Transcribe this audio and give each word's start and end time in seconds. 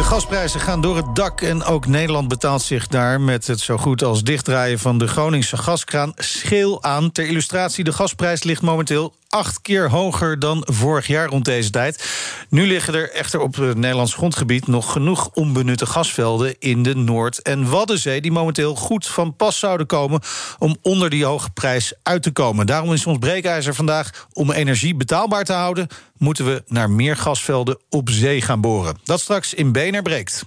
De 0.00 0.06
gasprijzen 0.06 0.60
gaan 0.60 0.80
door 0.80 0.96
het 0.96 1.16
dak 1.16 1.40
en 1.40 1.64
ook 1.64 1.86
Nederland 1.86 2.28
betaalt 2.28 2.62
zich 2.62 2.86
daar... 2.86 3.20
met 3.20 3.46
het 3.46 3.60
zo 3.60 3.76
goed 3.76 4.02
als 4.02 4.22
dichtdraaien 4.22 4.78
van 4.78 4.98
de 4.98 5.08
Groningse 5.08 5.56
gaskraan 5.56 6.12
scheel 6.16 6.82
aan. 6.82 7.12
Ter 7.12 7.26
illustratie, 7.26 7.84
de 7.84 7.92
gasprijs 7.92 8.42
ligt 8.42 8.62
momenteel 8.62 9.14
acht 9.30 9.60
keer 9.62 9.90
hoger 9.90 10.38
dan 10.38 10.62
vorig 10.70 11.06
jaar 11.06 11.28
rond 11.28 11.44
deze 11.44 11.70
tijd. 11.70 12.04
Nu 12.48 12.66
liggen 12.66 12.94
er 12.94 13.12
echter 13.12 13.40
op 13.40 13.54
het 13.54 13.76
Nederlands 13.76 14.14
grondgebied... 14.14 14.66
nog 14.66 14.92
genoeg 14.92 15.30
onbenutte 15.34 15.86
gasvelden 15.86 16.58
in 16.58 16.82
de 16.82 16.94
Noord- 16.94 17.42
en 17.42 17.70
Waddenzee... 17.70 18.20
die 18.20 18.32
momenteel 18.32 18.74
goed 18.74 19.06
van 19.06 19.36
pas 19.36 19.58
zouden 19.58 19.86
komen 19.86 20.20
om 20.58 20.76
onder 20.82 21.10
die 21.10 21.24
hoge 21.24 21.50
prijs 21.50 21.92
uit 22.02 22.22
te 22.22 22.30
komen. 22.30 22.66
Daarom 22.66 22.92
is 22.92 23.06
ons 23.06 23.18
breekijzer 23.18 23.74
vandaag 23.74 24.26
om 24.32 24.52
energie 24.52 24.94
betaalbaar 24.94 25.44
te 25.44 25.52
houden... 25.52 25.88
moeten 26.16 26.44
we 26.44 26.62
naar 26.66 26.90
meer 26.90 27.16
gasvelden 27.16 27.78
op 27.88 28.08
zee 28.10 28.42
gaan 28.42 28.60
boren. 28.60 28.98
Dat 29.04 29.20
straks 29.20 29.54
in 29.54 29.72
Bener 29.72 30.02
breekt. 30.02 30.44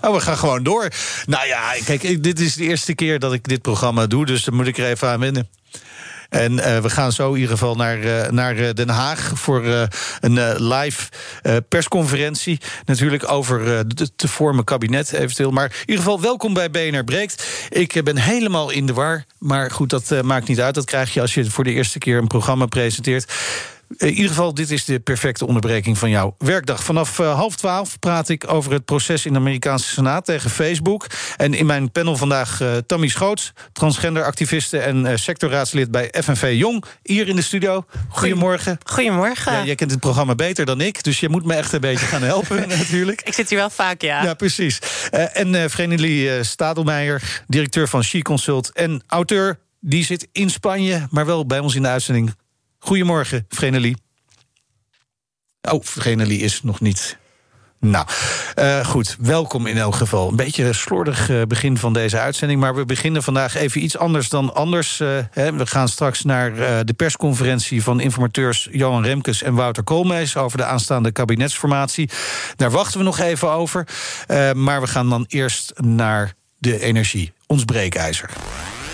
Oh, 0.00 0.14
we 0.14 0.20
gaan 0.20 0.36
gewoon 0.36 0.62
door. 0.62 0.88
Nou 1.26 1.46
ja, 1.46 1.72
kijk, 1.84 2.22
dit 2.22 2.40
is 2.40 2.54
de 2.54 2.64
eerste 2.64 2.94
keer 2.94 3.18
dat 3.18 3.32
ik 3.32 3.48
dit 3.48 3.62
programma 3.62 4.06
doe... 4.06 4.26
dus 4.26 4.44
daar 4.44 4.54
moet 4.54 4.66
ik 4.66 4.78
er 4.78 4.86
even 4.86 5.08
aan 5.08 5.20
wennen. 5.20 5.48
En 6.30 6.52
uh, 6.52 6.78
we 6.78 6.90
gaan 6.90 7.12
zo 7.12 7.28
in 7.28 7.34
ieder 7.34 7.50
geval 7.50 7.74
naar, 7.74 7.98
uh, 7.98 8.28
naar 8.28 8.74
Den 8.74 8.88
Haag 8.88 9.32
voor 9.34 9.88
een 10.20 10.64
live 10.68 11.08
persconferentie. 11.68 12.60
Natuurlijk 12.84 13.30
over 13.30 13.66
het 13.66 14.12
te 14.16 14.28
vormen 14.28 14.64
kabinet 14.64 15.12
eventueel. 15.12 15.50
Maar 15.50 15.64
in 15.64 15.80
ieder 15.80 16.04
geval 16.04 16.20
welkom 16.20 16.54
bij 16.54 16.70
BNR 16.70 17.04
Breekt. 17.04 17.46
Ik 17.68 18.04
ben 18.04 18.16
helemaal 18.16 18.70
in 18.70 18.86
de 18.86 18.92
war. 18.92 19.24
Maar 19.38 19.70
goed, 19.70 19.90
dat 19.90 20.22
maakt 20.22 20.48
niet 20.48 20.60
uit. 20.60 20.74
Dat 20.74 20.84
krijg 20.84 21.14
je 21.14 21.20
als 21.20 21.34
je 21.34 21.50
voor 21.50 21.64
de 21.64 21.72
eerste 21.72 21.98
keer 21.98 22.18
een 22.18 22.26
programma 22.26 22.66
presenteert. 22.66 23.32
In 23.96 24.08
ieder 24.08 24.28
geval, 24.28 24.54
dit 24.54 24.70
is 24.70 24.84
de 24.84 25.00
perfecte 25.00 25.46
onderbreking 25.46 25.98
van 25.98 26.10
jouw 26.10 26.34
werkdag. 26.38 26.84
Vanaf 26.84 27.18
uh, 27.18 27.34
half 27.34 27.56
twaalf 27.56 27.98
praat 27.98 28.28
ik 28.28 28.52
over 28.52 28.72
het 28.72 28.84
proces 28.84 29.26
in 29.26 29.32
de 29.32 29.38
Amerikaanse 29.38 29.88
Senaat 29.88 30.24
tegen 30.24 30.50
Facebook. 30.50 31.06
En 31.36 31.54
in 31.54 31.66
mijn 31.66 31.92
panel 31.92 32.16
vandaag 32.16 32.60
uh, 32.60 32.76
Tammy 32.86 33.08
Schoots, 33.08 33.52
transgenderactiviste 33.72 34.78
en 34.78 35.04
uh, 35.04 35.16
sectorraadslid 35.16 35.90
bij 35.90 36.12
FNV 36.22 36.52
Jong, 36.56 36.84
hier 37.02 37.28
in 37.28 37.36
de 37.36 37.42
studio. 37.42 37.84
Goedemorgen. 38.08 38.78
Goedemorgen. 38.84 39.52
Ja, 39.52 39.64
jij 39.64 39.74
kent 39.74 39.90
het 39.90 40.00
programma 40.00 40.34
beter 40.34 40.64
dan 40.64 40.80
ik, 40.80 41.02
dus 41.02 41.20
je 41.20 41.28
moet 41.28 41.44
me 41.44 41.54
echt 41.54 41.72
een 41.72 41.80
beetje 41.80 42.06
gaan 42.06 42.22
helpen 42.22 42.68
natuurlijk. 42.78 43.22
Ik 43.22 43.34
zit 43.34 43.48
hier 43.48 43.58
wel 43.58 43.70
vaak, 43.70 44.02
ja. 44.02 44.22
Ja, 44.22 44.34
precies. 44.34 44.78
en 45.10 45.70
Vrenelie 45.70 46.44
Stadelmeijer, 46.44 47.42
directeur 47.46 47.88
van 47.88 48.04
She 48.04 48.22
Consult 48.22 48.72
en 48.72 49.02
auteur, 49.06 49.58
die 49.80 50.04
zit 50.04 50.28
in 50.32 50.50
Spanje, 50.50 51.06
maar 51.10 51.26
wel 51.26 51.46
bij 51.46 51.58
ons 51.58 51.74
in 51.74 51.82
de 51.82 51.88
uitzending. 51.88 52.34
Goedemorgen, 52.82 53.46
Vrenelie. 53.48 53.96
Oh, 55.70 55.84
Vrenelie 55.84 56.40
is 56.40 56.62
nog 56.62 56.80
niet. 56.80 57.18
Nou, 57.80 58.06
uh, 58.58 58.84
goed, 58.84 59.16
welkom 59.20 59.66
in 59.66 59.78
elk 59.78 59.94
geval. 59.94 60.28
Een 60.28 60.36
beetje 60.36 60.64
een 60.64 60.74
slordig 60.74 61.28
uh, 61.30 61.42
begin 61.42 61.78
van 61.78 61.92
deze 61.92 62.18
uitzending... 62.18 62.60
maar 62.60 62.74
we 62.74 62.84
beginnen 62.84 63.22
vandaag 63.22 63.54
even 63.54 63.82
iets 63.84 63.98
anders 63.98 64.28
dan 64.28 64.54
anders. 64.54 65.00
Uh, 65.00 65.18
hè. 65.30 65.52
We 65.52 65.66
gaan 65.66 65.88
straks 65.88 66.22
naar 66.22 66.54
de 66.86 66.92
persconferentie 66.92 67.82
van 67.82 68.00
informateurs... 68.00 68.68
Johan 68.70 69.04
Remkes 69.04 69.42
en 69.42 69.54
Wouter 69.54 69.82
Koolmees... 69.82 70.36
over 70.36 70.58
de 70.58 70.64
aanstaande 70.64 71.12
kabinetsformatie. 71.12 72.10
Daar 72.56 72.70
wachten 72.70 72.98
we 72.98 73.04
nog 73.04 73.18
even 73.18 73.50
over. 73.50 73.86
maar 74.54 74.80
we 74.80 74.86
gaan 74.86 75.08
dan 75.08 75.24
eerst 75.28 75.72
naar 75.76 76.34
de 76.58 76.80
energie, 76.80 77.32
ons 77.46 77.64
breekijzer. 77.64 78.30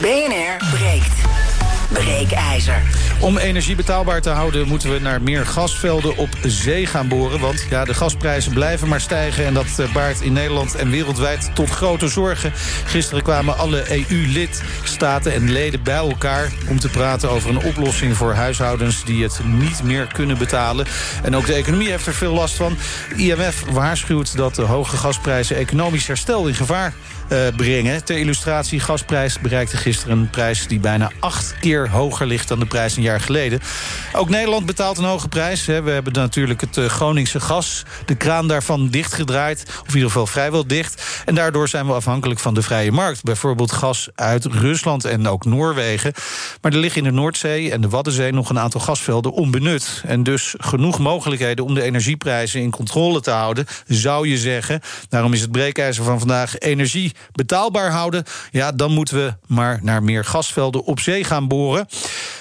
BNR 0.00 0.56
breekt. 0.76 1.45
Breekijzer. 1.88 2.82
Om 3.20 3.38
energie 3.38 3.76
betaalbaar 3.76 4.20
te 4.20 4.30
houden 4.30 4.68
moeten 4.68 4.92
we 4.92 4.98
naar 4.98 5.22
meer 5.22 5.46
gasvelden 5.46 6.16
op 6.16 6.28
zee 6.42 6.86
gaan 6.86 7.08
boren. 7.08 7.40
Want 7.40 7.66
ja, 7.70 7.84
de 7.84 7.94
gasprijzen 7.94 8.52
blijven 8.52 8.88
maar 8.88 9.00
stijgen... 9.00 9.46
en 9.46 9.54
dat 9.54 9.66
baart 9.92 10.20
in 10.20 10.32
Nederland 10.32 10.74
en 10.74 10.90
wereldwijd 10.90 11.50
tot 11.54 11.70
grote 11.70 12.08
zorgen. 12.08 12.52
Gisteren 12.84 13.22
kwamen 13.22 13.58
alle 13.58 14.06
EU-lidstaten 14.08 15.32
en 15.32 15.52
leden 15.52 15.82
bij 15.82 15.94
elkaar... 15.94 16.52
om 16.68 16.78
te 16.78 16.88
praten 16.88 17.30
over 17.30 17.50
een 17.50 17.64
oplossing 17.64 18.16
voor 18.16 18.34
huishoudens... 18.34 19.04
die 19.04 19.22
het 19.22 19.40
niet 19.44 19.82
meer 19.82 20.06
kunnen 20.12 20.38
betalen. 20.38 20.86
En 21.22 21.36
ook 21.36 21.46
de 21.46 21.54
economie 21.54 21.90
heeft 21.90 22.06
er 22.06 22.14
veel 22.14 22.32
last 22.32 22.54
van. 22.54 22.76
IMF 23.16 23.64
waarschuwt 23.70 24.36
dat 24.36 24.54
de 24.54 24.62
hoge 24.62 24.96
gasprijzen 24.96 25.56
economisch 25.56 26.06
herstel 26.06 26.46
in 26.46 26.54
gevaar 26.54 26.94
uh, 27.28 27.38
brengen. 27.56 28.04
Ter 28.04 28.18
illustratie, 28.18 28.80
gasprijs 28.80 29.40
bereikte 29.40 29.76
gisteren 29.76 30.18
een 30.18 30.30
prijs... 30.30 30.66
die 30.66 30.78
bijna 30.78 31.10
acht 31.20 31.54
keer 31.60 31.90
hoger 31.90 32.26
ligt 32.26 32.48
dan 32.48 32.58
de 32.58 32.66
prijs 32.66 32.96
een 32.96 33.02
jaar 33.02 33.20
geleden. 33.20 33.60
Ook 34.12 34.28
Nederland 34.28 34.66
betaalt 34.66 34.98
een 34.98 35.04
hoge 35.04 35.28
prijs. 35.28 35.64
We 35.64 35.72
hebben 35.72 36.12
natuurlijk 36.12 36.60
het 36.60 36.76
uh, 36.76 36.86
Groningse 36.86 37.40
gas. 37.40 37.84
De 38.06 38.14
kraan 38.14 38.48
daarvan 38.48 38.88
dichtgedraaid. 38.88 39.62
Of 39.66 39.88
in 39.88 39.94
ieder 39.94 40.10
geval 40.10 40.26
vrijwel 40.26 40.66
dicht. 40.66 41.22
En 41.24 41.34
daardoor 41.34 41.68
zijn 41.68 41.86
we 41.86 41.92
afhankelijk 41.92 42.40
van 42.40 42.54
de 42.54 42.62
vrije 42.62 42.92
markt. 42.92 43.22
Bijvoorbeeld 43.22 43.72
gas 43.72 44.08
uit 44.14 44.44
Rusland 44.44 45.04
en 45.04 45.28
ook 45.28 45.44
Noorwegen. 45.44 46.12
Maar 46.60 46.72
er 46.72 46.78
liggen 46.78 47.04
in 47.04 47.08
de 47.08 47.14
Noordzee 47.14 47.72
en 47.72 47.80
de 47.80 47.88
Waddenzee... 47.88 48.32
nog 48.32 48.50
een 48.50 48.58
aantal 48.58 48.80
gasvelden 48.80 49.32
onbenut. 49.32 50.02
En 50.06 50.22
dus 50.22 50.54
genoeg 50.58 50.98
mogelijkheden 50.98 51.64
om 51.64 51.74
de 51.74 51.82
energieprijzen 51.82 52.60
in 52.60 52.70
controle 52.70 53.20
te 53.20 53.30
houden... 53.30 53.66
zou 53.86 54.28
je 54.28 54.38
zeggen. 54.38 54.80
Daarom 55.08 55.32
is 55.32 55.40
het 55.40 55.52
breekijzer 55.52 56.04
van 56.04 56.18
vandaag 56.18 56.58
energie 56.58 57.14
betaalbaar 57.32 57.90
houden... 57.90 58.24
ja, 58.50 58.72
dan 58.72 58.92
moeten 58.92 59.16
we 59.16 59.34
maar 59.46 59.78
naar 59.82 60.02
meer 60.02 60.24
gasvelden 60.24 60.84
op 60.84 61.00
zee 61.00 61.24
gaan 61.24 61.48
boren. 61.48 61.86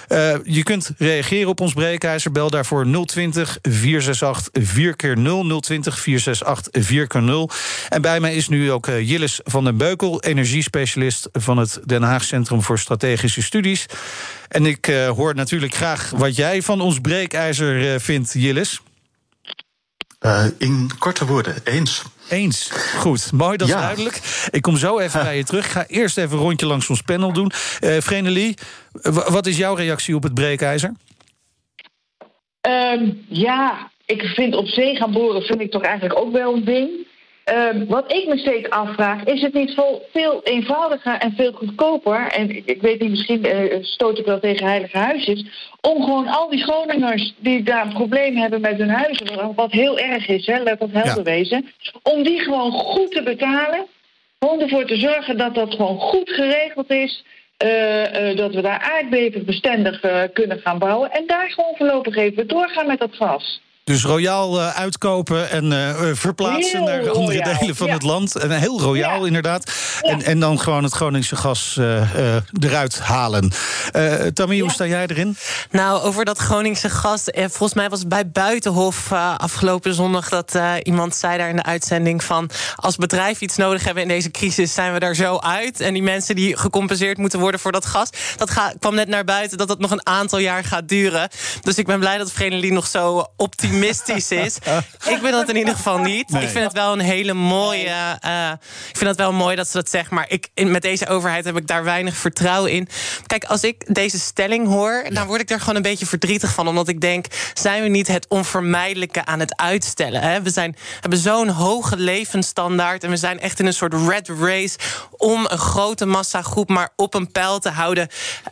Uh, 0.09 0.33
je 0.43 0.63
kunt 0.63 0.91
reageren 0.97 1.49
op 1.49 1.59
ons 1.59 1.73
breekijzer. 1.73 2.31
Bel 2.31 2.49
daarvoor 2.49 3.05
020 3.05 3.57
468 3.61 4.63
4 4.63 4.95
keer 4.95 5.17
0 5.17 5.59
020 5.59 5.99
468 5.99 6.85
4 6.85 7.07
keer 7.07 7.21
0 7.21 7.49
En 7.89 8.01
bij 8.01 8.19
mij 8.19 8.35
is 8.35 8.47
nu 8.47 8.71
ook 8.71 8.87
uh, 8.87 9.09
Jillis 9.09 9.39
van 9.43 9.63
den 9.63 9.77
Beukel... 9.77 10.21
energiespecialist 10.21 11.29
van 11.31 11.57
het 11.57 11.79
Den 11.85 12.03
Haag 12.03 12.23
Centrum 12.23 12.61
voor 12.61 12.79
Strategische 12.79 13.41
Studies. 13.41 13.85
En 14.47 14.65
ik 14.65 14.87
uh, 14.87 15.09
hoor 15.09 15.35
natuurlijk 15.35 15.75
graag 15.75 16.11
wat 16.15 16.35
jij 16.35 16.61
van 16.61 16.81
ons 16.81 16.99
breekijzer 16.99 17.99
vindt, 17.99 18.33
Jillis. 18.33 18.81
In 20.57 20.89
korte 20.99 21.25
woorden, 21.25 21.55
eens. 21.63 22.03
Eens. 22.29 22.71
Goed, 22.97 23.31
mooi, 23.31 23.57
dat 23.57 23.67
is 23.67 23.73
ja. 23.73 23.79
duidelijk. 23.79 24.47
Ik 24.51 24.61
kom 24.61 24.77
zo 24.77 24.99
even 24.99 25.23
bij 25.23 25.37
je 25.37 25.43
terug. 25.43 25.65
Ik 25.65 25.71
ga 25.71 25.85
eerst 25.87 26.17
even 26.17 26.37
een 26.37 26.43
rondje 26.43 26.65
langs 26.65 26.89
ons 26.89 27.01
panel 27.01 27.33
doen. 27.33 27.51
Uh, 27.81 27.97
Vrenelie, 27.99 28.57
wat 29.29 29.45
is 29.45 29.57
jouw 29.57 29.75
reactie 29.75 30.15
op 30.15 30.23
het 30.23 30.33
breekijzer? 30.33 30.93
Um, 32.61 33.25
ja, 33.27 33.91
ik 34.05 34.21
vind 34.21 34.55
op 34.55 34.67
zee 34.67 34.95
gaan 34.95 35.11
boren 35.11 35.41
vind 35.41 35.61
ik 35.61 35.71
toch 35.71 35.81
eigenlijk 35.81 36.19
ook 36.19 36.31
wel 36.31 36.53
een 36.53 36.65
ding. 36.65 37.07
Um, 37.53 37.85
wat 37.87 38.11
ik 38.11 38.27
me 38.27 38.37
steeds 38.37 38.69
afvraag, 38.69 39.23
is 39.23 39.41
het 39.41 39.53
niet 39.53 39.73
veel, 40.11 40.41
eenvoudiger 40.43 41.13
en 41.13 41.33
veel 41.35 41.51
goedkoper... 41.51 42.27
en 42.27 42.49
ik 42.65 42.81
weet 42.81 42.99
niet, 42.99 43.09
misschien 43.09 43.45
uh, 43.45 43.83
stoot 43.83 44.19
ik 44.19 44.25
wel 44.25 44.39
tegen 44.39 44.67
heilige 44.67 44.97
huisjes... 44.97 45.45
om 45.81 46.03
gewoon 46.03 46.27
al 46.27 46.49
die 46.49 46.63
Groningers 46.63 47.33
die 47.37 47.63
daar 47.63 47.85
een 47.85 47.93
probleem 47.93 48.35
hebben 48.35 48.61
met 48.61 48.77
hun 48.77 48.89
huizen... 48.89 49.55
wat 49.55 49.71
heel 49.71 49.99
erg 49.99 50.27
is, 50.27 50.45
hè, 50.45 50.63
let 50.63 50.79
op 50.79 50.93
helder 50.93 51.17
ja. 51.17 51.23
wezen... 51.23 51.71
om 52.03 52.23
die 52.23 52.39
gewoon 52.39 52.71
goed 52.71 53.11
te 53.11 53.23
betalen... 53.23 53.85
gewoon 54.39 54.61
ervoor 54.61 54.85
te 54.85 54.97
zorgen 54.97 55.37
dat 55.37 55.55
dat 55.55 55.75
gewoon 55.75 55.99
goed 55.99 56.29
geregeld 56.29 56.89
is... 56.89 57.23
Uh, 57.63 58.29
uh, 58.29 58.37
dat 58.37 58.53
we 58.53 58.61
daar 58.61 58.91
aardbevenbestendig 58.93 60.03
uh, 60.03 60.21
kunnen 60.33 60.59
gaan 60.59 60.79
bouwen... 60.79 61.11
en 61.11 61.27
daar 61.27 61.49
gewoon 61.49 61.75
voorlopig 61.75 62.15
even 62.15 62.47
doorgaan 62.47 62.87
met 62.87 62.99
dat 62.99 63.15
gas. 63.15 63.61
Dus 63.85 64.03
royaal 64.03 64.59
uh, 64.59 64.69
uitkopen 64.69 65.49
en 65.49 65.71
uh, 65.71 66.09
verplaatsen 66.13 66.77
heel 66.77 66.85
naar 66.85 67.09
andere 67.09 67.37
royaal. 67.37 67.59
delen 67.59 67.75
van 67.75 67.87
ja. 67.87 67.93
het 67.93 68.03
land. 68.03 68.35
En 68.35 68.51
heel 68.51 68.81
royaal 68.81 69.19
ja. 69.19 69.25
inderdaad. 69.25 69.71
Ja. 70.01 70.09
En, 70.09 70.23
en 70.23 70.39
dan 70.39 70.59
gewoon 70.59 70.83
het 70.83 70.93
Groningse 70.93 71.35
gas 71.35 71.75
uh, 71.79 72.35
eruit 72.59 72.99
halen. 72.99 73.51
Tammy, 74.33 74.59
hoe 74.59 74.71
sta 74.71 74.85
jij 74.85 75.07
erin? 75.07 75.37
Nou, 75.71 76.01
over 76.01 76.25
dat 76.25 76.37
Groningse 76.37 76.89
gas. 76.89 77.23
volgens 77.33 77.73
mij 77.73 77.89
was 77.89 77.99
het 77.99 78.09
bij 78.09 78.29
Buitenhof 78.29 79.11
afgelopen 79.37 79.93
zondag... 79.93 80.29
dat 80.29 80.59
iemand 80.83 81.15
zei 81.15 81.37
daar 81.37 81.49
in 81.49 81.55
de 81.55 81.63
uitzending 81.63 82.23
van... 82.23 82.49
als 82.75 82.95
bedrijf 82.95 83.41
iets 83.41 83.55
nodig 83.55 83.83
hebben 83.83 84.03
in 84.03 84.09
deze 84.09 84.31
crisis... 84.31 84.73
zijn 84.73 84.93
we 84.93 84.99
daar 84.99 85.15
zo 85.15 85.37
uit. 85.37 85.79
En 85.79 85.93
die 85.93 86.03
mensen 86.03 86.35
die 86.35 86.57
gecompenseerd 86.57 87.17
moeten 87.17 87.39
worden 87.39 87.59
voor 87.59 87.71
dat 87.71 87.85
gas... 87.85 88.09
dat 88.37 88.49
ga, 88.49 88.73
kwam 88.79 88.95
net 88.95 89.07
naar 89.07 89.23
buiten 89.23 89.57
dat 89.57 89.67
dat 89.67 89.79
nog 89.79 89.91
een 89.91 90.07
aantal 90.07 90.39
jaar 90.39 90.63
gaat 90.63 90.89
duren. 90.89 91.29
Dus 91.61 91.77
ik 91.77 91.85
ben 91.85 91.99
blij 91.99 92.17
dat 92.17 92.31
Vrenelie 92.31 92.71
nog 92.71 92.87
zo 92.87 93.25
optimistisch 93.37 93.73
optimistisch 93.75 94.31
is. 94.31 94.57
Ik 95.15 95.21
ben 95.21 95.31
dat 95.31 95.49
in 95.49 95.55
ieder 95.55 95.75
geval 95.75 95.97
niet. 95.97 96.33
Ik 96.33 96.49
vind 96.49 96.63
het 96.63 96.73
wel 96.73 96.93
een 96.93 96.99
hele 96.99 97.33
mooie. 97.33 98.17
Uh, 98.25 98.51
ik 98.89 98.97
vind 98.97 99.09
het 99.09 99.17
wel 99.17 99.33
mooi 99.33 99.55
dat 99.55 99.67
ze 99.67 99.77
dat 99.77 99.89
zeggen. 99.89 100.15
Maar 100.15 100.25
ik, 100.27 100.49
met 100.53 100.81
deze 100.81 101.07
overheid 101.07 101.45
heb 101.45 101.57
ik 101.57 101.67
daar 101.67 101.83
weinig 101.83 102.15
vertrouwen 102.15 102.71
in. 102.71 102.87
Kijk, 103.25 103.43
als 103.43 103.63
ik 103.63 103.93
deze 103.93 104.19
stelling 104.19 104.67
hoor, 104.67 105.05
dan 105.09 105.27
word 105.27 105.41
ik 105.41 105.49
er 105.49 105.59
gewoon 105.59 105.75
een 105.75 105.81
beetje 105.81 106.05
verdrietig 106.05 106.53
van. 106.53 106.67
Omdat 106.67 106.87
ik 106.87 107.01
denk, 107.01 107.25
zijn 107.53 107.83
we 107.83 107.89
niet 107.89 108.07
het 108.07 108.27
onvermijdelijke 108.27 109.25
aan 109.25 109.39
het 109.39 109.55
uitstellen? 109.55 110.21
Hè? 110.21 110.41
We 110.41 110.49
zijn, 110.49 110.75
hebben 110.99 111.19
zo'n 111.19 111.47
hoge 111.47 111.97
levensstandaard. 111.97 113.03
En 113.03 113.09
we 113.09 113.17
zijn 113.17 113.39
echt 113.39 113.59
in 113.59 113.65
een 113.65 113.73
soort 113.73 113.93
red 113.93 114.29
race 114.39 114.77
om 115.17 115.45
een 115.49 115.57
grote 115.57 116.05
massagroep 116.05 116.69
maar 116.69 116.89
op 116.95 117.13
een 117.13 117.31
pijl 117.31 117.59
te 117.59 117.69
houden. 117.69 118.07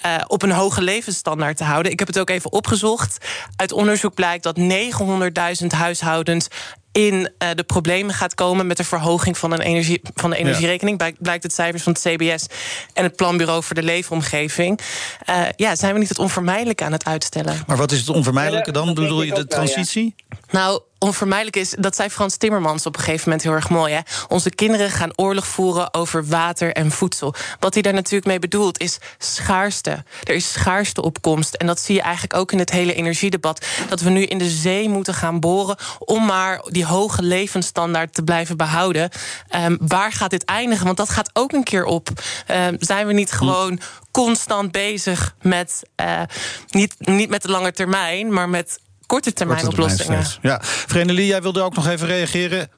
Uh, 0.05 0.15
op 0.27 0.41
een 0.41 0.51
hoge 0.51 0.81
levensstandaard 0.81 1.57
te 1.57 1.63
houden. 1.63 1.91
Ik 1.91 1.99
heb 1.99 2.07
het 2.07 2.19
ook 2.19 2.29
even 2.29 2.51
opgezocht. 2.51 3.17
Uit 3.55 3.71
onderzoek 3.71 4.13
blijkt 4.13 4.43
dat 4.43 4.57
900.000 5.61 5.67
huishoudens 5.67 6.47
in 6.93 7.13
uh, 7.13 7.49
de 7.55 7.63
problemen 7.63 8.13
gaat 8.13 8.35
komen 8.35 8.67
met 8.67 8.77
de 8.77 8.83
verhoging 8.83 9.37
van, 9.37 9.51
een 9.51 9.61
energie, 9.61 10.01
van 10.13 10.29
de 10.29 10.35
energierekening. 10.35 11.01
Ja. 11.01 11.11
Blijkt 11.19 11.43
het 11.43 11.53
cijfers 11.53 11.83
van 11.83 11.93
het 11.93 12.01
CBS 12.01 12.45
en 12.93 13.03
het 13.03 13.15
Planbureau 13.15 13.63
voor 13.63 13.75
de 13.75 13.83
Leefomgeving. 13.83 14.79
Uh, 15.29 15.45
ja, 15.55 15.75
zijn 15.75 15.93
we 15.93 15.99
niet 15.99 16.09
het 16.09 16.19
onvermijdelijke 16.19 16.83
aan 16.83 16.91
het 16.91 17.05
uitstellen? 17.05 17.63
Maar 17.67 17.77
wat 17.77 17.91
is 17.91 17.99
het 17.99 18.09
onvermijdelijke 18.09 18.71
dan? 18.71 18.93
Bedoel 18.93 19.21
je 19.21 19.33
de 19.33 19.47
transitie? 19.47 20.15
Nou, 20.49 20.81
onvermijdelijk 21.03 21.55
is, 21.55 21.75
dat 21.79 21.95
zei 21.95 22.09
Frans 22.09 22.37
Timmermans 22.37 22.85
op 22.85 22.95
een 22.95 23.03
gegeven 23.03 23.23
moment 23.23 23.43
heel 23.43 23.53
erg 23.53 23.69
mooi. 23.69 23.93
Hè? 23.93 23.99
Onze 24.27 24.49
kinderen 24.49 24.89
gaan 24.89 25.11
oorlog 25.15 25.47
voeren 25.47 25.93
over 25.93 26.25
water 26.25 26.73
en 26.73 26.91
voedsel. 26.91 27.33
Wat 27.59 27.73
hij 27.73 27.83
daar 27.83 27.93
natuurlijk 27.93 28.25
mee 28.25 28.39
bedoelt 28.39 28.79
is 28.79 28.97
schaarste. 29.17 30.03
Er 30.23 30.35
is 30.35 30.51
schaarste 30.51 31.01
opkomst. 31.01 31.53
En 31.53 31.67
dat 31.67 31.79
zie 31.79 31.95
je 31.95 32.01
eigenlijk 32.01 32.35
ook 32.35 32.51
in 32.51 32.59
het 32.59 32.69
hele 32.69 32.93
energiedebat. 32.93 33.65
Dat 33.89 34.01
we 34.01 34.09
nu 34.09 34.23
in 34.23 34.37
de 34.37 34.49
zee 34.49 34.89
moeten 34.89 35.13
gaan 35.13 35.39
boren 35.39 35.77
om 35.99 36.25
maar 36.25 36.61
die 36.69 36.85
hoge 36.85 37.21
levensstandaard 37.21 38.13
te 38.13 38.23
blijven 38.23 38.57
behouden. 38.57 39.09
Um, 39.55 39.77
waar 39.81 40.11
gaat 40.11 40.29
dit 40.29 40.45
eindigen? 40.45 40.85
Want 40.85 40.97
dat 40.97 41.09
gaat 41.09 41.29
ook 41.33 41.51
een 41.51 41.63
keer 41.63 41.85
op. 41.85 42.09
Um, 42.51 42.75
zijn 42.79 43.07
we 43.07 43.13
niet 43.13 43.31
gewoon 43.31 43.79
constant 44.11 44.71
bezig 44.71 45.35
met, 45.41 45.83
uh, 46.01 46.21
niet, 46.69 46.95
niet 46.97 47.29
met 47.29 47.41
de 47.41 47.49
lange 47.49 47.71
termijn, 47.71 48.33
maar 48.33 48.49
met 48.49 48.79
korte 49.13 49.33
termijn 49.33 49.67
oplossingen. 49.67 50.23
Ja, 50.41 50.59
Vrenelie, 50.61 51.25
jij 51.25 51.41
wilde 51.41 51.61
ook 51.61 51.75
nog 51.75 51.87
even 51.87 52.07
reageren. 52.07 52.69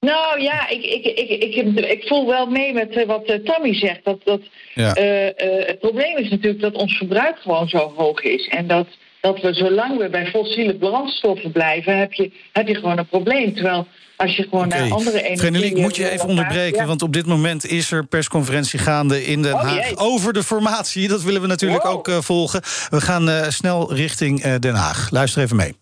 Nou 0.00 0.40
ja, 0.40 0.68
ik, 0.68 0.84
ik, 0.84 1.04
ik, 1.04 1.54
ik, 1.54 1.80
ik 1.86 2.04
voel 2.06 2.26
wel 2.26 2.46
mee 2.46 2.72
met 2.72 2.96
uh, 2.96 3.06
wat 3.06 3.30
uh, 3.30 3.36
Tammy 3.36 3.74
zegt. 3.74 4.04
Dat, 4.04 4.20
dat, 4.24 4.40
ja. 4.74 4.96
uh, 4.96 5.66
het 5.66 5.78
probleem 5.78 6.16
is 6.16 6.30
natuurlijk 6.30 6.60
dat 6.60 6.74
ons 6.74 6.96
verbruik 6.96 7.38
gewoon 7.38 7.68
zo 7.68 7.92
hoog 7.96 8.20
is. 8.20 8.48
En 8.48 8.66
dat, 8.66 8.86
dat 9.20 9.40
we 9.40 9.54
zolang 9.54 9.98
we 9.98 10.08
bij 10.08 10.26
fossiele 10.26 10.74
brandstoffen 10.76 11.52
blijven, 11.52 11.98
heb 11.98 12.12
je, 12.12 12.30
heb 12.52 12.68
je 12.68 12.74
gewoon 12.74 12.98
een 12.98 13.08
probleem. 13.08 13.54
Terwijl 13.54 13.86
als 14.18 14.36
je 14.36 14.42
gewoon 14.42 14.66
okay. 14.66 14.80
naar 14.80 14.90
andere 14.90 15.22
energie... 15.22 15.64
ik 15.64 15.76
moet 15.76 15.96
je 15.96 16.10
even 16.10 16.28
onderbreken, 16.28 16.80
ja. 16.80 16.86
want 16.86 17.02
op 17.02 17.12
dit 17.12 17.26
moment 17.26 17.66
is 17.66 17.90
er 17.90 18.06
persconferentie 18.06 18.78
gaande 18.78 19.24
in 19.24 19.42
Den 19.42 19.56
Haag... 19.56 19.92
Oh, 19.92 20.00
over 20.02 20.32
de 20.32 20.42
formatie, 20.42 21.08
dat 21.08 21.22
willen 21.22 21.40
we 21.40 21.46
natuurlijk 21.46 21.82
wow. 21.82 21.92
ook 21.92 22.08
uh, 22.08 22.20
volgen. 22.20 22.62
We 22.90 23.00
gaan 23.00 23.28
uh, 23.28 23.48
snel 23.48 23.94
richting 23.94 24.44
uh, 24.44 24.54
Den 24.58 24.74
Haag. 24.74 25.10
Luister 25.10 25.42
even 25.42 25.56
mee. 25.56 25.76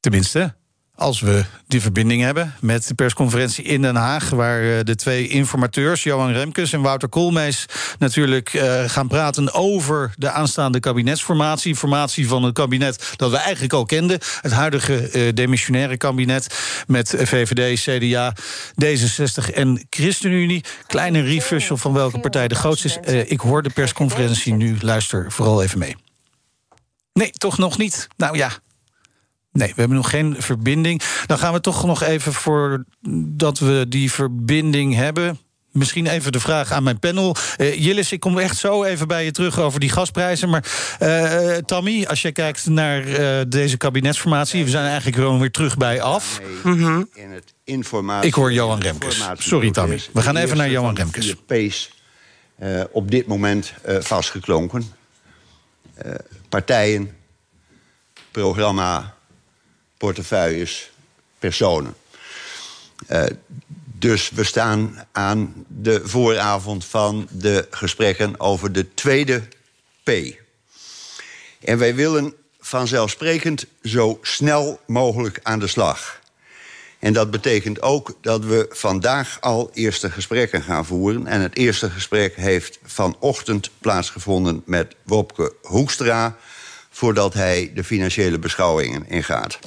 Tenminste, 0.00 0.54
als 0.98 1.20
we 1.20 1.44
die 1.66 1.80
verbinding 1.80 2.22
hebben 2.22 2.54
met 2.60 2.88
de 2.88 2.94
persconferentie 2.94 3.64
in 3.64 3.82
Den 3.82 3.96
Haag... 3.96 4.30
waar 4.30 4.84
de 4.84 4.94
twee 4.94 5.28
informateurs, 5.28 6.02
Johan 6.02 6.32
Remkes 6.32 6.72
en 6.72 6.80
Wouter 6.80 7.08
Koolmees... 7.08 7.66
natuurlijk 7.98 8.52
uh, 8.52 8.84
gaan 8.86 9.08
praten 9.08 9.54
over 9.54 10.12
de 10.16 10.30
aanstaande 10.30 10.80
kabinetsformatie. 10.80 11.76
Formatie 11.76 12.28
van 12.28 12.44
een 12.44 12.52
kabinet 12.52 13.12
dat 13.16 13.30
we 13.30 13.36
eigenlijk 13.36 13.72
al 13.72 13.84
kenden. 13.84 14.18
Het 14.40 14.52
huidige 14.52 15.10
uh, 15.12 15.32
demissionaire 15.34 15.96
kabinet 15.96 16.58
met 16.86 17.14
VVD, 17.18 17.80
CDA, 17.80 18.34
D66 18.84 19.54
en 19.54 19.86
ChristenUnie. 19.90 20.64
Kleine 20.86 21.20
refusal 21.20 21.76
van 21.76 21.92
welke 21.92 22.20
partij 22.20 22.48
de 22.48 22.54
grootste 22.54 22.88
is. 22.88 23.28
Ik 23.28 23.40
hoor 23.40 23.62
de 23.62 23.70
persconferentie 23.70 24.54
nu. 24.54 24.76
Luister 24.80 25.32
vooral 25.32 25.62
even 25.62 25.78
mee. 25.78 25.96
Nee, 27.12 27.30
toch 27.30 27.58
nog 27.58 27.78
niet. 27.78 28.08
Nou 28.16 28.36
ja, 28.36 28.50
Nee, 29.58 29.68
we 29.68 29.80
hebben 29.80 29.96
nog 29.96 30.10
geen 30.10 30.36
verbinding. 30.38 31.02
Dan 31.26 31.38
gaan 31.38 31.52
we 31.52 31.60
toch 31.60 31.86
nog 31.86 32.02
even 32.02 32.32
voor 32.32 32.84
dat 33.26 33.58
we 33.58 33.86
die 33.88 34.12
verbinding 34.12 34.94
hebben. 34.94 35.38
Misschien 35.72 36.06
even 36.06 36.32
de 36.32 36.40
vraag 36.40 36.72
aan 36.72 36.82
mijn 36.82 36.98
panel. 36.98 37.36
Uh, 37.58 37.74
Jillis, 37.74 38.12
ik 38.12 38.20
kom 38.20 38.38
echt 38.38 38.56
zo 38.56 38.84
even 38.84 39.08
bij 39.08 39.24
je 39.24 39.30
terug 39.30 39.58
over 39.58 39.80
die 39.80 39.88
gasprijzen. 39.90 40.48
Maar 40.48 40.64
uh, 41.02 41.56
Tammy, 41.56 42.04
als 42.04 42.22
je 42.22 42.32
kijkt 42.32 42.66
naar 42.66 43.06
uh, 43.06 43.40
deze 43.48 43.76
kabinetsformatie... 43.76 44.64
we 44.64 44.70
zijn 44.70 44.86
eigenlijk 44.86 45.16
gewoon 45.16 45.40
weer 45.40 45.50
terug 45.50 45.76
bij 45.76 46.00
af. 46.00 46.40
Mm 46.62 46.78
-hmm. 46.78 47.08
in 47.14 47.30
het 47.30 47.54
informatie, 47.64 48.28
ik 48.28 48.34
hoor 48.34 48.52
Johan 48.52 48.80
Remkes. 48.80 49.28
Sorry, 49.34 49.70
Tammy. 49.70 50.00
We 50.12 50.22
gaan 50.22 50.36
even 50.36 50.56
naar 50.56 50.70
Johan 50.70 50.94
Remkes. 50.94 51.34
Pace 51.46 51.88
op 52.90 53.10
dit 53.10 53.26
moment 53.26 53.72
vastgeklonken. 54.00 54.92
partijen, 56.48 57.16
programma 58.30 59.16
portefeuilles, 59.98 60.90
personen. 61.38 61.94
Uh, 63.08 63.24
dus 63.84 64.30
we 64.30 64.44
staan 64.44 65.06
aan 65.12 65.64
de 65.68 66.00
vooravond 66.04 66.84
van 66.84 67.28
de 67.30 67.66
gesprekken 67.70 68.40
over 68.40 68.72
de 68.72 68.94
tweede 68.94 69.42
P. 70.02 70.10
En 71.60 71.78
wij 71.78 71.94
willen 71.94 72.34
vanzelfsprekend 72.60 73.66
zo 73.82 74.18
snel 74.22 74.80
mogelijk 74.86 75.40
aan 75.42 75.58
de 75.58 75.66
slag. 75.66 76.20
En 76.98 77.12
dat 77.12 77.30
betekent 77.30 77.82
ook 77.82 78.14
dat 78.20 78.44
we 78.44 78.66
vandaag 78.70 79.40
al 79.40 79.70
eerste 79.74 80.10
gesprekken 80.10 80.62
gaan 80.62 80.86
voeren. 80.86 81.26
En 81.26 81.40
het 81.40 81.56
eerste 81.56 81.90
gesprek 81.90 82.36
heeft 82.36 82.78
vanochtend 82.82 83.70
plaatsgevonden 83.78 84.62
met 84.64 84.94
Wopke 85.02 85.52
Hoekstra... 85.62 86.36
voordat 86.90 87.34
hij 87.34 87.70
de 87.74 87.84
financiële 87.84 88.38
beschouwingen 88.38 89.08
ingaat. 89.08 89.58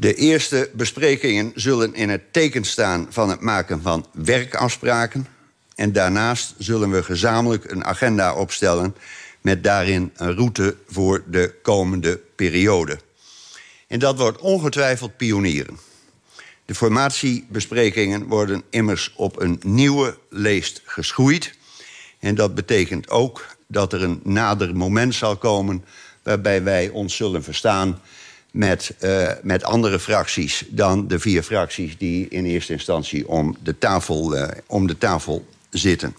De 0.00 0.14
eerste 0.14 0.70
besprekingen 0.72 1.52
zullen 1.54 1.94
in 1.94 2.08
het 2.08 2.32
teken 2.32 2.64
staan 2.64 3.06
van 3.10 3.30
het 3.30 3.40
maken 3.40 3.82
van 3.82 4.06
werkafspraken. 4.12 5.26
En 5.74 5.92
daarnaast 5.92 6.54
zullen 6.58 6.90
we 6.90 7.02
gezamenlijk 7.02 7.70
een 7.70 7.84
agenda 7.84 8.34
opstellen 8.34 8.94
met 9.40 9.64
daarin 9.64 10.12
een 10.16 10.34
route 10.34 10.76
voor 10.88 11.22
de 11.26 11.54
komende 11.62 12.20
periode. 12.36 12.98
En 13.86 13.98
dat 13.98 14.18
wordt 14.18 14.38
ongetwijfeld 14.38 15.16
pionieren. 15.16 15.78
De 16.64 16.74
formatiebesprekingen 16.74 18.26
worden 18.26 18.62
immers 18.70 19.12
op 19.16 19.40
een 19.40 19.60
nieuwe 19.64 20.18
leest 20.30 20.82
geschoeid. 20.84 21.54
En 22.18 22.34
dat 22.34 22.54
betekent 22.54 23.10
ook 23.10 23.46
dat 23.66 23.92
er 23.92 24.02
een 24.02 24.20
nader 24.24 24.76
moment 24.76 25.14
zal 25.14 25.36
komen 25.36 25.84
waarbij 26.22 26.62
wij 26.62 26.88
ons 26.88 27.16
zullen 27.16 27.42
verstaan 27.42 28.00
met, 28.52 28.94
uh, 29.00 29.30
met 29.42 29.64
andere 29.64 29.98
fracties 29.98 30.64
dan 30.68 31.08
de 31.08 31.18
vier 31.18 31.42
fracties 31.42 31.98
die 31.98 32.28
in 32.28 32.44
eerste 32.44 32.72
instantie 32.72 33.28
om 33.28 33.56
de 33.62 33.78
tafel, 33.78 34.36
uh, 34.36 34.48
om 34.66 34.86
de 34.86 34.98
tafel 34.98 35.46
zitten. 35.70 36.16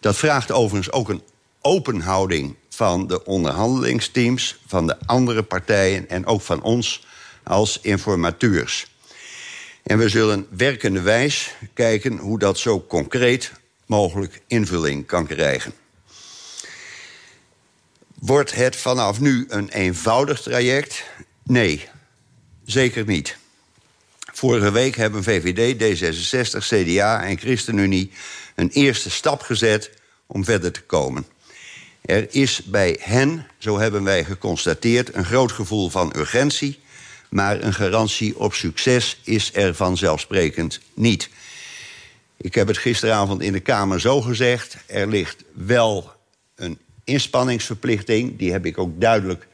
Dat 0.00 0.16
vraagt 0.16 0.52
overigens 0.52 0.92
ook 0.92 1.08
een 1.08 1.22
open 1.60 2.00
houding 2.00 2.54
van 2.68 3.06
de 3.06 3.24
onderhandelingsteams, 3.24 4.58
van 4.66 4.86
de 4.86 4.96
andere 5.06 5.42
partijen 5.42 6.08
en 6.08 6.26
ook 6.26 6.40
van 6.42 6.62
ons 6.62 7.06
als 7.42 7.78
informateurs. 7.82 8.86
En 9.82 9.98
we 9.98 10.08
zullen 10.08 10.46
werkende 10.50 11.00
wijs 11.00 11.54
kijken 11.74 12.16
hoe 12.16 12.38
dat 12.38 12.58
zo 12.58 12.84
concreet 12.86 13.52
mogelijk 13.86 14.42
invulling 14.46 15.06
kan 15.06 15.26
krijgen. 15.26 15.72
Wordt 18.18 18.54
het 18.54 18.76
vanaf 18.76 19.20
nu 19.20 19.44
een 19.48 19.68
eenvoudig 19.68 20.42
traject? 20.42 21.04
Nee, 21.48 21.88
zeker 22.64 23.04
niet. 23.06 23.36
Vorige 24.32 24.72
week 24.72 24.96
hebben 24.96 25.22
VVD, 25.22 25.74
D66, 25.82 26.58
CDA 26.58 27.24
en 27.24 27.38
ChristenUnie 27.38 28.10
een 28.54 28.68
eerste 28.68 29.10
stap 29.10 29.40
gezet 29.40 29.90
om 30.26 30.44
verder 30.44 30.72
te 30.72 30.80
komen. 30.80 31.26
Er 32.00 32.34
is 32.34 32.62
bij 32.64 32.98
hen, 33.00 33.46
zo 33.58 33.78
hebben 33.78 34.04
wij 34.04 34.24
geconstateerd, 34.24 35.14
een 35.14 35.24
groot 35.24 35.52
gevoel 35.52 35.90
van 35.90 36.12
urgentie, 36.16 36.78
maar 37.28 37.62
een 37.62 37.74
garantie 37.74 38.38
op 38.38 38.54
succes 38.54 39.20
is 39.22 39.50
er 39.54 39.74
vanzelfsprekend 39.74 40.80
niet. 40.94 41.28
Ik 42.36 42.54
heb 42.54 42.66
het 42.66 42.78
gisteravond 42.78 43.42
in 43.42 43.52
de 43.52 43.60
Kamer 43.60 44.00
zo 44.00 44.20
gezegd: 44.20 44.76
er 44.86 45.08
ligt 45.08 45.44
wel 45.52 46.12
een 46.54 46.78
inspanningsverplichting, 47.04 48.38
die 48.38 48.52
heb 48.52 48.66
ik 48.66 48.78
ook 48.78 49.00
duidelijk 49.00 49.46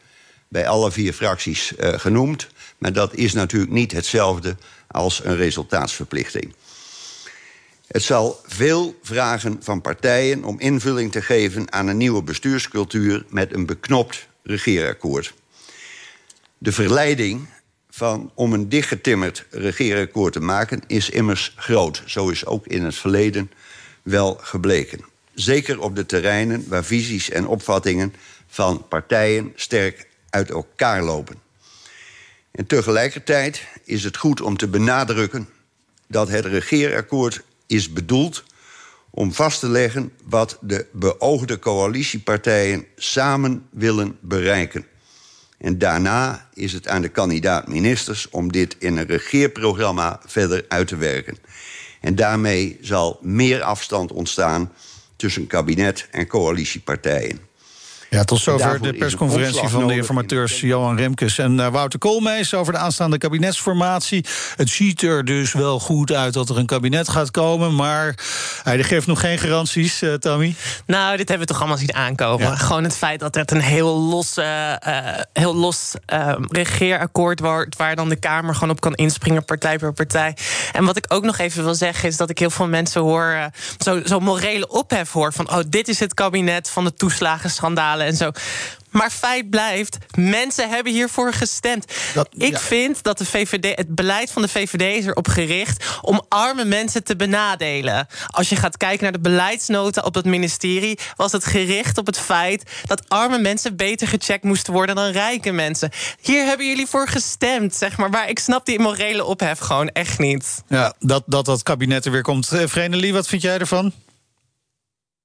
bij 0.52 0.68
alle 0.68 0.92
vier 0.92 1.12
fracties 1.12 1.73
uh, 1.73 1.99
genoemd. 1.99 2.49
Maar 2.78 2.92
dat 2.92 3.14
is 3.14 3.32
natuurlijk 3.32 3.73
niet 3.73 3.92
hetzelfde 3.92 4.56
als 4.87 5.25
een 5.25 5.37
resultaatsverplichting. 5.37 6.54
Het 7.87 8.02
zal 8.02 8.40
veel 8.47 8.99
vragen 9.02 9.56
van 9.61 9.80
partijen 9.80 10.44
om 10.44 10.61
invulling 10.61 11.12
te 11.12 11.23
geven 11.23 11.73
aan 11.73 11.87
een 11.87 11.97
nieuwe 11.97 12.23
bestuurscultuur 12.23 13.25
met 13.28 13.54
een 13.54 13.66
beknopt 13.66 14.26
regeerakkoord. 14.42 15.35
De 16.59 16.73
verleiding 16.73 17.49
van, 17.90 18.30
om 18.35 18.52
een 18.52 18.68
dichtgetimmerd 18.68 19.47
regeerakkoord 19.50 20.32
te 20.32 20.40
maken 20.40 20.82
is 20.87 21.11
immers 21.11 21.54
groot. 21.56 22.02
Zo 22.06 22.28
is 22.28 22.47
ook 22.47 22.66
in 22.66 22.85
het 22.85 22.94
verleden 22.94 23.50
wel 24.02 24.38
gebleken. 24.40 25.04
Zeker 25.35 25.80
op 25.80 25.97
de 25.97 26.06
terreinen 26.06 26.64
waar 26.68 26.85
visies 26.85 27.30
en 27.30 27.47
opvattingen 27.47 28.14
van 28.47 28.88
partijen 28.88 29.52
sterk 29.54 30.11
uit 30.32 30.50
elkaar 30.50 31.02
lopen. 31.02 31.36
En 32.50 32.66
tegelijkertijd 32.66 33.66
is 33.84 34.04
het 34.04 34.16
goed 34.16 34.40
om 34.40 34.56
te 34.56 34.68
benadrukken 34.68 35.48
dat 36.06 36.28
het 36.28 36.44
regeerakkoord 36.44 37.42
is 37.66 37.92
bedoeld 37.92 38.44
om 39.10 39.32
vast 39.32 39.60
te 39.60 39.68
leggen 39.68 40.12
wat 40.24 40.58
de 40.60 40.86
beoogde 40.92 41.58
coalitiepartijen 41.58 42.86
samen 42.96 43.66
willen 43.70 44.16
bereiken. 44.20 44.86
En 45.58 45.78
daarna 45.78 46.48
is 46.54 46.72
het 46.72 46.88
aan 46.88 47.02
de 47.02 47.08
kandidaat-ministers 47.08 48.28
om 48.30 48.52
dit 48.52 48.76
in 48.78 48.96
een 48.96 49.06
regeerprogramma 49.06 50.20
verder 50.26 50.64
uit 50.68 50.88
te 50.88 50.96
werken. 50.96 51.36
En 52.00 52.14
daarmee 52.14 52.78
zal 52.80 53.18
meer 53.20 53.62
afstand 53.62 54.12
ontstaan 54.12 54.72
tussen 55.16 55.46
kabinet 55.46 56.08
en 56.10 56.26
coalitiepartijen. 56.26 57.40
Ja, 58.12 58.25
tot 58.25 58.40
zover 58.40 58.83
de 58.83 58.92
persconferentie 58.92 59.69
van 59.69 59.87
de 59.87 59.95
informateurs 59.95 60.61
Johan 60.61 60.97
Remkes 60.97 61.38
en 61.38 61.59
uh, 61.59 61.69
Wouter 61.69 61.99
Koolmees 61.99 62.54
over 62.54 62.73
de 62.73 62.78
aanstaande 62.78 63.19
kabinetsformatie. 63.19 64.25
Het 64.57 64.69
ziet 64.69 65.02
er 65.02 65.25
dus 65.25 65.52
wel 65.52 65.81
goed 65.81 66.12
uit 66.12 66.33
dat 66.33 66.49
er 66.49 66.59
een 66.59 66.66
kabinet 66.66 67.09
gaat 67.09 67.31
komen, 67.31 67.75
maar 67.75 68.14
hij 68.62 68.83
geeft 68.83 69.07
nog 69.07 69.21
geen 69.21 69.38
garanties, 69.38 70.02
uh, 70.02 70.14
Tammy. 70.14 70.54
Nou, 70.87 71.16
dit 71.16 71.28
hebben 71.28 71.47
we 71.47 71.52
toch 71.52 71.61
allemaal 71.61 71.78
zien 71.78 71.95
aankomen. 71.95 72.47
Ja. 72.47 72.57
Gewoon 72.57 72.85
het 72.85 72.97
feit 72.97 73.21
dat 73.21 73.35
het 73.35 73.50
een 73.50 73.61
heel 73.61 73.99
los, 74.00 74.38
uh, 74.38 74.73
heel 75.33 75.54
los 75.54 75.95
regeerakkoord 76.49 77.40
wordt, 77.40 77.76
waar 77.76 77.97
dan 77.97 78.09
de 78.09 78.16
Kamer 78.16 78.54
gewoon 78.54 78.71
op 78.71 78.81
kan 78.81 78.95
inspringen, 78.95 79.45
partij 79.45 79.78
per 79.78 79.92
partij. 79.92 80.37
En 80.73 80.85
wat 80.85 80.97
ik 80.97 81.04
ook 81.09 81.25
nog 81.25 81.38
even 81.38 81.64
wil 81.64 81.75
zeggen 81.75 82.09
is 82.09 82.16
dat 82.16 82.31
ik 82.31 82.38
heel 82.38 82.50
veel 82.50 82.69
mensen 82.69 83.00
hoor, 83.00 83.50
zo, 83.78 84.00
zo 84.04 84.21
morele 84.21 84.69
ophef 84.69 85.12
hoor 85.12 85.33
van, 85.33 85.50
oh, 85.50 85.61
dit 85.69 85.88
is 85.88 86.00
het 86.00 86.14
kabinet 86.14 86.71
van 86.71 86.85
de 86.85 86.95
toeslagenschandalen 86.95 88.01
en 88.06 88.16
zo. 88.16 88.30
Maar 88.92 89.11
feit 89.11 89.50
blijft, 89.50 89.99
mensen 90.16 90.68
hebben 90.68 90.92
hiervoor 90.92 91.32
gestemd. 91.32 91.85
Dat, 92.14 92.28
ik 92.37 92.59
vind 92.59 93.02
dat 93.02 93.18
de 93.18 93.25
VVD, 93.25 93.76
het 93.76 93.94
beleid 93.94 94.30
van 94.30 94.42
de 94.42 94.49
VVD 94.49 94.99
is 94.99 95.06
erop 95.06 95.28
gericht 95.28 95.99
om 96.00 96.23
arme 96.28 96.64
mensen 96.64 97.04
te 97.04 97.16
benadelen. 97.16 98.06
Als 98.26 98.49
je 98.49 98.56
gaat 98.56 98.76
kijken 98.76 99.02
naar 99.02 99.12
de 99.12 99.21
beleidsnota 99.21 100.02
op 100.02 100.14
het 100.14 100.25
ministerie, 100.25 100.99
was 101.16 101.32
het 101.32 101.44
gericht 101.44 101.99
op 101.99 102.06
het 102.06 102.18
feit 102.18 102.71
dat 102.87 103.09
arme 103.09 103.38
mensen 103.38 103.76
beter 103.76 104.09
gecheckt 104.09 104.44
moesten 104.44 104.73
worden 104.73 104.94
dan 104.97 105.11
rijke 105.11 105.52
mensen. 105.52 105.90
Hier 106.21 106.44
hebben 106.44 106.68
jullie 106.68 106.87
voor 106.87 107.09
gestemd, 107.09 107.75
zeg 107.75 107.97
maar. 107.97 108.11
Maar 108.11 108.28
ik 108.28 108.38
snap 108.38 108.66
die 108.66 108.78
morele 108.78 109.25
ophef 109.25 109.59
gewoon 109.59 109.88
echt 109.88 110.18
niet. 110.18 110.62
Ja, 110.68 110.94
dat 110.99 111.23
dat, 111.26 111.44
dat 111.44 111.62
kabinet 111.62 112.04
er 112.04 112.12
weer 112.12 112.23
komt. 112.23 112.49
Vrenelie, 112.64 113.12
wat 113.12 113.28
vind 113.28 113.42
jij 113.42 113.59
ervan? 113.59 113.92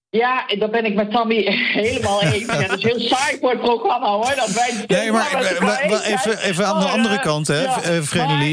Ja, 0.10 0.46
dat 0.58 0.72
ben 0.72 0.86
ik 0.86 0.94
met 0.94 1.12
Tammy 1.12 1.36
helemaal 1.82 2.22
eens. 2.24 2.46
Ja, 2.46 2.68
dat 2.68 2.78
is 2.78 2.84
heel 2.84 3.00
saai 3.00 3.38
voor 3.40 3.50
het 3.50 3.60
programma 3.60 4.10
hoor. 4.10 4.36
Dat 4.36 4.52
wij 4.52 4.86
nee, 4.88 5.12
maar, 5.12 5.58
maar 5.60 5.82
even, 6.04 6.40
even 6.40 6.66
aan 6.68 6.80
de 6.80 6.86
oh, 6.86 6.94
andere 6.94 7.20
kant, 7.20 7.48
hè, 7.48 7.62
ja, 7.62 7.82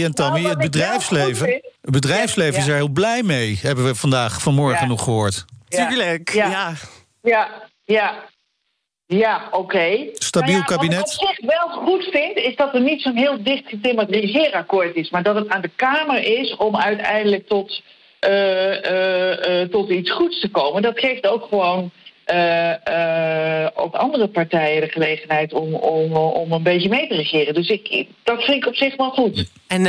en 0.05 0.15
Tammy. 0.15 0.43
Het 0.43 0.59
bedrijfsleven, 0.59 1.49
het 1.81 1.91
bedrijfsleven 1.91 2.59
is 2.59 2.67
er 2.67 2.75
heel 2.75 2.89
blij 2.89 3.23
mee, 3.23 3.59
hebben 3.63 3.85
we 3.85 3.95
vandaag, 3.95 4.43
vanmorgen 4.43 4.89
nog 4.89 5.03
gehoord. 5.03 5.45
Tuurlijk, 5.69 6.33
ja. 6.33 6.73
Ja, 7.23 7.49
ja. 7.85 8.33
Ja, 9.07 9.49
oké. 9.51 10.09
Stabiel 10.13 10.53
nou 10.53 10.65
kabinet. 10.65 10.99
Wat 10.99 11.13
ik 11.13 11.21
op 11.21 11.29
zich 11.29 11.47
wel 11.47 11.69
goed 11.69 12.05
vind, 12.05 12.37
is 12.37 12.57
dat 12.57 12.75
er 12.75 12.81
niet 12.81 13.03
zo'n 13.03 13.17
heel 13.17 13.43
dicht 13.43 13.69
getimmerd 13.69 14.11
regeerakkoord 14.11 14.95
is. 14.95 15.11
Maar 15.11 15.23
dat 15.23 15.35
het 15.35 15.49
aan 15.49 15.61
de 15.61 15.71
Kamer 15.77 16.41
is 16.41 16.57
om 16.57 16.77
uiteindelijk 16.77 17.49
tot 17.49 17.83
tot 19.71 19.91
iets 19.91 20.11
goeds 20.11 20.41
te 20.41 20.49
komen. 20.51 20.83
Dat 20.83 20.99
geeft 20.99 21.27
ook 21.27 21.47
gewoon 21.49 21.91
ook 23.75 23.95
andere 23.95 24.29
partijen 24.29 24.81
de 24.81 24.89
gelegenheid 24.89 25.53
om, 25.53 25.75
om, 25.75 26.13
om 26.17 26.53
een 26.53 26.63
beetje 26.63 26.89
mee 26.89 27.09
te 27.09 27.15
regeren. 27.15 27.55
Dus 27.55 27.69
ik, 27.69 28.07
dat 28.23 28.43
vind 28.43 28.57
ik 28.57 28.67
op 28.67 28.75
zich 28.75 28.97
wel 28.97 29.11
goed. 29.11 29.51
En 29.67 29.83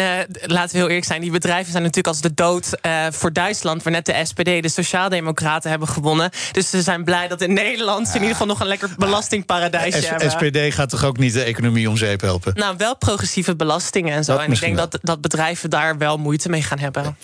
laten 0.46 0.72
we 0.72 0.78
heel 0.78 0.88
eerlijk 0.88 1.06
zijn, 1.06 1.22
die 1.22 1.32
bedrijven 1.32 1.72
zijn 1.72 1.84
natuurlijk 1.84 2.08
als 2.08 2.22
de 2.22 2.34
dood 2.34 2.78
voor 3.10 3.34
Duitsland, 3.34 3.84
waar 3.84 3.94
net 3.94 4.06
de 4.06 4.22
SPD, 4.24 4.46
de 4.62 4.70
Sociaaldemocraten 4.70 5.70
hebben 5.70 5.88
gewonnen. 5.88 6.30
Dus 6.52 6.70
ze 6.70 6.82
zijn 6.82 7.04
blij 7.04 7.28
dat 7.28 7.42
in 7.42 7.54
Nederland 7.54 8.08
ze 8.08 8.14
in 8.14 8.20
ieder 8.20 8.32
geval 8.32 8.48
nog 8.48 8.60
een 8.60 8.68
lekker 8.68 8.90
belastingparadijsje 8.98 10.02
S 10.02 10.10
hebben. 10.10 10.32
SPD 10.32 10.74
gaat 10.74 10.90
toch 10.90 11.06
ook 11.06 11.18
niet 11.18 11.34
de 11.34 11.44
economie 11.44 11.90
om 11.90 11.98
zeep 11.98 12.22
helpen? 12.22 12.54
Nou, 12.56 12.76
wel 12.78 12.98
progressieve 12.98 13.56
belastingen 13.56 14.14
en 14.14 14.24
zo. 14.24 14.34
Dat 14.34 14.46
en 14.46 14.52
ik 14.52 14.60
denk 14.60 14.78
dat, 14.78 15.00
dat 15.02 15.22
bedrijven 15.22 15.70
daar 15.70 15.98
wel 15.98 16.18
moeite 16.18 16.50
mee 16.50 16.62
gaan 16.62 16.80
hebben. 16.80 17.18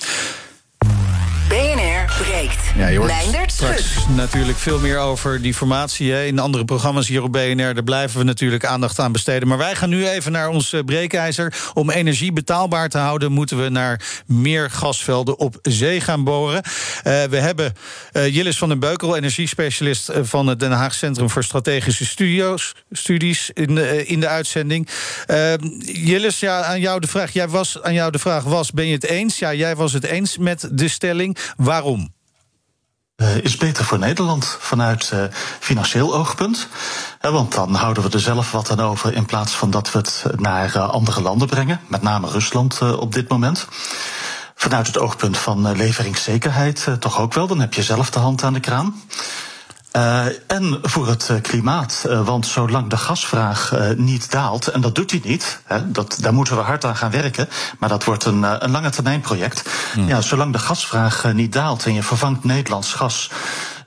Breekt. 2.18 2.60
Ja, 2.75 2.88
je 2.88 2.98
hoort 2.98 3.51
straks 3.51 4.08
natuurlijk 4.08 4.58
veel 4.58 4.80
meer 4.80 4.98
over 4.98 5.41
die 5.41 5.53
formatie. 5.53 6.12
Hè. 6.12 6.24
In 6.24 6.39
andere 6.39 6.65
programma's 6.65 7.08
hier 7.08 7.24
op 7.24 7.32
BNR, 7.32 7.74
daar 7.74 7.84
blijven 7.84 8.20
we 8.20 8.25
natuurlijk 8.25 8.65
aandacht 8.65 9.00
aan 9.00 9.12
besteden. 9.12 9.48
Maar 9.48 9.58
wij 9.58 9.75
gaan 9.75 9.89
nu 9.89 10.08
even 10.08 10.32
naar 10.32 10.50
ons 10.50 10.74
eh, 10.74 10.84
breekijzer. 10.86 11.53
Om 11.74 11.89
energie 11.89 12.34
betaalbaar 12.34 12.89
te 12.89 12.98
houden, 12.98 13.32
moeten 13.32 13.63
we 13.63 13.70
naar 13.70 14.01
meer 14.25 14.70
gasvelden 14.70 15.39
op 15.39 15.60
zee 15.62 16.01
gaan 16.01 16.24
boren. 16.24 16.63
Uh, 16.63 17.24
we 17.24 17.38
hebben 17.38 17.74
uh, 18.13 18.36
Jillis 18.36 18.58
van 18.58 18.70
den 18.70 18.80
Beukel, 18.80 19.15
energiespecialist 19.15 20.12
van 20.22 20.48
het 20.48 20.60
Den 20.60 20.72
Haag 20.72 20.94
Centrum 20.94 21.30
voor 21.30 21.44
Strategische 21.44 22.06
Studio's, 22.06 22.75
Studies, 22.91 23.50
in 23.53 23.75
de, 23.75 24.06
in 24.06 24.20
de 24.20 24.27
uitzending. 24.27 24.89
Jillis, 25.80 26.39
ja, 26.39 26.63
aan 26.63 26.80
jou 26.80 27.00
de 27.00 27.08
vraag. 27.08 27.34
Jij 27.34 27.48
was, 27.48 27.82
aan 27.82 27.94
jou 27.94 28.12
de 28.12 28.20
vraag 28.20 28.44
was: 28.44 28.72
ben 28.72 28.88
je 28.88 28.94
het 28.94 29.06
eens? 29.06 29.39
Ja, 29.39 29.53
jij 29.53 29.75
was 29.75 29.94
het 29.94 30.03
eens 30.03 30.38
met 30.38 30.70
de 30.72 30.88
stelling. 30.88 31.38
Waarom? 31.56 32.00
Uh, 33.22 33.38
is 33.38 33.58
beter 33.58 33.86
voor 33.86 34.00
Nederland 34.00 34.58
vanuit 34.60 35.12
uh, 35.13 35.24
financieel 35.60 36.16
oogpunt. 36.16 36.68
Uh, 37.22 37.32
want 37.32 37.54
dan 37.54 37.75
houden 37.75 38.04
we 38.04 38.10
er 38.10 38.20
zelf 38.20 38.51
wat 38.51 38.72
aan 38.72 38.80
over 38.80 39.13
in 39.13 39.25
plaats 39.25 39.54
van 39.54 39.72
dat 39.72 39.92
we 39.92 39.98
het 39.98 40.25
naar 40.36 40.80
andere 40.80 41.22
landen 41.22 41.48
brengen, 41.48 41.80
met 41.88 42.01
name 42.01 42.28
Rusland 42.28 42.82
op 42.82 43.13
dit 43.13 43.30
moment. 43.30 43.68
Vanuit 44.56 44.88
het 44.88 44.98
oogpunt 44.98 45.38
van 45.38 45.72
leveringszekerheid 45.72 46.88
toch 47.00 47.20
ook 47.20 47.34
wel, 47.34 47.48
dan 47.48 47.60
heb 47.60 47.74
je 47.74 47.84
zelf 47.84 48.10
de 48.10 48.20
hand 48.20 48.44
aan 48.44 48.54
de 48.54 48.60
kraan. 48.60 49.01
Uh, 49.98 50.25
en 50.48 50.79
voor 50.81 51.07
het 51.07 51.27
uh, 51.31 51.41
klimaat. 51.41 52.05
Uh, 52.07 52.25
want 52.25 52.48
zolang 52.48 52.89
de 52.89 52.98
gasvraag 52.98 53.74
niet 53.95 54.31
daalt, 54.31 54.67
en 54.67 54.81
dat 54.81 54.95
doet 54.95 55.12
hij 55.12 55.21
niet, 55.24 55.62
hè, 55.65 55.91
dat, 55.91 56.17
daar 56.21 56.33
moeten 56.33 56.55
we 56.55 56.62
hard 56.62 56.86
aan 56.86 56.95
gaan 56.95 57.12
werken, 57.12 57.50
maar 57.79 57.89
dat 57.89 58.03
wordt 58.03 58.25
een, 58.25 58.63
een 58.63 58.71
lange 58.71 58.89
termijn 58.89 59.21
project. 59.21 59.69
Hmm. 59.93 60.07
Ja, 60.07 60.21
zolang 60.21 60.53
de 60.53 60.60
gasvraag 60.60 61.33
niet 61.33 61.53
daalt 61.53 61.86
en 61.86 61.93
je 61.93 62.03
vervangt 62.03 62.43
Nederlands 62.43 62.93
gas 62.93 63.29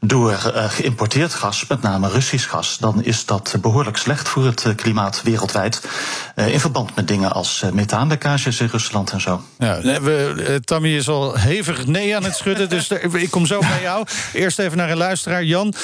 door 0.06 0.32
uh, 0.32 0.70
geïmporteerd 0.70 1.34
gas, 1.34 1.66
met 1.66 1.82
name 1.82 2.08
Russisch 2.08 2.48
gas, 2.48 2.78
dan 2.78 3.04
is 3.04 3.24
dat 3.24 3.56
behoorlijk 3.60 3.96
slecht 3.96 4.28
voor 4.28 4.44
het 4.44 4.64
uh, 4.64 4.74
klimaat 4.74 5.22
wereldwijd. 5.22 5.88
Uh, 6.36 6.52
in 6.52 6.60
verband 6.60 6.94
met 6.94 7.08
dingen 7.08 7.32
als 7.32 7.64
methaanlekkages 7.72 8.60
in 8.60 8.66
Rusland 8.66 9.10
en 9.10 9.20
zo. 9.20 9.42
Ja, 9.58 9.80
we, 9.80 10.60
Tammy 10.64 10.96
is 10.96 11.08
al 11.08 11.34
hevig 11.34 11.86
nee 11.86 12.16
aan 12.16 12.24
het 12.24 12.36
schudden, 12.36 12.68
dus 12.68 12.88
ik 12.90 13.30
kom 13.30 13.46
zo 13.46 13.60
bij 13.60 13.82
jou. 13.82 14.06
Eerst 14.32 14.58
even 14.58 14.76
naar 14.76 14.90
een 14.90 14.96
luisteraar, 14.96 15.44
Jan. 15.44 15.74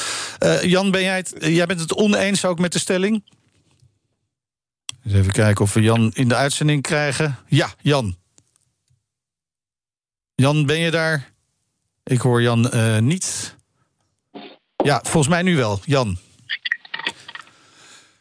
Jan, 0.62 0.90
ben 0.90 1.02
jij, 1.02 1.16
het, 1.16 1.34
jij 1.38 1.66
bent 1.66 1.80
het 1.80 1.94
oneens 1.94 2.44
ook 2.44 2.58
met 2.58 2.72
de 2.72 2.78
stelling? 2.78 3.22
even 5.04 5.32
kijken 5.32 5.64
of 5.64 5.74
we 5.74 5.80
Jan 5.80 6.10
in 6.14 6.28
de 6.28 6.34
uitzending 6.34 6.82
krijgen. 6.82 7.38
Ja, 7.46 7.68
Jan. 7.80 8.16
Jan, 10.34 10.66
ben 10.66 10.78
je 10.78 10.90
daar? 10.90 11.32
Ik 12.04 12.20
hoor 12.20 12.42
Jan 12.42 12.70
niet. 13.00 13.58
Ja, 14.82 15.00
volgens 15.02 15.28
mij 15.28 15.42
nu 15.42 15.56
wel. 15.56 15.80
Jan. 15.84 16.18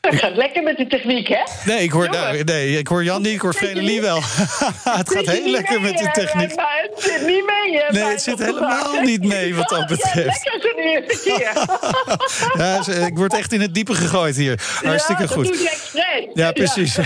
Het 0.01 0.15
gaat 0.21 0.35
lekker 0.35 0.63
met 0.63 0.77
de 0.77 0.87
techniek, 0.87 1.27
hè? 1.27 1.43
Nee, 1.65 1.83
ik 1.83 1.91
hoor, 1.91 2.09
nou, 2.09 2.43
nee, 2.43 2.77
ik 2.77 2.87
hoor 2.87 3.03
Jan 3.03 3.21
niet, 3.21 3.33
ik 3.33 3.41
hoor 3.41 3.53
Vrenelie 3.53 4.01
wel. 4.01 4.15
het 4.99 5.11
gaat 5.13 5.25
heel 5.25 5.51
lekker 5.51 5.81
met 5.81 5.97
de 5.97 6.09
techniek. 6.13 6.55
Maar 6.55 6.87
het 6.89 7.03
zit 7.03 7.25
niet 7.25 7.45
mee, 7.45 7.81
hè? 7.81 7.91
Nee, 7.91 8.03
het 8.03 8.21
zit 8.21 8.39
helemaal 8.39 9.01
niet 9.01 9.23
mee 9.23 9.55
wat 9.55 9.69
dat 9.69 9.87
betreft. 9.87 10.17
Ja, 10.49 10.51
lekker 10.51 10.61
zo'n 10.61 10.83
eerste 10.83 11.21
keer. 11.23 12.97
ja, 12.97 13.05
ik 13.07 13.17
word 13.17 13.33
echt 13.33 13.53
in 13.53 13.61
het 13.61 13.73
diepe 13.73 13.93
gegooid 13.93 14.35
hier. 14.35 14.61
Hartstikke 14.83 15.27
goed. 15.27 15.45
Doe 15.45 15.57
je 15.57 16.29
ja, 16.33 16.51
precies. 16.51 16.97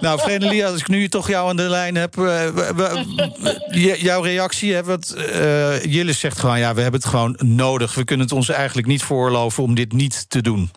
nou, 0.00 0.20
Vrenelie, 0.20 0.66
als 0.66 0.80
ik 0.80 0.88
nu 0.88 1.08
toch 1.08 1.28
jou 1.28 1.48
aan 1.48 1.56
de 1.56 1.68
lijn 1.68 1.94
heb... 1.94 2.16
Uh, 2.16 3.94
jouw 4.02 4.22
reactie, 4.22 4.74
hè, 4.74 4.84
wat, 4.84 5.14
uh, 5.16 5.84
Jillis 5.84 6.20
zegt 6.20 6.38
gewoon... 6.38 6.58
ja, 6.58 6.74
we 6.74 6.80
hebben 6.80 7.00
het 7.00 7.10
gewoon 7.10 7.38
nodig. 7.44 7.94
We 7.94 8.04
kunnen 8.04 8.26
het 8.26 8.34
ons 8.34 8.48
eigenlijk 8.48 8.86
niet 8.86 9.02
voorloven 9.02 9.62
om 9.62 9.74
dit 9.74 9.92
niet 9.92 10.30
te 10.30 10.42
doen. 10.42 10.70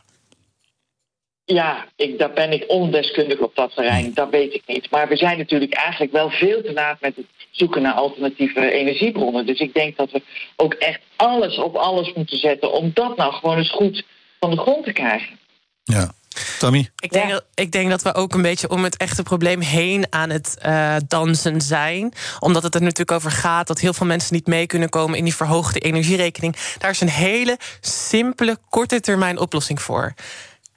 Ja, 1.45 1.85
ik, 1.95 2.19
daar 2.19 2.33
ben 2.33 2.51
ik 2.51 2.63
ondeskundig 2.67 3.39
op 3.39 3.55
dat 3.55 3.75
terrein. 3.75 4.13
Dat 4.13 4.29
weet 4.29 4.53
ik 4.53 4.63
niet. 4.65 4.91
Maar 4.91 5.07
we 5.07 5.17
zijn 5.17 5.37
natuurlijk 5.37 5.73
eigenlijk 5.73 6.11
wel 6.11 6.29
veel 6.29 6.61
te 6.61 6.73
laat 6.73 7.01
met 7.01 7.15
het 7.15 7.25
zoeken 7.51 7.81
naar 7.81 7.93
alternatieve 7.93 8.71
energiebronnen. 8.71 9.45
Dus 9.45 9.59
ik 9.59 9.73
denk 9.73 9.97
dat 9.97 10.11
we 10.11 10.21
ook 10.55 10.73
echt 10.73 10.99
alles 11.15 11.57
op 11.57 11.75
alles 11.75 12.13
moeten 12.13 12.37
zetten 12.37 12.71
om 12.71 12.91
dat 12.93 13.17
nou 13.17 13.33
gewoon 13.33 13.57
eens 13.57 13.71
goed 13.71 14.05
van 14.39 14.49
de 14.49 14.57
grond 14.57 14.85
te 14.85 14.93
krijgen. 14.93 15.39
Ja. 15.83 16.11
Tommy? 16.59 16.89
Ik 16.99 17.11
denk, 17.11 17.29
dat, 17.29 17.45
ik 17.53 17.71
denk 17.71 17.89
dat 17.89 18.01
we 18.01 18.13
ook 18.13 18.33
een 18.33 18.41
beetje 18.41 18.69
om 18.69 18.83
het 18.83 18.97
echte 18.97 19.23
probleem 19.23 19.61
heen 19.61 20.05
aan 20.09 20.29
het 20.29 20.57
uh, 20.65 20.95
dansen 21.07 21.61
zijn. 21.61 22.13
Omdat 22.39 22.63
het 22.63 22.75
er 22.75 22.81
natuurlijk 22.81 23.11
over 23.11 23.31
gaat 23.31 23.67
dat 23.67 23.79
heel 23.79 23.93
veel 23.93 24.05
mensen 24.05 24.35
niet 24.35 24.47
mee 24.47 24.65
kunnen 24.65 24.89
komen 24.89 25.17
in 25.17 25.23
die 25.23 25.35
verhoogde 25.35 25.79
energierekening. 25.79 26.55
Daar 26.77 26.89
is 26.89 27.01
een 27.01 27.09
hele 27.09 27.57
simpele, 27.81 28.57
korte 28.69 28.99
termijn 28.99 29.39
oplossing 29.39 29.81
voor 29.81 30.13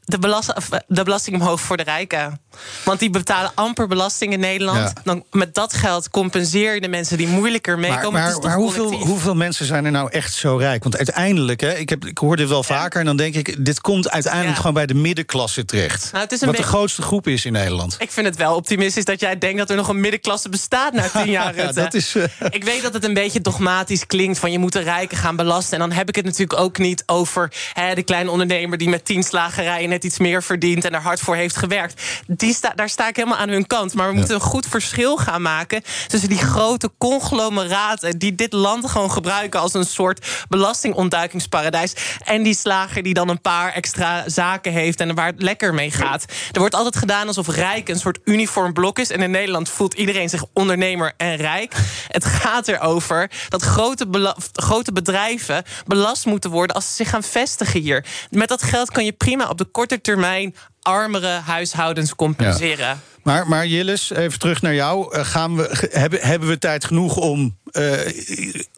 de, 0.05 0.19
belast, 0.19 0.53
de 0.87 1.03
belasting 1.03 1.37
omhoog 1.37 1.61
voor 1.61 1.77
de 1.77 1.83
rijken. 1.83 2.41
Want 2.85 3.01
die 3.01 3.11
betalen 3.11 3.53
amper 3.55 3.87
belasting 3.87 4.33
in 4.33 4.41
Nederland. 4.41 4.93
Dan 5.05 5.25
met 5.31 5.55
dat 5.55 5.73
geld 5.73 6.11
compenseer 6.11 6.75
je 6.75 6.81
de 6.81 6.89
mensen 6.89 7.17
die 7.17 7.29
moeilijker 7.29 7.79
meekomen. 7.79 8.13
Maar, 8.13 8.33
maar, 8.33 8.41
maar 8.41 8.57
hoeveel, 8.57 8.93
hoeveel, 8.93 9.35
mensen 9.35 9.67
zijn 9.67 9.85
er 9.85 9.91
nou 9.91 10.11
echt 10.11 10.35
zo 10.35 10.57
rijk? 10.57 10.83
Want 10.83 10.97
uiteindelijk, 10.97 11.61
hè, 11.61 11.73
ik, 11.73 11.89
heb, 11.89 12.07
ik 12.07 12.19
hoor 12.19 12.37
dit 12.37 12.49
wel 12.49 12.63
vaker... 12.63 13.01
en 13.01 13.07
dan 13.07 13.17
denk 13.17 13.35
ik, 13.35 13.65
dit 13.65 13.81
komt 13.81 14.11
uiteindelijk 14.11 14.57
gewoon 14.57 14.75
bij 14.75 14.87
de 14.87 14.95
middenklasse 14.95 15.65
terecht. 15.65 16.13
Nou, 16.13 16.27
wat 16.41 16.57
de 16.57 16.63
grootste 16.63 17.03
groep 17.03 17.27
is 17.27 17.45
in 17.45 17.53
Nederland. 17.53 17.97
Ik 17.99 18.11
vind 18.11 18.27
het 18.27 18.37
wel 18.37 18.55
optimistisch 18.55 19.05
dat 19.05 19.21
jij 19.21 19.39
denkt... 19.39 19.59
dat 19.59 19.71
er 19.71 19.77
nog 19.77 19.89
een 19.89 20.01
middenklasse 20.01 20.49
bestaat 20.49 20.93
na 20.93 21.09
tien 21.09 21.31
jaar, 21.41 21.57
ja, 21.57 21.73
dat 21.73 21.95
is, 21.95 22.15
uh... 22.15 22.25
Ik 22.51 22.65
weet 22.65 22.83
dat 22.83 22.93
het 22.93 23.05
een 23.05 23.15
beetje 23.15 23.41
dogmatisch 23.41 24.07
klinkt... 24.07 24.39
van 24.39 24.53
je 24.53 24.59
moet 24.59 24.73
de 24.73 24.81
rijken 24.81 25.17
gaan 25.17 25.37
belasten. 25.37 25.73
En 25.73 25.89
dan 25.89 25.97
heb 25.99 26.09
ik 26.09 26.17
het 26.17 26.25
natuurlijk 26.25 26.61
ook 26.61 26.79
niet 26.79 27.03
over 27.07 27.53
hè, 27.73 27.95
de 27.95 28.03
kleine 28.03 28.31
ondernemer... 28.31 28.79
die 28.79 28.89
met 28.89 29.05
tien 29.05 29.23
slagerijen 29.23 29.89
net 29.89 30.05
iets 30.05 30.19
meer 30.19 30.43
verdient... 30.43 30.85
en 30.85 30.95
er 30.95 31.01
hard 31.01 31.21
voor 31.21 31.37
heeft 31.37 31.57
gewerkt. 31.57 32.03
Die 32.27 32.44
sta, 32.53 32.73
daar 32.75 32.89
sta 32.89 33.09
ik 33.09 33.17
helemaal 33.17 33.39
aan 33.39 33.49
hun 33.49 33.67
kant. 33.67 33.95
Maar 33.95 34.09
we 34.09 34.15
moeten 34.15 34.35
een 34.35 34.41
goed 34.41 34.67
verschil 34.67 35.17
gaan 35.17 35.43
maken... 35.43 35.83
tussen 36.07 36.29
die 36.29 36.39
grote 36.39 36.91
conglomeraten... 36.99 38.19
die 38.19 38.35
dit 38.35 38.53
land 38.53 38.91
gewoon 38.91 39.11
gebruiken 39.11 39.61
als 39.61 39.75
een 39.75 39.85
soort 39.85 40.27
belastingontduikingsparadijs... 40.49 41.95
en 42.25 42.43
die 42.43 42.55
slager 42.55 43.03
die 43.03 43.15
dan 43.15 43.29
een 43.29 43.41
paar 43.41 43.73
extra 43.73 44.25
zaken 44.27 44.73
heeft... 44.73 45.01
en 45.01 45.15
waar 45.15 45.27
het 45.27 45.43
lekker 45.43 45.75
mee 45.75 45.91
gaat. 45.91 46.25
Er 46.53 46.61
wordt 46.61 46.75
altijd 46.75 46.97
gedaan 46.97 47.27
alsof 47.27 47.49
rijk 47.49 47.89
een 47.89 47.99
soort 47.99 48.19
uniform 48.25 48.73
blok 48.73 48.99
is... 48.99 49.11
en 49.11 49.23
in 49.23 49.31
Nederland 49.31 49.69
voelt 49.69 49.95
iedereen 49.95 50.29
zich 50.29 50.45
ondernemer 50.53 51.13
en 51.17 51.37
rijk. 51.37 51.75
Het 52.09 52.25
gaat 52.25 52.69
erover 52.69 53.31
dat 53.49 53.63
grote, 53.63 54.35
grote 54.53 54.93
bedrijven 54.93 55.65
belast 55.87 56.27
moeten 56.27 56.51
worden... 56.51 56.77
als 56.77 56.87
ze 56.87 56.95
zich 56.95 57.09
gaan 57.09 57.23
vestigen 57.23 57.81
hier. 57.81 58.05
Met 58.31 58.49
dat 58.49 58.63
geld 58.63 58.91
kan 58.91 59.05
je 59.05 59.13
prima 59.13 59.49
op 59.49 59.59
de 59.59 59.65
korte 59.65 60.01
termijn 60.01 60.55
armere 60.85 61.41
huishoudens 61.45 62.15
compenseren. 62.15 63.01
Maar, 63.23 63.49
maar 63.49 63.67
Jillis, 63.67 64.11
even 64.11 64.39
terug 64.39 64.63
naar 64.63 64.75
jou. 64.75 65.17
Uh, 65.17 65.25
gaan 65.25 65.57
we, 65.57 65.89
hebben, 65.91 66.21
hebben 66.21 66.49
we 66.49 66.59
tijd 66.59 66.85
genoeg 66.85 67.17
om 67.17 67.57
uh, 67.73 67.93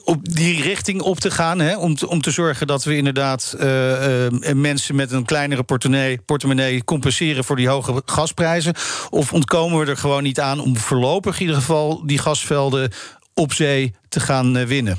op 0.05 0.35
die 0.35 0.63
richting 0.63 1.01
op 1.01 1.21
te 1.21 1.31
gaan? 1.31 1.59
Hè? 1.59 1.77
Om, 1.77 1.95
te, 1.95 2.09
om 2.09 2.21
te 2.21 2.31
zorgen 2.31 2.67
dat 2.67 2.85
we 2.85 2.97
inderdaad 2.97 3.57
uh, 3.61 4.27
mensen 4.55 4.95
met 4.95 5.13
een 5.13 5.25
kleinere 5.25 5.63
portemonnee, 5.63 6.19
portemonnee 6.19 6.85
compenseren 6.85 7.45
voor 7.45 7.57
die 7.57 7.69
hoge 7.69 8.03
gasprijzen? 8.05 8.75
Of 9.11 9.33
ontkomen 9.33 9.79
we 9.79 9.91
er 9.91 9.97
gewoon 9.97 10.23
niet 10.23 10.41
aan 10.41 10.61
om 10.61 10.77
voorlopig 10.77 11.35
in 11.35 11.41
ieder 11.41 11.57
geval 11.57 12.07
die 12.07 12.19
gasvelden 12.19 12.93
op 13.35 13.53
zee 13.53 13.95
te 14.09 14.21
gaan 14.21 14.67
winnen? 14.67 14.99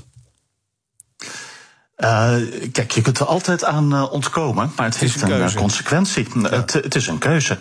Uh, 1.98 2.36
kijk, 2.72 2.92
je 2.92 3.02
kunt 3.02 3.20
er 3.20 3.26
altijd 3.26 3.64
aan 3.64 3.94
uh, 3.94 4.12
ontkomen, 4.12 4.72
maar 4.76 4.86
het, 4.86 5.00
het 5.00 5.04
heeft 5.04 5.22
een, 5.22 5.42
een 5.42 5.54
consequentie. 5.54 6.28
Ja. 6.34 6.50
Het, 6.50 6.74
het, 6.74 6.96
is 6.96 7.08
een 7.08 7.18
keuze. 7.18 7.58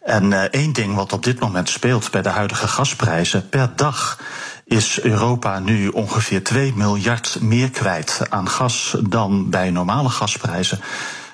En 0.00 0.30
uh, 0.30 0.42
één 0.42 0.72
ding 0.72 0.94
wat 0.94 1.12
op 1.12 1.24
dit 1.24 1.40
moment 1.40 1.68
speelt 1.68 2.10
bij 2.10 2.22
de 2.22 2.28
huidige 2.28 2.66
gasprijzen, 2.66 3.48
per 3.48 3.72
dag 3.76 4.18
is 4.64 5.00
Europa 5.00 5.58
nu 5.58 5.88
ongeveer 5.88 6.44
2 6.44 6.72
miljard 6.76 7.38
meer 7.40 7.70
kwijt 7.70 8.20
aan 8.28 8.48
gas 8.48 8.96
dan 9.08 9.50
bij 9.50 9.70
normale 9.70 10.08
gasprijzen. 10.08 10.80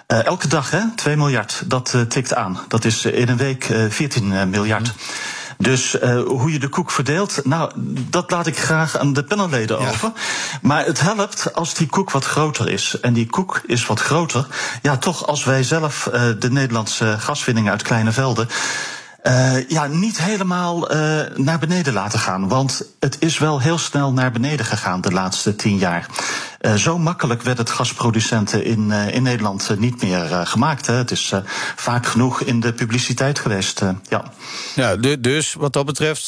Uh, 0.06 0.24
elke 0.24 0.48
dag, 0.48 0.70
hè, 0.70 0.80
2 0.94 1.16
miljard, 1.16 1.62
dat 1.66 1.92
uh, 1.96 2.02
tikt 2.02 2.34
aan. 2.34 2.58
Dat 2.68 2.84
is 2.84 3.04
in 3.04 3.28
een 3.28 3.36
week 3.36 3.68
uh, 3.68 3.90
14 3.90 4.50
miljard. 4.50 4.86
Mm. 4.86 4.92
Dus 5.58 5.94
uh, 5.94 6.22
hoe 6.22 6.52
je 6.52 6.58
de 6.58 6.68
koek 6.68 6.90
verdeelt, 6.90 7.40
nou, 7.44 7.72
dat 8.10 8.30
laat 8.30 8.46
ik 8.46 8.58
graag 8.58 8.98
aan 8.98 9.12
de 9.12 9.24
panelleden 9.24 9.80
ja. 9.80 9.88
over. 9.88 10.12
Maar 10.62 10.84
het 10.84 11.00
helpt 11.00 11.54
als 11.54 11.74
die 11.74 11.86
koek 11.86 12.10
wat 12.10 12.24
groter 12.24 12.68
is. 12.68 13.00
En 13.00 13.12
die 13.12 13.26
koek 13.26 13.60
is 13.66 13.86
wat 13.86 14.00
groter. 14.00 14.46
Ja, 14.82 14.96
toch 14.96 15.26
als 15.26 15.44
wij 15.44 15.62
zelf 15.62 16.10
uh, 16.12 16.22
de 16.38 16.50
Nederlandse 16.50 17.16
gaswinning 17.18 17.70
uit 17.70 17.82
kleine 17.82 18.12
velden. 18.12 18.48
Uh, 19.28 19.68
ja, 19.68 19.86
niet 19.86 20.18
helemaal 20.22 20.92
uh, 20.94 21.20
naar 21.36 21.58
beneden 21.58 21.92
laten 21.92 22.18
gaan. 22.18 22.48
Want 22.48 22.84
het 23.00 23.16
is 23.20 23.38
wel 23.38 23.60
heel 23.60 23.78
snel 23.78 24.12
naar 24.12 24.32
beneden 24.32 24.66
gegaan 24.66 25.00
de 25.00 25.12
laatste 25.12 25.56
tien 25.56 25.76
jaar. 25.76 26.06
Uh, 26.60 26.74
zo 26.74 26.98
makkelijk 26.98 27.42
werd 27.42 27.58
het 27.58 27.70
gasproducenten 27.70 28.64
in, 28.64 28.90
in 28.90 29.22
Nederland 29.22 29.74
niet 29.78 30.02
meer 30.02 30.46
gemaakt. 30.46 30.86
Hè. 30.86 30.94
Het 30.94 31.10
is 31.10 31.32
vaak 31.76 32.06
genoeg 32.06 32.40
in 32.40 32.60
de 32.60 32.72
publiciteit 32.72 33.38
geweest. 33.38 33.82
ja. 34.08 34.24
Ja, 34.74 34.96
dus 35.16 35.54
wat 35.54 35.72
dat 35.72 35.86
betreft 35.86 36.26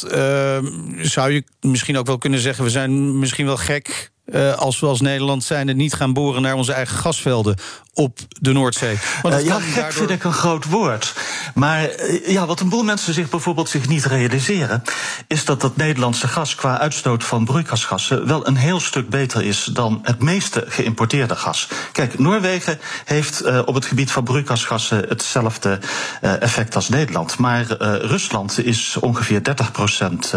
zou 0.99 1.31
je 1.31 1.45
misschien 1.61 1.99
ook 1.99 2.07
wel 2.07 2.19
kunnen 2.19 2.41
zeggen... 2.41 2.65
we 2.65 2.71
zijn 2.71 3.19
misschien 3.19 3.47
wel 3.47 3.57
gek 3.57 4.11
uh, 4.33 4.55
als 4.55 4.81
we 4.81 4.87
als 4.87 5.01
Nederland 5.01 5.45
zijn 5.45 5.77
niet 5.77 5.95
gaan 5.95 6.13
boren 6.13 6.43
naar 6.43 6.55
onze 6.55 6.73
eigen 6.73 6.97
gasvelden 6.97 7.57
op 7.95 8.19
de 8.41 8.53
Noordzee. 8.53 8.99
Want 9.23 9.35
uh, 9.35 9.45
ja, 9.45 9.61
gek 9.61 9.75
daardoor... 9.75 9.93
vind 9.93 10.11
ik 10.11 10.25
een 10.25 10.33
groot 10.33 10.65
woord. 10.65 11.15
Maar 11.55 11.83
uh, 11.83 12.29
ja, 12.29 12.47
wat 12.47 12.61
een 12.61 12.69
boel 12.69 12.83
mensen 12.83 13.15
zich 13.15 13.29
bijvoorbeeld 13.29 13.69
zich 13.69 13.89
niet 13.89 14.05
realiseren... 14.05 14.83
is 15.27 15.45
dat 15.45 15.61
dat 15.61 15.77
Nederlandse 15.77 16.29
gas 16.29 16.55
qua 16.55 16.79
uitstoot 16.79 17.25
van 17.25 17.45
broeikasgassen... 17.45 18.27
wel 18.27 18.47
een 18.47 18.57
heel 18.57 18.81
stuk 18.81 19.09
beter 19.09 19.43
is 19.43 19.65
dan 19.65 20.01
het 20.03 20.23
meeste 20.23 20.65
geïmporteerde 20.69 21.37
gas. 21.37 21.69
Kijk, 21.93 22.19
Noorwegen 22.19 22.79
heeft 23.05 23.47
uh, 23.47 23.63
op 23.65 23.75
het 23.75 23.85
gebied 23.85 24.11
van 24.11 24.25
broeikasgassen... 24.25 25.05
hetzelfde 25.09 25.79
effect 26.21 26.75
als 26.75 26.89
Nederland. 26.89 27.39
Maar 27.39 27.67
Rusland 28.03 28.65
is 28.65 28.97
ongeveer 29.01 29.43
30 29.45 29.73
procent 29.73 30.35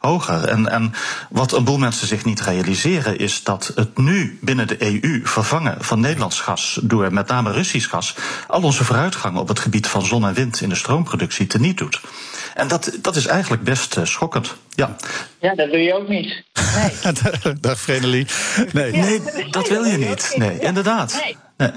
hoger. 0.00 0.44
En, 0.44 0.68
en 0.68 0.92
wat 1.30 1.52
een 1.52 1.64
boel 1.64 1.78
mensen 1.78 2.06
zich 2.06 2.24
niet 2.24 2.40
realiseren... 2.40 3.18
is 3.18 3.29
dat 3.38 3.72
het 3.74 3.98
nu 3.98 4.38
binnen 4.40 4.66
de 4.66 4.76
EU 4.78 5.20
vervangen 5.24 5.84
van 5.84 6.00
Nederlands 6.00 6.40
gas... 6.40 6.80
door 6.82 7.12
met 7.12 7.26
name 7.26 7.52
Russisch 7.52 7.88
gas 7.88 8.14
al 8.48 8.62
onze 8.62 8.84
vooruitgang 8.84 9.36
op 9.36 9.48
het 9.48 9.58
gebied 9.58 9.86
van 9.86 10.04
zon 10.04 10.26
en 10.26 10.34
wind 10.34 10.60
in 10.60 10.68
de 10.68 10.74
stroomproductie 10.74 11.46
teniet 11.46 11.78
doet. 11.78 12.00
En 12.54 12.68
dat, 12.68 12.98
dat 13.02 13.16
is 13.16 13.26
eigenlijk 13.26 13.62
best 13.62 13.96
uh, 13.96 14.04
schokkend. 14.04 14.56
Ja. 14.74 14.96
ja, 15.40 15.54
dat 15.54 15.70
doe 15.70 15.82
je 15.82 15.94
ook 15.94 16.08
niet. 16.08 16.44
Nee. 16.76 17.12
Dag 17.60 17.78
Vrenelie. 17.78 18.26
Nee. 18.72 18.92
nee, 18.92 19.20
dat 19.50 19.68
wil 19.68 19.84
je 19.84 19.96
niet. 19.96 20.34
Nee, 20.36 20.58
inderdaad. 20.58 21.22
Nee. 21.24 21.36
nee. 21.56 21.70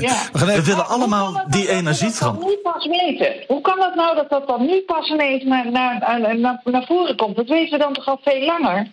Ja. 0.00 0.16
We, 0.32 0.44
we 0.44 0.64
willen 0.64 0.88
allemaal 0.88 1.44
die 1.46 1.68
energietrans. 1.68 2.44
nu 2.44 2.56
pas 2.62 2.86
weten? 2.86 3.44
Hoe 3.46 3.60
kan 3.60 3.78
dat 3.78 3.94
nou 3.94 4.16
dat 4.16 4.30
dat 4.30 4.46
dan 4.46 4.66
nu 4.66 4.80
pas 4.80 5.10
ineens 5.10 5.44
naar, 5.44 5.70
naar, 5.70 6.20
naar, 6.38 6.60
naar 6.64 6.84
voren 6.86 7.16
komt? 7.16 7.36
Dat 7.36 7.48
weten 7.48 7.78
we 7.78 7.84
dan 7.84 7.92
toch 7.92 8.06
al 8.06 8.20
veel 8.22 8.44
langer? 8.44 8.86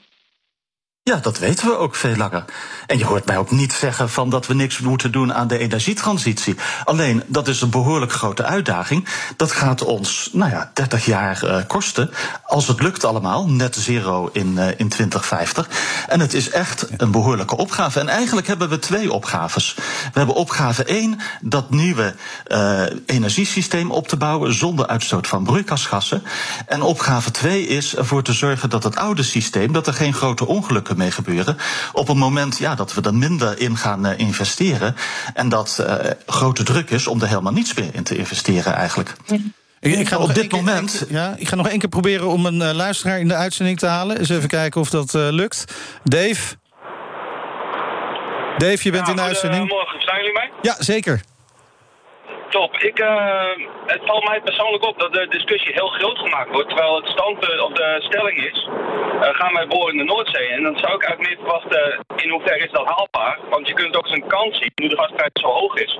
Ja, 1.09 1.15
dat 1.15 1.39
weten 1.39 1.67
we 1.67 1.77
ook 1.77 1.95
veel 1.95 2.15
langer. 2.15 2.45
En 2.87 2.97
je 2.97 3.05
hoort 3.05 3.25
mij 3.25 3.37
ook 3.37 3.51
niet 3.51 3.73
zeggen 3.73 4.09
van 4.09 4.29
dat 4.29 4.47
we 4.47 4.53
niks 4.53 4.79
moeten 4.79 5.11
doen 5.11 5.33
aan 5.33 5.47
de 5.47 5.57
energietransitie. 5.57 6.55
Alleen, 6.83 7.23
dat 7.27 7.47
is 7.47 7.61
een 7.61 7.69
behoorlijk 7.69 8.11
grote 8.11 8.43
uitdaging. 8.43 9.07
Dat 9.37 9.51
gaat 9.51 9.83
ons, 9.83 10.29
nou 10.33 10.51
ja, 10.51 10.71
30 10.73 11.05
jaar 11.05 11.43
uh, 11.43 11.57
kosten. 11.67 12.11
Als 12.43 12.67
het 12.67 12.81
lukt 12.81 13.03
allemaal, 13.03 13.49
net 13.49 13.75
zero 13.75 14.29
in, 14.33 14.51
uh, 14.57 14.67
in 14.67 14.89
2050. 14.89 15.69
En 16.07 16.19
het 16.19 16.33
is 16.33 16.49
echt 16.49 16.87
een 16.97 17.11
behoorlijke 17.11 17.57
opgave. 17.57 17.99
En 17.99 18.07
eigenlijk 18.07 18.47
hebben 18.47 18.69
we 18.69 18.79
twee 18.79 19.13
opgaves. 19.13 19.73
We 19.75 20.17
hebben 20.17 20.35
opgave 20.35 20.83
1, 20.83 21.19
dat 21.41 21.69
nieuwe 21.69 22.15
uh, 22.47 22.81
energiesysteem 23.05 23.91
op 23.91 24.07
te 24.07 24.17
bouwen 24.17 24.53
zonder 24.53 24.87
uitstoot 24.87 25.27
van 25.27 25.43
broeikasgassen. 25.43 26.23
En 26.67 26.81
opgave 26.81 27.31
2 27.31 27.67
is 27.67 27.95
ervoor 27.95 28.23
te 28.23 28.33
zorgen 28.33 28.69
dat 28.69 28.83
het 28.83 28.95
oude 28.95 29.23
systeem, 29.23 29.73
dat 29.73 29.87
er 29.87 29.93
geen 29.93 30.13
grote 30.13 30.45
ongelukken 30.45 30.93
mee 30.97 31.11
gebeuren. 31.11 31.57
Op 31.93 32.07
het 32.07 32.17
moment 32.17 32.57
ja, 32.57 32.75
dat 32.75 32.93
we 32.93 33.01
er 33.01 33.15
minder 33.15 33.59
in 33.59 33.77
gaan 33.77 34.05
uh, 34.05 34.19
investeren. 34.19 34.95
En 35.33 35.49
dat 35.49 35.77
uh, 35.81 35.95
grote 36.25 36.63
druk 36.63 36.89
is 36.89 37.07
om 37.07 37.21
er 37.21 37.27
helemaal 37.27 37.53
niets 37.53 37.73
meer 37.73 37.89
in 37.91 38.03
te 38.03 38.17
investeren 38.17 38.73
eigenlijk. 38.73 39.15
Ik, 39.79 39.97
ik, 39.97 40.07
ga 40.07 40.17
op 40.17 40.33
dit 40.33 40.51
moment. 40.51 41.05
Ja, 41.09 41.35
ik 41.37 41.47
ga 41.47 41.55
nog 41.55 41.69
één 41.69 41.79
keer 41.79 41.89
proberen 41.89 42.27
om 42.27 42.45
een 42.45 42.61
uh, 42.61 42.71
luisteraar 42.71 43.19
in 43.19 43.27
de 43.27 43.35
uitzending 43.35 43.79
te 43.79 43.87
halen. 43.87 44.19
Eens 44.19 44.29
even 44.29 44.49
kijken 44.49 44.81
of 44.81 44.89
dat 44.89 45.13
lukt. 45.13 45.65
Dave. 46.03 46.55
Dave, 48.57 48.79
je 48.83 48.91
bent 48.91 49.05
ja, 49.05 49.09
in 49.09 49.15
de 49.15 49.21
uitzending. 49.21 49.67
Morgen, 49.67 50.01
zijn 50.01 50.17
jullie 50.17 50.33
mij? 50.33 50.51
Ja, 50.61 50.75
zeker 50.79 51.21
top. 52.59 52.71
Ik, 52.91 52.99
uh, 52.99 53.55
het 53.93 54.01
valt 54.05 54.27
mij 54.29 54.41
persoonlijk 54.41 54.85
op 54.85 54.99
dat 54.99 55.13
de 55.13 55.27
discussie 55.37 55.73
heel 55.73 55.91
groot 55.97 56.17
gemaakt 56.17 56.51
wordt. 56.51 56.69
Terwijl 56.69 56.95
het 56.95 57.07
standpunt 57.07 57.61
of 57.61 57.71
de 57.81 57.89
stelling 58.07 58.37
is: 58.51 58.59
uh, 58.67 59.21
gaan 59.39 59.53
wij 59.53 59.67
boren 59.67 59.93
in 59.93 59.97
de 59.97 60.11
Noordzee? 60.11 60.49
En 60.55 60.63
dan 60.63 60.77
zou 60.83 60.91
ik 60.95 61.03
eigenlijk 61.03 61.27
meer 61.29 61.39
verwachten: 61.43 61.83
in 62.23 62.29
hoeverre 62.29 62.65
is 62.65 62.71
dat 62.71 62.91
haalbaar? 62.93 63.39
Want 63.49 63.67
je 63.67 63.73
kunt 63.73 63.97
ook 63.97 64.05
eens 64.05 64.17
een 64.19 64.33
kans 64.37 64.57
zien, 64.57 64.71
nu 64.75 64.87
de 64.87 65.01
gasprijs 65.01 65.41
zo 65.41 65.47
hoog 65.47 65.75
is, 65.75 65.99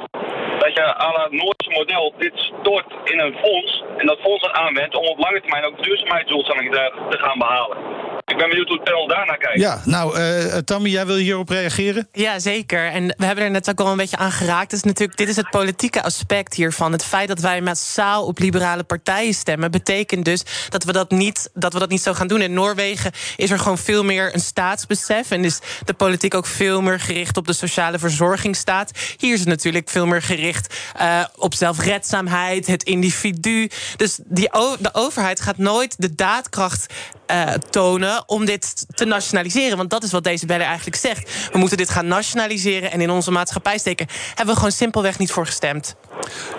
dat 0.60 0.74
je 0.78 0.96
aan 1.06 1.22
het 1.22 1.32
Noordse 1.32 1.72
model 1.80 2.14
dit 2.18 2.36
stort 2.36 2.90
in 3.04 3.20
een 3.20 3.36
fonds. 3.44 3.84
En 3.98 4.06
dat 4.06 4.20
fonds 4.20 4.42
dan 4.46 4.56
aanwendt 4.56 4.96
om 4.96 5.06
op 5.06 5.20
lange 5.20 5.42
termijn 5.42 5.66
ook 5.66 5.84
duurzaamheidsdoelstellingen 5.84 6.72
te, 6.72 6.86
te 7.10 7.18
gaan 7.18 7.40
behalen. 7.40 7.78
ik 8.26 8.38
ben 8.38 8.50
benieuwd 8.50 8.68
hoe 8.68 8.78
het 8.78 8.90
panel 8.90 9.08
daarnaar 9.08 9.38
kijkt. 9.38 9.60
Ja, 9.60 9.82
nou, 9.86 10.20
uh, 10.20 10.58
Tammy, 10.58 10.90
jij 10.90 11.06
wil 11.06 11.16
hierop 11.16 11.50
reageren? 11.50 12.08
Ja, 12.12 12.40
zeker. 12.40 12.86
En 12.86 13.08
we 13.18 13.26
hebben 13.26 13.44
er 13.44 13.52
net 13.52 13.70
ook 13.70 13.80
al 13.80 13.92
een 13.92 13.98
beetje 13.98 14.18
aan 14.18 14.32
geraakt. 14.32 14.70
Dus 14.70 14.84
natuurlijk, 14.84 15.18
dit 15.18 15.30
is 15.30 15.36
het 15.36 15.50
politieke 15.50 16.04
aspect 16.04 16.45
hiervan. 16.54 16.92
Het 16.92 17.04
feit 17.04 17.28
dat 17.28 17.40
wij 17.40 17.62
massaal 17.62 18.26
op 18.26 18.40
liberale 18.40 18.84
partijen 18.84 19.34
stemmen, 19.34 19.72
betekent 19.72 20.26
dus 20.26 20.44
dat 20.70 20.84
we 20.84 20.92
dat 20.92 21.12
niet, 21.12 21.50
dat 21.54 21.74
we 21.74 21.80
dat 21.80 21.90
niet 21.90 22.02
zo 22.02 22.14
gaan 22.14 22.28
doen. 22.28 22.42
In 22.42 22.54
Noorwegen 22.54 23.12
is 23.36 23.52
er 23.52 23.60
gewoon 23.60 23.78
veel 23.78 24.04
meer 24.04 24.34
een 24.34 24.40
staatsbesef. 24.40 25.32
En 25.32 25.46
is 25.46 25.60
de 25.86 25.94
politiek 25.94 26.34
ook 26.34 26.46
veel 26.46 26.82
meer 26.82 27.00
gericht 27.00 27.38
op 27.38 27.48
de 27.48 27.54
sociale 27.54 28.00
verzorgingsstaat. 28.00 28.92
Hier 29.18 29.34
is 29.34 29.40
het 29.40 29.50
natuurlijk 29.50 29.90
veel 29.90 30.06
meer 30.06 30.22
gericht 30.22 30.74
uh, 31.02 31.26
op 31.36 31.54
zelfredzaamheid, 31.54 32.68
het 32.68 32.84
individu. 32.84 33.70
Dus 33.96 34.20
die, 34.24 34.50
de 34.80 34.94
overheid 34.94 35.42
gaat 35.42 35.58
nooit 35.58 35.96
de 35.98 36.16
daadkracht 36.16 36.94
uh, 37.32 37.54
tonen 37.70 38.24
om 38.26 38.46
dit 38.46 38.86
te 38.96 39.06
nationaliseren. 39.06 39.78
Want 39.78 39.90
dat 39.90 40.04
is 40.04 40.12
wat 40.12 40.24
deze 40.24 40.46
beller 40.46 40.66
eigenlijk 40.66 40.98
zegt. 40.98 41.50
We 41.52 41.58
moeten 41.58 41.78
dit 41.78 41.90
gaan 41.90 42.08
nationaliseren 42.08 42.92
en 42.92 43.02
in 43.02 43.10
onze 43.10 43.32
maatschappij 43.32 43.78
steken. 43.78 44.08
Hebben 44.28 44.54
we 44.54 44.56
gewoon 44.56 44.72
simpelweg 44.72 45.20
niet 45.20 45.32
voor 45.32 45.46
gestemd. 45.46 45.96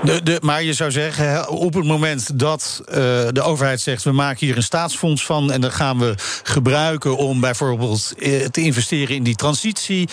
De, 0.03 0.23
de, 0.23 0.39
maar 0.43 0.63
je 0.63 0.73
zou 0.73 0.91
zeggen, 0.91 1.49
op 1.49 1.75
het 1.75 1.85
moment 1.85 2.39
dat 2.39 2.81
uh, 2.89 2.95
de 3.31 3.43
overheid 3.43 3.81
zegt... 3.81 4.03
we 4.03 4.13
maken 4.13 4.47
hier 4.47 4.57
een 4.57 4.63
staatsfonds 4.63 5.25
van 5.25 5.53
en 5.53 5.61
dat 5.61 5.75
gaan 5.75 5.99
we 5.99 6.15
gebruiken... 6.43 7.17
om 7.17 7.41
bijvoorbeeld 7.41 8.13
uh, 8.17 8.45
te 8.45 8.61
investeren 8.61 9.17
in 9.17 9.23
die 9.23 9.37
transitie... 9.37 10.09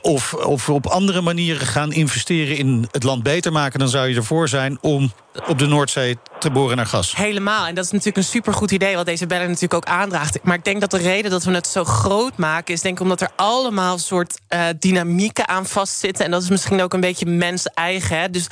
Of, 0.00 0.34
of 0.34 0.68
op 0.68 0.86
andere 0.86 1.20
manieren 1.20 1.66
gaan 1.66 1.92
investeren 1.92 2.56
in 2.56 2.88
het 2.90 3.02
land 3.02 3.22
beter 3.22 3.52
maken... 3.52 3.78
dan 3.78 3.88
zou 3.88 4.08
je 4.08 4.16
ervoor 4.16 4.48
zijn 4.48 4.78
om 4.80 5.12
op 5.46 5.58
de 5.58 5.66
Noordzee 5.66 6.18
te 6.38 6.50
boren 6.50 6.76
naar 6.76 6.86
gas. 6.86 7.16
Helemaal. 7.16 7.66
En 7.66 7.74
dat 7.74 7.84
is 7.84 7.90
natuurlijk 7.90 8.16
een 8.16 8.24
supergoed 8.24 8.70
idee... 8.70 8.96
wat 8.96 9.06
deze 9.06 9.26
beller 9.26 9.46
natuurlijk 9.46 9.74
ook 9.74 9.84
aandraagt. 9.84 10.38
Maar 10.42 10.56
ik 10.56 10.64
denk 10.64 10.80
dat 10.80 10.90
de 10.90 10.98
reden 10.98 11.30
dat 11.30 11.44
we 11.44 11.52
het 11.52 11.66
zo 11.66 11.84
groot 11.84 12.36
maken... 12.36 12.74
is 12.74 12.80
denk 12.80 12.96
ik 12.96 13.02
omdat 13.02 13.20
er 13.20 13.30
allemaal 13.36 13.98
soort 13.98 14.40
uh, 14.48 14.64
dynamieken 14.78 15.48
aan 15.48 15.66
vastzitten. 15.66 16.24
En 16.24 16.30
dat 16.30 16.42
is 16.42 16.48
misschien 16.48 16.82
ook 16.82 16.94
een 16.94 17.00
beetje 17.00 17.26
mens-eigen. 17.26 18.32
Dus 18.32 18.46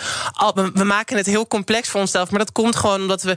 we 0.74 0.84
maken 0.84 1.16
het 1.16 1.26
heel 1.26 1.46
complex 1.46 1.88
voor 1.88 2.00
onszelf. 2.00 2.30
Maar 2.30 2.38
dat 2.38 2.52
komt 2.52 2.76
gewoon 2.76 3.00
omdat 3.00 3.22
we 3.22 3.30
uh, 3.30 3.36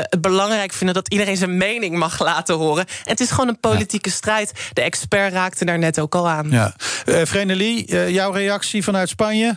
het 0.00 0.20
belangrijk 0.20 0.72
vinden... 0.72 0.94
dat 0.94 1.08
iedereen 1.08 1.36
zijn 1.36 1.56
mening 1.56 1.96
mag 1.96 2.18
laten 2.18 2.54
horen. 2.54 2.86
En 2.86 3.10
het 3.10 3.20
is 3.20 3.30
gewoon 3.30 3.48
een 3.48 3.60
politieke 3.60 4.08
ja. 4.08 4.14
strijd. 4.14 4.52
De 4.72 4.80
expert 4.80 5.32
raakte 5.32 5.64
daar 5.64 5.78
net 5.78 6.00
ook 6.00 6.14
al 6.14 6.28
aan. 6.28 6.50
Ja. 6.50 6.74
Uh, 7.04 7.20
Vrenelie, 7.24 7.92
uh, 7.92 8.10
jouw 8.10 8.30
reactie 8.30 8.84
vanuit 8.84 9.08
Spanje? 9.08 9.56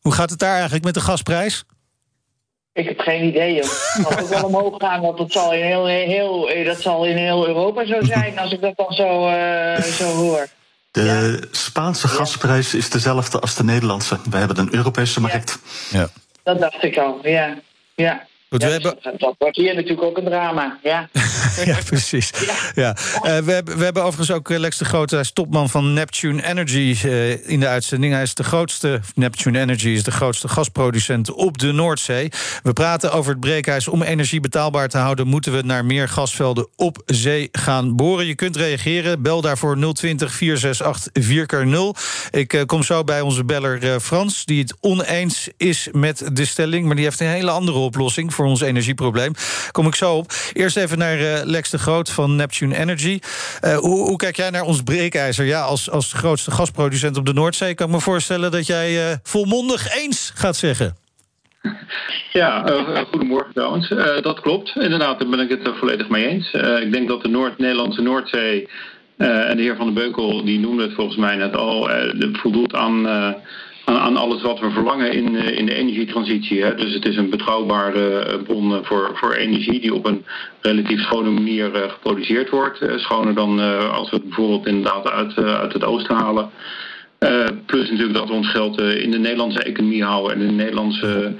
Hoe 0.00 0.12
gaat 0.12 0.30
het 0.30 0.38
daar 0.38 0.54
eigenlijk 0.54 0.84
met 0.84 0.94
de 0.94 1.00
gasprijs? 1.00 1.64
Ik 2.74 2.88
heb 2.88 2.98
geen 3.00 3.24
idee, 3.24 3.54
joh. 3.54 4.16
Het 4.16 4.28
wel 4.28 4.44
omhoog 4.44 4.74
gaan, 4.78 5.00
want 5.00 5.18
dat 5.18 5.32
zal 5.32 5.52
in 5.52 5.62
heel, 5.62 5.86
heel, 5.86 6.64
dat 6.64 6.80
zal 6.80 7.04
in 7.04 7.16
heel 7.16 7.46
Europa 7.46 7.86
zo 7.86 8.02
zijn... 8.02 8.38
als 8.38 8.52
ik 8.52 8.60
dat 8.60 8.76
dan 8.76 8.92
zo, 8.92 9.28
uh, 9.28 9.82
zo 9.82 10.04
hoor. 10.04 10.46
De 10.90 11.02
ja. 11.02 11.48
Spaanse 11.50 12.08
gasprijs 12.08 12.74
is 12.74 12.90
dezelfde 12.90 13.38
als 13.40 13.54
de 13.54 13.64
Nederlandse. 13.64 14.18
We 14.30 14.36
hebben 14.36 14.58
een 14.58 14.74
Europese 14.74 15.20
markt. 15.20 15.58
Ja. 15.90 16.08
Dat 16.42 16.60
dacht 16.60 16.82
ik 16.82 16.96
al, 16.96 17.18
ja. 17.22 17.54
ja. 17.94 18.26
Goed, 18.50 18.62
ja, 18.62 18.66
we 18.66 18.72
hebben... 18.72 19.18
Dat 19.18 19.34
wordt 19.38 19.56
hier 19.56 19.74
natuurlijk 19.74 20.02
ook 20.02 20.16
een 20.16 20.24
drama, 20.24 20.78
ja. 20.82 21.08
ja, 21.64 21.78
precies. 21.84 22.30
Ja. 22.74 22.96
Uh, 23.14 23.22
we, 23.22 23.52
hebben, 23.52 23.78
we 23.78 23.84
hebben 23.84 24.02
overigens 24.02 24.36
ook 24.36 24.48
Lex 24.48 24.78
de 24.78 24.84
Groot, 24.84 25.10
hij 25.10 25.20
is 25.20 25.32
topman 25.32 25.68
van 25.70 25.92
Neptune 25.92 26.46
Energy 26.46 26.96
uh, 27.04 27.48
in 27.48 27.60
de 27.60 27.66
uitzending. 27.66 28.12
Hij 28.12 28.22
is 28.22 28.34
de 28.34 28.44
grootste, 28.44 29.00
Neptune 29.14 29.60
Energy 29.60 29.88
is 29.88 30.02
de 30.02 30.10
grootste 30.10 30.48
gasproducent 30.48 31.32
op 31.32 31.58
de 31.58 31.72
Noordzee. 31.72 32.32
We 32.62 32.72
praten 32.72 33.12
over 33.12 33.30
het 33.30 33.40
breekijs. 33.40 33.88
Om 33.88 34.02
energie 34.02 34.40
betaalbaar 34.40 34.88
te 34.88 34.98
houden, 34.98 35.26
moeten 35.26 35.52
we 35.52 35.62
naar 35.62 35.84
meer 35.84 36.08
gasvelden 36.08 36.68
op 36.76 37.02
zee 37.06 37.48
gaan 37.52 37.96
boren. 37.96 38.26
Je 38.26 38.34
kunt 38.34 38.56
reageren. 38.56 39.22
Bel 39.22 39.40
daarvoor 39.40 39.94
020 39.94 40.32
468 40.32 41.10
4x0. 41.12 42.00
Ik 42.30 42.52
uh, 42.52 42.62
kom 42.66 42.82
zo 42.82 43.04
bij 43.04 43.20
onze 43.20 43.44
beller 43.44 44.00
Frans, 44.00 44.44
die 44.44 44.60
het 44.60 44.74
oneens 44.80 45.48
is 45.56 45.88
met 45.92 46.24
de 46.32 46.44
stelling, 46.44 46.86
maar 46.86 46.94
die 46.96 47.04
heeft 47.04 47.20
een 47.20 47.26
hele 47.26 47.50
andere 47.50 47.78
oplossing 47.78 48.34
voor 48.34 48.46
ons 48.46 48.60
energieprobleem. 48.60 49.32
Kom 49.70 49.86
ik 49.86 49.94
zo 49.94 50.16
op. 50.16 50.32
Eerst 50.52 50.76
even 50.76 50.98
naar 50.98 51.41
Lex 51.44 51.70
de 51.70 51.78
Groot 51.78 52.10
van 52.10 52.36
Neptune 52.36 52.76
Energy. 52.76 53.18
Uh, 53.64 53.76
hoe, 53.76 54.16
kijk 54.16 54.36
jij 54.36 54.50
naar 54.50 54.62
ons 54.62 54.82
breekijzer? 54.82 55.44
Ja, 55.44 55.60
als, 55.60 55.90
als 55.90 56.12
grootste 56.12 56.50
gasproducent 56.50 57.16
op 57.16 57.26
de 57.26 57.32
Noordzee... 57.32 57.74
kan 57.74 57.86
ik 57.86 57.92
me 57.92 58.00
voorstellen 58.00 58.50
dat 58.50 58.66
jij 58.66 59.10
uh, 59.10 59.16
volmondig 59.22 59.94
eens 59.96 60.32
gaat 60.34 60.56
zeggen. 60.56 60.96
Ja, 62.32 62.70
uh, 62.70 62.98
goedemorgen 63.10 63.52
trouwens. 63.52 63.88
Dat 64.22 64.40
klopt. 64.40 64.72
Inderdaad, 64.74 65.20
daar 65.20 65.28
ben 65.28 65.40
ik 65.40 65.48
het 65.48 65.70
volledig 65.78 66.08
mee 66.08 66.28
eens. 66.28 66.52
Ik 66.82 66.92
denk 66.92 67.08
dat 67.08 67.22
de 67.22 67.28
Noord 67.28 67.58
Nederlandse 67.58 68.02
Noordzee... 68.02 68.68
en 69.16 69.56
de 69.56 69.62
heer 69.62 69.76
Van 69.76 69.86
den 69.86 69.94
Beukel, 69.94 70.44
die 70.44 70.58
noemde 70.58 70.82
het 70.82 70.94
volgens 70.94 71.16
mij 71.16 71.36
net 71.36 71.56
al... 71.56 71.90
voldoet 72.32 72.74
aan 72.74 73.06
aan, 73.84 74.16
alles 74.16 74.42
wat 74.42 74.60
we 74.60 74.70
verlangen 74.70 75.12
in, 75.12 75.34
uh, 75.34 75.58
in 75.58 75.66
de 75.66 75.74
energietransitie. 75.74 76.62
Hè. 76.62 76.74
Dus 76.74 76.94
het 76.94 77.04
is 77.04 77.16
een 77.16 77.30
betrouwbare 77.30 78.26
uh, 78.26 78.42
bron 78.42 78.84
voor, 78.84 79.10
voor 79.14 79.32
energie 79.32 79.80
die 79.80 79.94
op 79.94 80.06
een 80.06 80.24
relatief 80.60 81.00
schone 81.00 81.30
manier 81.30 81.70
geproduceerd 81.88 82.50
wordt. 82.50 82.84
schoner 82.96 83.34
dan 83.34 83.60
als 83.90 84.10
we 84.10 84.16
het 84.16 84.24
bijvoorbeeld 84.24 84.66
inderdaad 84.66 85.10
uit, 85.10 85.36
uit 85.36 85.72
het 85.72 85.84
oosten 85.84 86.16
halen. 86.16 86.50
plus 87.66 87.90
natuurlijk 87.90 88.18
dat 88.18 88.28
we 88.28 88.34
ons 88.34 88.50
geld 88.50 88.80
in 88.80 89.10
de 89.10 89.18
Nederlandse 89.18 89.62
economie 89.62 90.04
houden 90.04 90.36
en 90.36 90.40
in 90.40 90.46
de 90.46 90.62
Nederlandse 90.62 91.34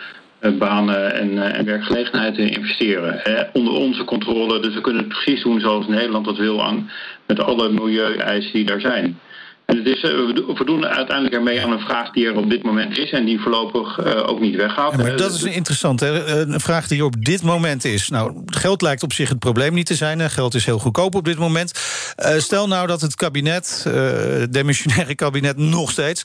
banen 0.58 1.14
en, 1.14 1.52
en 1.54 1.64
werkgelegenheid 1.64 2.38
investeren. 2.38 3.20
Hè. 3.22 3.42
Onder 3.52 3.72
onze 3.72 4.04
controle, 4.04 4.60
dus 4.60 4.74
we 4.74 4.80
kunnen 4.80 5.02
het 5.02 5.12
precies 5.12 5.42
doen 5.42 5.60
zoals 5.60 5.86
Nederland 5.86 6.24
dat 6.24 6.38
wil 6.38 6.62
aan 6.62 6.90
met 7.26 7.40
alle 7.40 7.68
milieueisen 7.68 8.52
die 8.52 8.64
daar 8.64 8.80
zijn. 8.80 9.18
En 9.66 9.76
het 9.76 9.86
is, 9.86 10.02
uh, 10.02 10.10
we 10.58 10.62
doen 10.64 10.86
uiteindelijk 10.86 11.34
ermee 11.34 11.62
aan 11.62 11.72
een 11.72 11.80
vraag 11.80 12.10
die 12.10 12.26
er 12.26 12.36
op 12.36 12.50
dit 12.50 12.62
moment 12.62 12.98
is... 12.98 13.10
en 13.10 13.24
die 13.24 13.40
voorlopig 13.40 13.98
uh, 13.98 14.28
ook 14.28 14.40
niet 14.40 14.56
weggaat. 14.56 14.92
Ja, 14.92 14.96
maar 14.96 15.16
dat 15.16 15.34
is 15.34 15.42
interessant, 15.42 16.00
hè? 16.00 16.36
een 16.40 16.60
vraag 16.60 16.88
die 16.88 16.98
er 16.98 17.04
op 17.04 17.24
dit 17.24 17.42
moment 17.42 17.84
is. 17.84 18.08
Nou, 18.08 18.42
geld 18.46 18.82
lijkt 18.82 19.02
op 19.02 19.12
zich 19.12 19.28
het 19.28 19.38
probleem 19.38 19.74
niet 19.74 19.86
te 19.86 19.94
zijn. 19.94 20.18
Hè? 20.18 20.28
Geld 20.28 20.54
is 20.54 20.64
heel 20.64 20.78
goedkoop 20.78 21.14
op 21.14 21.24
dit 21.24 21.38
moment. 21.38 21.72
Uh, 22.16 22.38
stel 22.38 22.68
nou 22.68 22.86
dat 22.86 23.00
het 23.00 23.14
kabinet, 23.14 23.86
het 23.88 24.52
demissionaire 24.52 25.14
kabinet 25.14 25.56
nog 25.56 25.90
steeds... 25.90 26.22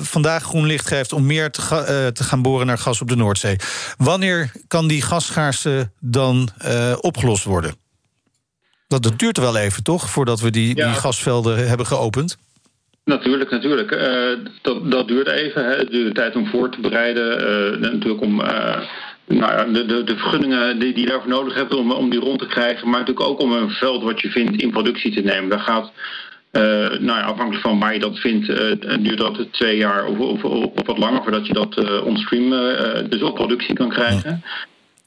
vandaag 0.00 0.42
groen 0.42 0.66
licht 0.66 0.86
geeft 0.86 1.12
om 1.12 1.26
meer 1.26 1.50
te, 1.50 1.60
ga, 1.60 1.82
te, 2.12 2.24
gaan 2.24 2.42
boren 2.42 2.66
naar 2.66 2.78
gas 2.78 3.00
op 3.00 3.08
de 3.08 3.16
Noordzee. 3.16 3.56
Wanneer 3.96 4.52
kan 4.68 4.88
die 4.88 5.02
gasschaarste 5.02 5.90
dan 6.00 6.48
opgelost 7.00 7.44
worden? 7.44 7.74
Dat, 8.88 9.02
dat 9.02 9.18
duurt 9.18 9.36
wel 9.36 9.56
even, 9.56 9.82
toch, 9.82 10.10
voordat 10.10 10.40
we 10.40 10.50
die, 10.50 10.76
ja. 10.76 10.86
die 10.86 11.00
gasvelden 11.00 11.68
hebben 11.68 11.86
geopend? 11.86 12.36
Natuurlijk, 13.04 13.50
natuurlijk. 13.50 13.90
Uh, 13.90 14.46
dat, 14.62 14.90
dat 14.90 15.08
duurt 15.08 15.28
even. 15.28 15.64
Hè. 15.64 15.76
Het 15.76 15.90
duurt 15.90 16.14
tijd 16.14 16.36
om 16.36 16.46
voor 16.46 16.70
te 16.70 16.80
bereiden. 16.80 17.40
Uh, 17.40 17.80
natuurlijk 17.80 18.22
om 18.22 18.40
uh, 18.40 18.76
nou 19.26 19.52
ja, 19.52 19.64
de, 19.64 19.86
de, 19.86 20.04
de, 20.04 20.16
vergunningen 20.16 20.78
die, 20.78 20.92
die 20.92 21.02
je 21.02 21.10
daarvoor 21.10 21.30
nodig 21.30 21.54
hebt 21.54 21.74
om, 21.74 21.92
om 21.92 22.10
die 22.10 22.20
rond 22.20 22.38
te 22.38 22.46
krijgen. 22.46 22.88
Maar 22.88 22.98
natuurlijk 22.98 23.28
ook 23.28 23.40
om 23.40 23.52
een 23.52 23.70
veld 23.70 24.02
wat 24.02 24.20
je 24.20 24.30
vindt 24.30 24.62
in 24.62 24.70
productie 24.70 25.12
te 25.12 25.20
nemen. 25.20 25.50
Daar 25.50 25.60
gaat, 25.60 25.92
nou 26.52 27.04
ja, 27.04 27.22
afhankelijk 27.22 27.62
van 27.62 27.78
waar 27.78 27.92
je 27.92 28.00
dat 28.00 28.18
vindt, 28.18 28.46
duurt 29.02 29.18
dat 29.18 29.46
twee 29.50 29.76
jaar 29.76 30.06
of, 30.06 30.18
of, 30.18 30.44
of, 30.44 30.86
wat 30.86 30.98
langer 30.98 31.22
voordat 31.22 31.46
je 31.46 31.52
dat 31.52 32.02
onstream 32.02 32.50
dus 33.08 33.22
op 33.22 33.34
productie 33.34 33.74
kan 33.74 33.88
krijgen. 33.88 34.42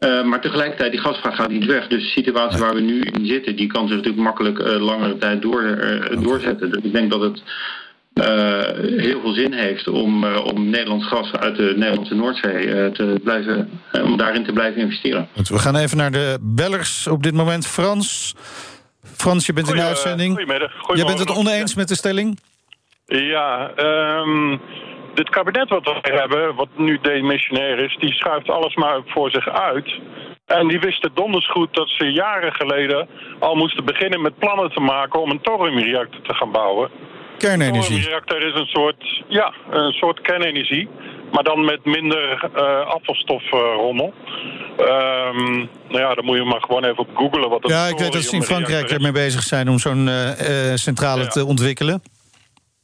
Uh, 0.04 0.24
maar 0.24 0.42
tegelijkertijd, 0.42 0.92
die 0.92 1.02
gasvraag 1.02 1.36
gaat 1.36 1.50
niet 1.50 1.66
weg. 1.66 1.88
Dus 1.88 2.04
de 2.04 2.10
situatie 2.10 2.60
waar 2.60 2.74
we 2.74 2.82
nu 2.82 3.02
in 3.02 3.26
zitten, 3.26 3.56
die 3.56 3.68
kan 3.68 3.88
zich 3.88 3.96
natuurlijk 3.96 4.24
makkelijk 4.24 4.60
uh, 4.60 4.86
langere 4.86 5.18
tijd 5.18 5.42
door, 5.42 5.64
uh, 5.64 6.22
doorzetten. 6.22 6.72
Dus 6.72 6.84
ik 6.84 6.94
denk 6.94 7.12
dat 7.12 7.22
het 7.22 7.44
heel 8.14 9.22
veel 9.22 9.34
zin 9.34 9.54
heeft 9.54 9.88
om, 9.88 10.24
uh, 10.24 10.46
om 10.46 10.70
Nederlands 10.70 11.08
gas 11.08 11.32
uit 11.32 11.56
de 11.56 11.74
Nederlandse 11.76 12.16
Noordzee 12.16 12.66
uh, 12.66 12.88
te 12.88 13.20
blijven, 13.24 13.82
om 13.92 14.18
daarin 14.18 14.44
te 14.44 14.54
blijven 14.54 14.82
investeren. 14.82 15.28
We 15.34 15.60
gaan 15.60 15.76
even 15.76 15.98
naar 15.98 16.12
de 16.12 16.38
bellers 16.42 17.08
op 17.08 17.24
dit 17.24 17.34
moment. 17.34 17.68
Frans, 17.68 18.36
Frans 19.04 19.46
je 19.46 19.54
bent 19.54 19.68
Goeie, 19.68 19.82
in 19.82 19.88
de 19.88 19.94
uitzending. 19.94 20.36
Goedemiddag. 20.36 20.72
Je 20.96 21.06
bent 21.06 21.20
het 21.20 21.38
oneens 21.38 21.76
met 21.76 21.88
de 21.88 21.96
stelling? 21.96 22.40
Ja, 23.06 23.72
um, 23.78 24.62
dit 25.14 25.30
kabinet 25.30 25.70
wat 25.70 25.84
we 25.84 26.14
hebben, 26.14 26.56
wat 26.56 26.70
nu 26.78 27.00
demissionair 27.02 27.80
is, 27.80 27.98
die 28.00 28.14
schuift 28.14 28.50
alles 28.50 28.76
maar 28.76 29.02
voor 29.06 29.32
zich 29.32 29.50
uit. 29.50 30.00
En 30.46 30.68
die 30.68 30.80
wisten 30.80 31.12
donders 31.14 31.50
goed 31.50 31.74
dat 31.74 31.90
ze 31.90 32.12
jaren 32.12 32.54
geleden 32.54 33.08
al 33.40 33.56
moesten 33.56 33.86
beginnen 33.86 34.22
met 34.22 34.38
plannen 34.38 34.72
te 34.72 34.80
maken 34.80 35.22
om 35.22 35.30
een 35.30 35.42
thoriumreactor 35.42 36.22
te 36.22 36.34
gaan 36.34 36.52
bouwen 36.52 36.90
kernenergie. 37.38 37.98
Een 37.98 38.04
reactor 38.04 38.48
is 38.48 38.60
een 38.60 38.66
soort, 38.66 39.24
ja, 39.28 39.54
een 39.70 39.92
soort 39.92 40.22
kernenergie. 40.22 40.90
Maar 41.32 41.44
dan 41.44 41.66
met 41.66 41.86
minder 41.86 42.50
uh, 42.56 42.88
afvalstofrommel. 42.88 44.14
Um, 44.80 45.70
nou 45.90 46.00
ja, 46.00 46.14
dan 46.14 46.26
moet 46.26 46.38
je 46.38 46.44
maar 46.44 46.62
gewoon 46.62 46.84
even 46.84 46.98
op 46.98 47.10
googlen 47.14 47.50
wat 47.50 47.68
Ja, 47.68 47.88
ik 47.88 47.98
weet 47.98 48.14
dat 48.14 48.24
ze 48.24 48.36
in 48.36 48.44
Frankrijk 48.44 48.90
ermee 48.90 49.12
bezig 49.12 49.42
zijn 49.42 49.70
om 49.70 49.80
zo'n 49.80 50.08
uh, 50.08 50.30
centrale 50.74 51.22
ja. 51.22 51.28
te 51.28 51.46
ontwikkelen. 51.46 52.02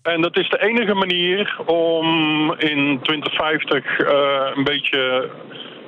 En 0.02 0.22
dat 0.22 0.38
is 0.38 0.50
de 0.50 0.62
enige 0.62 0.94
manier 0.94 1.60
om 1.66 2.06
in 2.58 3.00
2050 3.02 4.00
een 4.56 4.64
beetje 4.64 5.30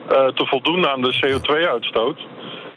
te 0.08 0.46
voldoen 0.46 0.88
aan 0.88 1.02
de 1.02 1.16
CO2-uitstoot. 1.16 2.20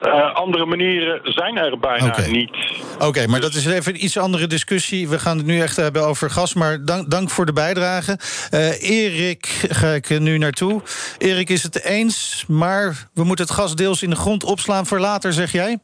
Uh, 0.07 0.35
andere 0.35 0.67
manieren 0.67 1.21
zijn 1.23 1.57
er 1.57 1.79
bijna 1.79 2.17
niet. 2.27 2.51
Oké, 2.99 3.27
maar 3.27 3.41
dat 3.41 3.55
is 3.55 3.67
even 3.67 3.95
een 3.95 4.05
iets 4.05 4.19
andere 4.19 4.47
discussie. 4.47 5.09
We 5.09 5.19
gaan 5.19 5.37
het 5.37 5.47
nu 5.47 5.61
echt 5.61 5.77
hebben 5.77 6.07
over 6.07 6.31
gas, 6.31 6.55
maar 6.55 6.85
dank, 6.85 7.11
dank 7.11 7.31
voor 7.31 7.47
de 7.47 7.53
bijdrage. 7.53 8.19
Eh 8.51 8.91
Erik 8.91 9.47
ga 9.69 9.89
ik 9.89 10.11
er 10.11 10.21
nu 10.21 10.39
naartoe. 10.39 10.83
Erik 11.19 11.51
is 11.51 11.63
het 11.63 11.85
eens, 11.85 12.45
maar 12.49 13.09
we 13.15 13.25
moeten 13.25 13.45
het 13.45 13.55
gas 13.55 13.75
deels 13.75 14.03
in 14.03 14.11
de 14.11 14.17
grond 14.17 14.45
opslaan 14.45 14.87
voor 14.87 15.01
later, 15.01 15.33
zeg 15.33 15.53
jij? 15.53 15.79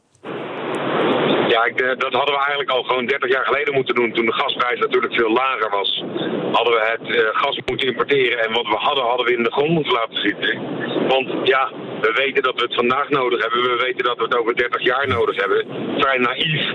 Ja, 1.53 1.63
ik, 1.65 1.81
eh, 1.81 1.97
dat 1.97 2.13
hadden 2.13 2.35
we 2.35 2.41
eigenlijk 2.41 2.69
al 2.69 2.83
gewoon 2.83 3.05
30 3.05 3.29
jaar 3.29 3.45
geleden 3.45 3.73
moeten 3.73 3.95
doen. 3.95 4.13
Toen 4.13 4.25
de 4.25 4.33
gasprijs 4.33 4.79
natuurlijk 4.79 5.13
veel 5.13 5.31
lager 5.31 5.69
was, 5.69 6.03
hadden 6.51 6.73
we 6.73 6.97
het 6.97 7.15
eh, 7.15 7.25
gas 7.31 7.59
moeten 7.65 7.87
importeren. 7.87 8.39
En 8.45 8.53
wat 8.53 8.67
we 8.67 8.75
hadden, 8.75 9.03
hadden 9.03 9.25
we 9.25 9.37
in 9.37 9.43
de 9.43 9.51
grond 9.51 9.71
moeten 9.71 9.93
laten 9.93 10.21
zitten. 10.21 10.59
Want 11.07 11.47
ja, 11.47 11.71
we 12.01 12.11
weten 12.15 12.43
dat 12.43 12.55
we 12.55 12.61
het 12.61 12.75
vandaag 12.75 13.09
nodig 13.09 13.41
hebben. 13.41 13.61
We 13.61 13.83
weten 13.83 14.03
dat 14.03 14.17
we 14.17 14.23
het 14.23 14.37
over 14.37 14.55
30 14.55 14.81
jaar 14.83 15.07
nodig 15.07 15.35
hebben. 15.35 15.65
Vrij 15.97 16.17
naïef 16.17 16.71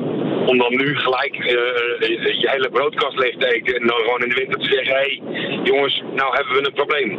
om 0.46 0.58
dan 0.58 0.76
nu 0.76 0.96
gelijk 0.96 1.34
eh, 1.34 2.40
je 2.40 2.50
hele 2.50 2.70
broodkast 2.70 3.18
leeg 3.18 3.36
te. 3.36 3.46
En 3.46 3.86
dan 3.86 3.98
gewoon 3.98 4.22
in 4.22 4.28
de 4.28 4.34
winter 4.34 4.58
te 4.58 4.72
zeggen: 4.74 4.94
hé, 4.94 5.00
hey, 5.00 5.20
jongens, 5.62 6.02
nou 6.14 6.34
hebben 6.36 6.54
we 6.54 6.66
een 6.66 6.80
probleem. 6.82 7.10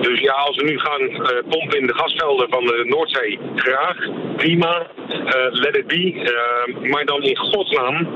Dus 0.00 0.20
ja, 0.20 0.32
als 0.32 0.56
we 0.56 0.64
nu 0.64 0.78
gaan 0.78 1.00
eh, 1.00 1.38
pompen 1.48 1.80
in 1.80 1.86
de 1.86 1.94
gasvelden 1.94 2.48
van 2.50 2.64
de 2.64 2.84
Noordzee, 2.84 3.38
graag, 3.54 3.96
prima, 4.36 4.86
eh, 5.08 5.46
let 5.50 5.76
it 5.76 5.86
be. 5.86 6.12
Eh, 6.14 6.90
maar 6.90 7.04
dan 7.04 7.22
in 7.22 7.36
godsnaam 7.36 8.08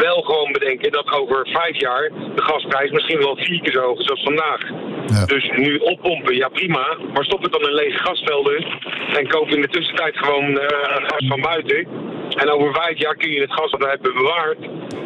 wel 0.00 0.22
gewoon 0.22 0.52
bedenken 0.52 0.92
dat 0.92 1.12
over 1.12 1.48
vijf 1.52 1.80
jaar 1.80 2.10
de 2.34 2.42
gasprijs 2.42 2.90
misschien 2.90 3.18
wel 3.18 3.36
vier 3.36 3.60
keer 3.60 3.72
zo 3.72 3.80
hoog 3.80 4.00
is 4.00 4.10
als 4.10 4.22
vandaag. 4.22 4.60
Dus 5.26 5.50
nu 5.56 5.76
oppompen, 5.76 6.36
ja 6.36 6.48
prima, 6.48 6.96
maar 7.12 7.24
stop 7.24 7.42
het 7.42 7.52
dan 7.52 7.68
in 7.68 7.74
lege 7.74 7.98
gasvelden 7.98 8.64
en 9.16 9.28
koop 9.28 9.48
in 9.48 9.60
de 9.60 9.68
tussentijd 9.68 10.18
gewoon 10.18 10.58
eh, 10.58 10.96
gas 11.06 11.26
van 11.26 11.40
buiten. 11.40 11.86
En 12.34 12.50
over 12.50 12.72
vijf 12.72 12.98
jaar 12.98 13.16
kun 13.16 13.30
je 13.30 13.40
het 13.40 13.52
gas 13.52 13.70
dat 13.70 13.80
we 13.80 13.88
hebben 13.88 14.14
bewaard, 14.14 14.58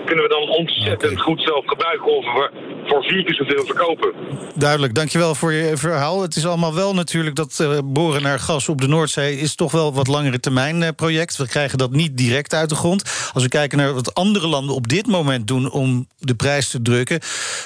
kunnen 0.05 0.25
we 0.25 0.29
dan 0.29 0.49
ontzettend 0.49 1.21
goed 1.21 1.43
zelf 1.43 1.67
gebruiken 1.67 2.17
of 2.17 2.25
we 2.25 2.51
voor 2.87 3.03
vier 3.03 3.25
keer 3.25 3.35
zoveel 3.35 3.65
verkopen. 3.65 4.13
Duidelijk, 4.55 4.95
dankjewel 4.95 5.35
voor 5.35 5.53
je 5.53 5.77
verhaal. 5.77 6.23
Het 6.23 6.37
is 6.37 6.47
allemaal 6.47 6.75
wel 6.75 6.95
natuurlijk 6.95 7.37
dat 7.37 7.61
eh, 7.61 7.79
boren 7.85 8.23
naar 8.23 8.39
gas 8.39 8.69
op 8.69 8.81
de 8.81 8.89
Noordzee... 8.89 9.39
is 9.39 9.55
toch 9.55 9.73
wel 9.73 9.95
wat 9.95 10.07
langere 10.07 10.41
termijn 10.41 10.83
eh, 10.83 10.89
project. 10.97 11.37
We 11.37 11.49
krijgen 11.49 11.79
dat 11.79 11.91
niet 11.91 12.17
direct 12.17 12.55
uit 12.55 12.69
de 12.69 12.75
grond. 12.75 13.31
Als 13.33 13.43
we 13.43 13.49
kijken 13.49 13.79
naar 13.79 13.95
wat 13.95 14.15
andere 14.15 14.47
landen 14.47 14.75
op 14.75 14.89
dit 14.89 15.07
moment 15.07 15.47
doen... 15.47 15.71
om 15.71 16.09
de 16.19 16.35
prijs 16.35 16.69
te 16.69 16.83
drukken, 16.83 17.21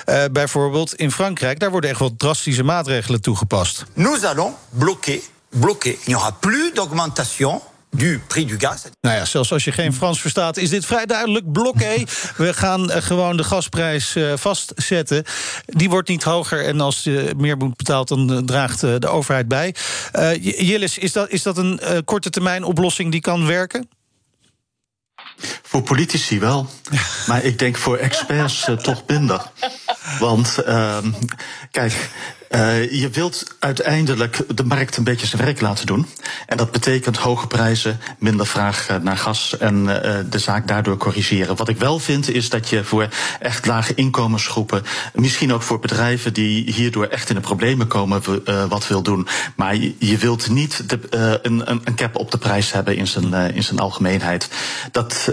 eh, 0.05 0.25
bijvoorbeeld 0.33 0.95
in 0.95 1.11
Frankrijk... 1.11 1.59
daar 1.59 1.71
worden 1.71 1.91
echt 1.91 1.99
wel 1.99 2.17
drastische 2.17 2.65
maatregelen 2.65 3.21
toegepast. 3.21 3.85
Nous 3.95 4.25
allons 4.25 4.55
bloquer, 4.79 5.21
bloquer. 5.49 5.93
Il 5.93 5.99
n'y 6.05 6.15
aura 6.15 6.37
plus 6.41 6.73
d'augmentation 6.73 7.61
du 7.97 8.21
prix 8.27 8.51
du 8.51 8.59
gaz. 8.59 8.83
Nou 9.01 9.17
ja, 9.17 9.25
zelfs 9.25 9.53
als 9.53 9.65
je 9.65 9.73
geen 9.73 9.95
Frans 9.95 10.21
verstaat, 10.21 10.57
is 10.57 10.69
dit 10.71 10.87
vrij 10.87 11.07
duidelijk. 11.07 11.53
Blokkee. 11.53 12.07
We 12.37 12.55
gaan 12.55 12.91
eh, 12.91 13.03
gewoon 13.03 13.37
de 13.37 13.45
gasprijs 13.45 14.15
eh, 14.17 14.33
vastzetten. 14.37 15.25
Die 15.67 15.91
wordt 15.91 16.09
niet 16.09 16.23
hoger. 16.23 16.65
En 16.65 16.81
als 16.81 17.03
je 17.03 17.35
meer 17.37 17.57
moet 17.57 17.77
betaalt, 17.77 18.09
dan 18.09 18.33
eh, 18.33 18.39
draagt 18.39 18.83
eh, 18.83 18.95
de 18.99 19.09
overheid 19.09 19.49
bij. 19.49 19.75
Eh, 20.13 20.35
J- 20.35 20.63
Jillis, 20.63 20.99
is 20.99 21.13
dat, 21.13 21.31
is 21.31 21.43
dat 21.43 21.59
een 21.59 21.79
eh, 21.81 21.99
korte 22.05 22.31
termijn 22.31 22.65
oplossing 22.65 23.11
die 23.11 23.21
kan 23.21 23.47
werken? 23.47 23.89
Voor 25.63 25.83
politici 25.83 26.41
wel. 26.41 26.69
Maar 27.27 27.45
ik 27.45 27.59
denk 27.59 27.77
voor 27.77 27.97
experts 27.97 28.69
toch 28.83 29.03
minder. 29.07 29.43
Want 30.19 30.59
ehm, 30.59 31.11
kijk, 31.71 32.11
eh, 32.53 32.91
je 33.01 33.11
wilt 33.11 33.57
uiteindelijk 33.59 34.45
de 34.55 34.65
markt 34.65 34.97
een 34.97 35.05
beetje 35.05 35.27
zijn 35.27 35.43
werk 35.43 35.61
laten 35.61 35.87
doen. 35.87 36.07
En 36.47 36.57
dat 36.57 36.71
betekent 36.71 37.17
hoge 37.17 37.47
prijzen, 37.47 38.01
minder 38.19 38.47
vraag 38.47 38.89
eh, 38.89 38.97
naar 38.97 39.17
gas 39.17 39.57
en 39.59 40.03
eh, 40.03 40.19
de 40.31 40.39
zaak 40.39 40.69
daardoor 40.69 40.97
corrigeren. 40.97 41.57
Wat 41.57 41.69
ik 41.69 41.79
wel 41.79 41.99
vind 41.99 42.31
is 42.31 42.49
dat 42.49 42.69
je 42.69 42.85
voor 42.85 43.09
echt 43.41 43.67
lage 43.67 43.95
inkomensgroepen, 43.95 44.83
misschien 45.15 45.53
ook 45.53 45.63
voor 45.63 45.79
bedrijven 45.79 46.33
die 46.33 46.73
hierdoor 46.73 47.07
echt 47.07 47.29
in 47.29 47.35
de 47.35 47.41
problemen 47.41 47.87
komen, 47.87 48.23
wat 48.69 48.89
wil 48.89 49.03
doen. 49.03 49.29
Maar 49.57 49.77
je, 49.99 50.17
wilt 50.19 50.51
niet 50.51 50.89
de, 50.91 50.99
een, 51.43 51.71
een 51.71 51.95
cap 51.95 52.17
op 52.17 52.31
de 52.31 52.39
prijs 52.39 52.73
hebben 52.73 52.97
in 52.97 53.07
zijn, 53.07 53.55
in 53.55 53.63
zijn 53.63 53.79
algemeenheid. 53.79 54.49
Dat, 54.91 55.33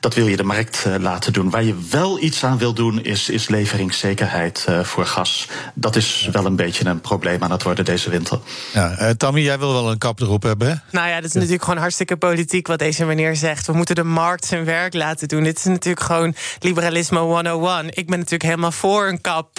dat 0.00 0.14
wil 0.14 0.26
je 0.26 0.36
de 0.36 0.42
markt 0.42 0.86
laten 1.00 1.32
doen. 1.32 1.50
Waar 1.50 1.64
je 1.64 1.76
wel 1.90 2.22
iets 2.22 2.44
aan 2.44 2.58
wil 2.58 2.72
doen, 2.72 3.02
is, 3.02 3.28
is 3.28 3.48
leveringszekerheid 3.48 4.66
voor 4.82 5.06
gas. 5.06 5.48
Dat 5.74 5.96
is 5.96 6.28
wel 6.32 6.41
een 6.46 6.56
beetje 6.56 6.84
een 6.84 7.00
probleem 7.00 7.42
aan 7.42 7.50
het 7.50 7.62
worden 7.62 7.84
deze 7.84 8.10
winter. 8.10 8.40
Ja, 8.72 8.96
eh, 8.96 9.10
Tammy, 9.10 9.40
jij 9.40 9.58
wil 9.58 9.72
wel 9.72 9.90
een 9.90 9.98
kap 9.98 10.20
erop 10.20 10.42
hebben, 10.42 10.68
hè? 10.68 10.74
Nou 10.90 11.08
ja, 11.08 11.14
dat 11.14 11.24
is 11.24 11.32
natuurlijk 11.32 11.62
gewoon 11.62 11.78
hartstikke 11.78 12.16
politiek 12.16 12.66
wat 12.66 12.78
deze 12.78 13.04
meneer 13.04 13.36
zegt. 13.36 13.66
We 13.66 13.72
moeten 13.72 13.94
de 13.94 14.04
markt 14.04 14.44
zijn 14.44 14.64
werk 14.64 14.94
laten 14.94 15.28
doen. 15.28 15.42
Dit 15.42 15.58
is 15.58 15.64
natuurlijk 15.64 16.06
gewoon 16.06 16.34
liberalisme 16.60 17.18
101. 17.18 17.86
Ik 17.86 18.06
ben 18.06 18.16
natuurlijk 18.16 18.42
helemaal 18.42 18.72
voor 18.72 19.08
een 19.08 19.20
kap. 19.20 19.58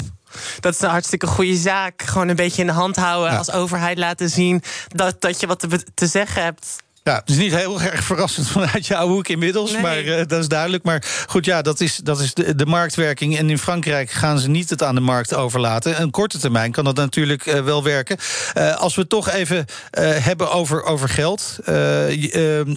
Dat 0.60 0.74
is 0.74 0.82
een 0.82 0.90
hartstikke 0.90 1.28
goede 1.28 1.56
zaak. 1.56 2.02
Gewoon 2.02 2.28
een 2.28 2.36
beetje 2.36 2.62
in 2.62 2.68
de 2.68 2.74
hand 2.74 2.96
houden. 2.96 3.38
Als 3.38 3.52
overheid 3.52 3.98
laten 3.98 4.30
zien 4.30 4.62
dat, 4.88 5.22
dat 5.22 5.40
je 5.40 5.48
wat 5.48 5.60
te, 5.60 5.84
te 5.94 6.08
zeggen 6.08 6.44
hebt. 6.44 6.82
Ja, 7.04 7.16
het 7.16 7.30
is 7.30 7.38
niet 7.38 7.56
heel 7.56 7.82
erg 7.82 8.04
verrassend 8.04 8.48
vanuit 8.48 8.88
jouw 8.88 9.08
hoek 9.08 9.28
inmiddels, 9.28 9.72
Nee. 9.72 9.82
maar 9.82 9.98
eh, 9.98 10.28
dat 10.28 10.40
is 10.40 10.48
duidelijk. 10.48 10.84
Maar 10.84 11.04
goed, 11.28 11.46
ja, 11.46 11.62
dat 11.62 11.80
is, 11.80 11.96
dat 11.96 12.20
is 12.20 12.34
de, 12.34 12.56
de 12.56 12.66
marktwerking. 12.66 13.38
En 13.38 13.50
in 13.50 13.58
Frankrijk 13.58 14.12
gaan 14.12 14.40
ze 14.40 14.50
niet 14.50 14.70
het 14.70 14.84
aan 14.84 14.96
de 14.96 15.02
markt 15.02 15.34
overlaten. 15.34 16.02
Een 16.02 16.12
korte 16.12 16.40
termijn 16.40 16.72
kan 16.72 16.84
dat 16.84 16.96
natuurlijk 16.96 17.46
eh, 17.46 17.64
wel 17.64 17.84
werken. 17.84 18.18
Eh, 18.54 18.76
als 18.76 18.96
we 18.96 19.02
het 19.02 19.10
toch 19.10 19.30
even 19.30 19.66
hebben 20.00 20.52
over, 20.52 20.84
over 20.84 21.10
geld. 21.10 21.58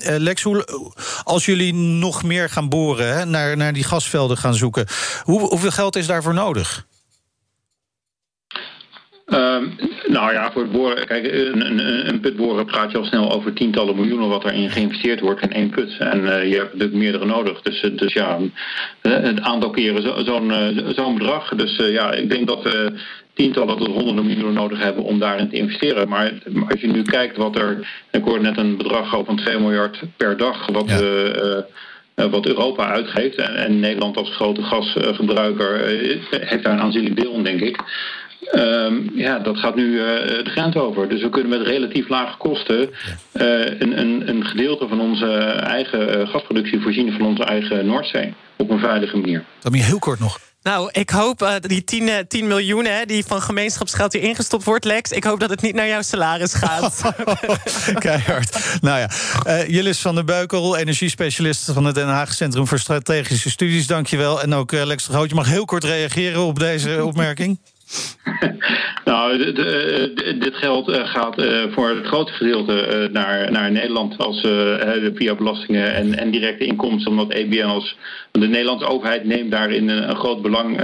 Lex, 0.01 0.43
hoe, 0.43 0.67
als 1.25 1.45
jullie 1.45 1.75
nog 1.75 2.23
meer 2.23 2.51
gaan 2.51 2.69
boren, 2.69 3.17
hè, 3.17 3.25
naar, 3.25 3.57
naar 3.57 3.73
die 3.73 3.85
gasvelden 3.85 4.37
gaan 4.37 4.55
zoeken... 4.55 4.87
Hoe, 5.23 5.41
hoeveel 5.41 5.71
geld 5.71 5.97
is 5.97 6.07
daarvoor 6.07 6.35
nodig? 6.35 6.87
Ehm, 9.27 9.65
nou 10.07 10.33
ja, 10.33 10.53
voor 10.53 10.63
het 10.63 10.73
boren, 10.73 11.07
kijk, 11.07 11.25
een, 11.33 11.67
een, 11.67 12.09
een 12.09 12.21
put 12.21 12.37
boren 12.37 12.65
praat 12.65 12.91
je 12.91 12.99
al 12.99 13.05
snel 13.05 13.33
over 13.33 13.53
tientallen 13.53 13.97
miljoenen 13.97 14.29
wat 14.29 14.45
erin 14.45 14.71
geïnvesteerd 14.71 15.21
wordt 15.21 15.43
in 15.43 15.53
één 15.53 15.71
put. 15.71 15.97
En 15.99 16.33
eh, 16.33 16.49
je 16.51 16.57
hebt 16.57 16.73
natuurlijk 16.73 16.99
meerdere 16.99 17.25
nodig. 17.27 17.63
Dus, 17.63 17.81
eh, 17.81 17.91
dus 17.97 18.13
ja, 18.13 18.39
eh, 19.01 19.13
het 19.13 19.41
aantal 19.41 19.71
keren 19.71 20.03
zo- 20.03 20.23
zo'n 20.25 20.53
zo'n 20.97 21.19
bedrag. 21.19 21.49
Dus 21.55 21.77
ja, 21.77 22.13
ik 22.13 22.31
denk 22.31 22.47
dat 22.47 22.63
we 22.63 22.93
tientallen 23.35 23.77
tot 23.77 23.87
honderden 23.87 24.27
miljoenen 24.27 24.55
nodig 24.55 24.79
hebben 24.83 25.05
om 25.05 25.19
daarin 25.19 25.49
te 25.49 25.57
investeren. 25.57 26.09
Maar 26.09 26.33
als 26.69 26.81
je 26.81 26.87
nu 26.89 27.03
kijkt 27.03 27.37
wat 27.37 27.57
er, 27.59 27.89
ik 28.11 28.25
hoorde 28.25 28.43
net 28.43 28.59
een 28.59 28.77
bedrag 28.77 29.11
van 29.25 29.37
2 29.37 29.59
miljard 29.59 30.01
per 30.17 30.37
dag, 30.37 30.67
wat 30.73 30.87
we. 30.87 31.65
wat 32.31 32.47
Europa 32.47 32.87
uitgeeft. 32.89 33.37
En, 33.37 33.55
en 33.57 33.81
Nederland 33.81 34.17
als 34.17 34.35
grote 34.35 34.63
gasgebruiker 34.63 35.81
heeft 36.31 36.63
daar 36.65 36.73
een 36.73 36.81
aanzienlijk 36.81 37.21
deel 37.21 37.33
in, 37.33 37.43
denk 37.43 37.61
ik. 37.61 37.77
Ehm, 38.51 38.95
ja, 39.15 39.39
dat 39.39 39.59
gaat 39.59 39.77
nu 39.77 39.99
eh, 40.01 40.45
de 40.45 40.51
grens 40.51 40.77
over. 40.77 41.09
Dus 41.09 41.23
we 41.23 41.29
kunnen 41.29 41.59
met 41.59 41.67
relatief 41.67 42.09
lage 42.09 42.37
kosten 42.37 42.91
eh, 43.33 43.65
een, 43.65 43.99
een, 43.99 44.29
een 44.29 44.45
gedeelte 44.45 44.89
van 44.89 45.01
onze 45.01 45.27
eigen 45.47 46.21
eh, 46.21 46.29
gasproductie 46.29 46.81
voorzien 46.81 47.13
van 47.13 47.27
onze 47.27 47.45
eigen 47.45 47.87
Noordzee. 47.87 48.35
Op 48.57 48.71
een 48.71 48.79
veilige 48.79 49.17
manier. 49.17 49.45
Tammy, 49.59 49.79
heel 49.79 49.99
kort 49.99 50.19
nog. 50.19 50.39
Nou, 50.63 50.89
ik 50.93 51.11
hoop 51.11 51.59
die 51.61 51.85
10, 51.85 52.09
eh, 52.09 52.19
10 52.29 52.47
miljoen 52.47 52.85
hè, 52.85 53.05
die 53.05 53.25
van 53.25 53.43
gemeenschapsgeld 53.43 54.13
hier 54.13 54.23
ingestopt 54.23 54.65
wordt, 54.65 54.85
Lex. 54.85 55.11
Ik 55.11 55.25
hoop 55.25 55.41
dat 55.41 55.51
het 55.51 55.63
niet 55.63 55.75
naar 55.75 55.89
jouw 55.89 56.03
salaris 56.03 56.55
gaat. 56.55 57.03
Keihard. 57.99 58.79
Nou 58.81 58.99
ja, 58.99 59.11
eh 59.45 59.69
Jillis 59.69 60.01
van 60.01 60.15
der 60.15 60.25
Beukel, 60.25 60.77
energiespecialist 60.77 61.71
van 61.73 61.85
het 61.85 61.95
Den 61.95 62.09
Haag 62.09 62.33
Centrum 62.33 62.67
voor 62.67 62.79
Strategische 62.79 63.51
Studies. 63.51 63.87
Dankjewel. 63.87 64.43
En 64.43 64.55
ook 64.55 64.73
Lex 64.73 65.07
de 65.07 65.13
Groot, 65.13 65.29
je 65.29 65.35
mag 65.35 65.49
heel 65.49 65.65
kort 65.65 65.85
reageren 65.85 66.45
op 66.45 66.59
deze 66.59 67.05
opmerking. 67.05 67.59
Nou, 69.05 69.39
de- 69.39 69.53
de- 69.53 70.13
de- 70.15 70.39
dit 70.39 70.57
geld 70.57 70.89
eh, 70.89 71.09
gaat 71.09 71.39
eh, 71.39 71.63
voor 71.71 71.89
het 71.89 72.07
grote 72.07 72.33
gedeelte 72.33 72.81
eh, 72.81 73.09
naar, 73.13 73.53
naar 73.53 73.71
Nederland 73.73 74.19
als, 74.19 74.41
via 75.15 75.35
belastingen 75.35 75.95
en, 75.95 76.19
en 76.19 76.31
directe 76.31 76.65
inkomsten. 76.65 77.11
Omdat 77.11 77.31
EBN 77.33 77.63
als 77.65 77.97
de 78.33 78.47
Nederlandse 78.49 78.87
overheid 78.87 79.25
neemt 79.25 79.51
daarin 79.51 79.89
een, 79.89 80.09
een 80.09 80.17
groot 80.17 80.43
belang, 80.43 80.81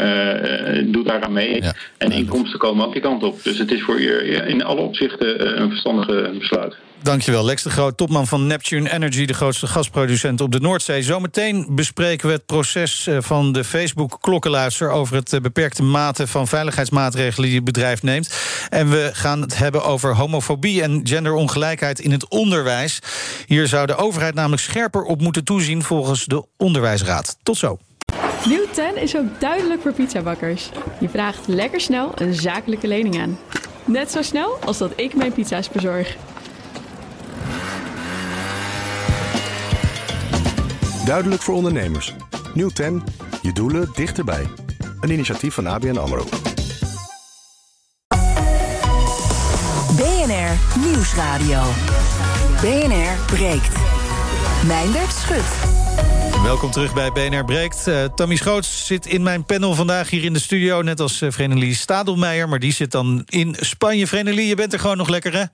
doet 0.85 1.07
daaraan 1.07 1.33
mee. 1.33 1.62
en 1.99 2.11
inkomsten 2.12 2.59
komen 2.59 2.87
ook 2.87 2.93
die 2.93 3.03
kant 3.03 3.23
op. 3.23 3.43
Dus 3.43 3.59
het 3.59 3.73
is 3.73 3.83
voor 3.83 4.01
je 4.01 4.23
in 4.47 4.65
alle 4.65 4.81
opzichten 4.81 5.61
een 5.62 5.69
verstandige 5.69 6.31
besluit. 6.38 6.77
Dankjewel, 7.03 7.45
Lex 7.45 7.62
de 7.62 7.71
Groot, 7.71 7.97
topman 7.97 8.27
van 8.27 8.47
Neptune 8.47 8.93
Energy, 8.93 9.25
de 9.25 9.35
grootste 9.35 9.67
gasproducent 9.67 10.41
op 10.41 10.53
de 10.53 10.61
Noordzee. 10.61 11.03
Zometeen 11.03 11.67
bespreken 11.71 12.27
we 12.27 12.33
het 12.33 12.47
proces 12.47 13.07
eh, 13.07 13.17
van 13.21 13.53
de 13.53 13.65
Facebook-klokkenluister 13.65 14.91
over 14.91 15.17
het 15.17 15.33
eh, 15.33 15.41
beperkte 15.41 15.83
mate 15.83 16.27
van 16.27 16.49
veiligheidsmaatregelen 16.49 17.47
die 17.47 17.57
het 17.57 17.65
bedrijf 17.65 18.03
neemt. 18.03 18.35
En 18.69 18.91
we 18.91 19.11
gaan 19.12 19.41
het 19.41 19.59
hebben 19.59 19.85
over 19.85 20.17
homofobie 20.17 20.83
en 20.83 21.01
genderongelijkheid 21.05 22.01
in 22.01 22.11
het 22.11 22.29
onderwijs. 22.29 22.99
Hier 23.47 23.67
zou 23.67 23.87
de 23.87 23.97
overheid 23.97 24.35
namelijk 24.35 24.62
scherper 24.62 25.03
op 25.03 25.21
moeten 25.21 25.45
toezien 25.45 25.83
volgens 25.83 26.25
de 26.25 26.45
Onderwijsraad. 26.57 27.37
Tot 27.43 27.57
zo. 27.57 27.79
Nieuw 28.47 28.67
10 28.73 28.97
is 28.97 29.17
ook 29.17 29.41
duidelijk 29.41 29.83
voor 29.83 29.93
pizzabakkers. 29.93 30.71
Je 31.01 31.09
vraagt 31.09 31.47
lekker 31.47 31.81
snel 31.81 32.12
een 32.15 32.35
zakelijke 32.35 32.87
lening 32.87 33.21
aan. 33.21 33.38
Net 33.85 34.11
zo 34.11 34.23
snel 34.23 34.59
als 34.65 34.79
dat 34.79 34.93
ik 34.97 35.15
mijn 35.15 35.33
pizza's 35.33 35.69
bezorg. 35.69 36.17
Duidelijk 41.05 41.43
voor 41.43 41.55
ondernemers. 41.55 42.15
Nieuw 42.55 42.69
10. 42.69 43.03
Je 43.43 43.53
doelen 43.53 43.91
dichterbij. 43.95 44.47
Een 45.01 45.11
initiatief 45.11 45.55
van 45.55 45.67
ABN 45.67 45.97
AMRO. 45.97 46.25
BNR 49.97 50.81
Nieuwsradio. 50.81 51.62
BNR 52.61 53.35
breekt. 53.35 53.77
Meindert 54.67 55.12
Schut. 55.12 55.71
Welkom 56.43 56.71
terug 56.71 56.95
bij 56.95 57.12
BNR 57.12 57.45
Breekt. 57.45 57.87
Uh, 57.88 58.05
Tammy 58.05 58.37
Schoots 58.37 58.87
zit 58.87 59.07
in 59.07 59.23
mijn 59.23 59.45
panel 59.45 59.75
vandaag 59.75 60.11
hier 60.11 60.25
in 60.25 60.33
de 60.33 60.38
studio... 60.38 60.83
net 60.83 61.01
als 61.01 61.23
uh, 61.23 61.31
Vrenelie 61.31 61.75
Stadelmeijer, 61.75 62.49
maar 62.49 62.59
die 62.59 62.73
zit 62.73 62.91
dan 62.91 63.23
in 63.29 63.57
Spanje. 63.61 64.07
Vrenelie, 64.07 64.47
je 64.47 64.55
bent 64.55 64.73
er 64.73 64.79
gewoon 64.79 64.97
nog 64.97 65.09
lekker, 65.09 65.33
hè? 65.33 65.45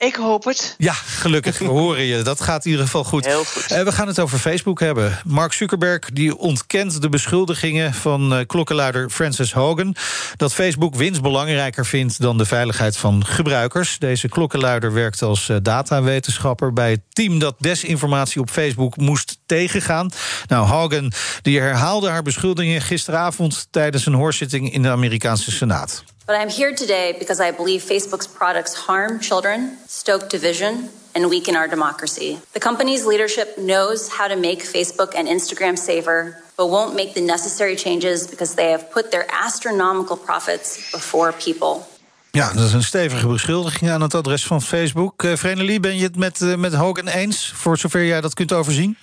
Ik 0.00 0.14
hoop 0.14 0.44
het. 0.44 0.74
Ja, 0.78 0.92
gelukkig. 0.92 1.58
We 1.58 1.64
horen 1.64 2.04
je. 2.04 2.22
Dat 2.22 2.40
gaat 2.40 2.64
in 2.64 2.70
ieder 2.70 2.86
geval 2.86 3.04
goed. 3.04 3.24
Heel 3.24 3.44
goed. 3.44 3.72
Uh, 3.72 3.82
we 3.82 3.92
gaan 3.92 4.06
het 4.06 4.18
over 4.18 4.38
Facebook 4.38 4.80
hebben. 4.80 5.18
Mark 5.24 5.52
Zuckerberg 5.52 6.10
die 6.12 6.36
ontkent 6.36 7.02
de 7.02 7.08
beschuldigingen 7.08 7.94
van 7.94 8.32
uh, 8.32 8.46
klokkenluider 8.46 9.10
Francis 9.10 9.52
Hogan... 9.52 9.94
dat 10.36 10.54
Facebook 10.54 10.94
winst 10.94 11.22
belangrijker 11.22 11.86
vindt 11.86 12.20
dan 12.20 12.38
de 12.38 12.44
veiligheid 12.44 12.96
van 12.96 13.26
gebruikers. 13.26 13.98
Deze 13.98 14.28
klokkenluider 14.28 14.92
werkt 14.92 15.22
als 15.22 15.48
uh, 15.48 15.56
datawetenschapper... 15.62 16.72
bij 16.72 16.90
het 16.90 17.02
team 17.08 17.38
dat 17.38 17.54
desinformatie 17.58 18.40
op 18.40 18.50
Facebook 18.50 18.96
moest 18.96 19.38
tegengaan. 19.46 20.10
Nou, 20.46 20.66
Hogan 20.66 21.12
die 21.42 21.60
herhaalde 21.60 22.08
haar 22.08 22.22
beschuldigingen 22.22 22.80
gisteravond... 22.80 23.66
tijdens 23.70 24.06
een 24.06 24.14
hoorzitting 24.14 24.72
in 24.72 24.82
de 24.82 24.90
Amerikaanse 24.90 25.50
Senaat. 25.50 26.04
But 26.30 26.38
I'm 26.38 26.48
here 26.48 26.72
today 26.72 27.16
because 27.18 27.40
I 27.40 27.50
believe 27.50 27.82
Facebook's 27.82 28.28
products 28.28 28.72
harm 28.72 29.18
children, 29.18 29.76
stoke 29.88 30.28
division, 30.28 30.88
and 31.12 31.28
weaken 31.28 31.56
our 31.56 31.66
democracy. 31.66 32.38
The 32.52 32.60
company's 32.60 33.04
leadership 33.04 33.58
knows 33.58 34.08
how 34.08 34.28
to 34.28 34.36
make 34.36 34.62
Facebook 34.62 35.16
and 35.16 35.26
Instagram 35.26 35.76
safer, 35.76 36.40
but 36.56 36.68
won't 36.68 36.94
make 36.94 37.14
the 37.14 37.20
necessary 37.20 37.74
changes 37.74 38.28
because 38.28 38.54
they 38.54 38.70
have 38.70 38.92
put 38.92 39.10
their 39.10 39.26
astronomical 39.46 40.16
profits 40.16 40.92
before 40.92 41.32
people. 41.32 41.86
Ja, 42.30 42.52
dat 42.52 42.64
is 42.64 42.72
een 42.72 42.82
stevige 42.82 43.26
beschuldiging 43.26 43.90
aan 43.90 44.00
het 44.00 44.14
adres 44.14 44.46
van 44.46 44.62
Facebook. 44.62 45.22
Uh, 45.22 45.36
Vrenelie, 45.36 45.80
ben 45.80 45.96
je 45.96 46.02
het 46.02 46.16
met, 46.16 46.40
uh, 46.40 46.54
met 46.56 46.74
eens, 47.06 47.52
voor 47.54 47.78
zover 47.78 48.04
jij 48.04 48.20
dat 48.20 48.34
kunt 48.34 48.52
overzien? 48.52 48.96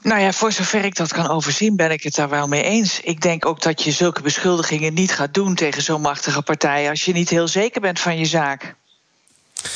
Nou 0.00 0.20
ja, 0.20 0.32
voor 0.32 0.52
zover 0.52 0.84
ik 0.84 0.96
dat 0.96 1.12
kan 1.12 1.28
overzien, 1.28 1.76
ben 1.76 1.90
ik 1.90 2.02
het 2.02 2.14
daar 2.14 2.28
wel 2.28 2.48
mee 2.48 2.62
eens. 2.62 3.00
Ik 3.00 3.20
denk 3.20 3.46
ook 3.46 3.60
dat 3.62 3.82
je 3.82 3.90
zulke 3.90 4.22
beschuldigingen 4.22 4.94
niet 4.94 5.12
gaat 5.12 5.34
doen 5.34 5.54
tegen 5.54 5.82
zo'n 5.82 6.00
machtige 6.00 6.42
partij 6.42 6.88
als 6.88 7.04
je 7.04 7.12
niet 7.12 7.28
heel 7.28 7.48
zeker 7.48 7.80
bent 7.80 8.00
van 8.00 8.18
je 8.18 8.24
zaak. 8.24 8.74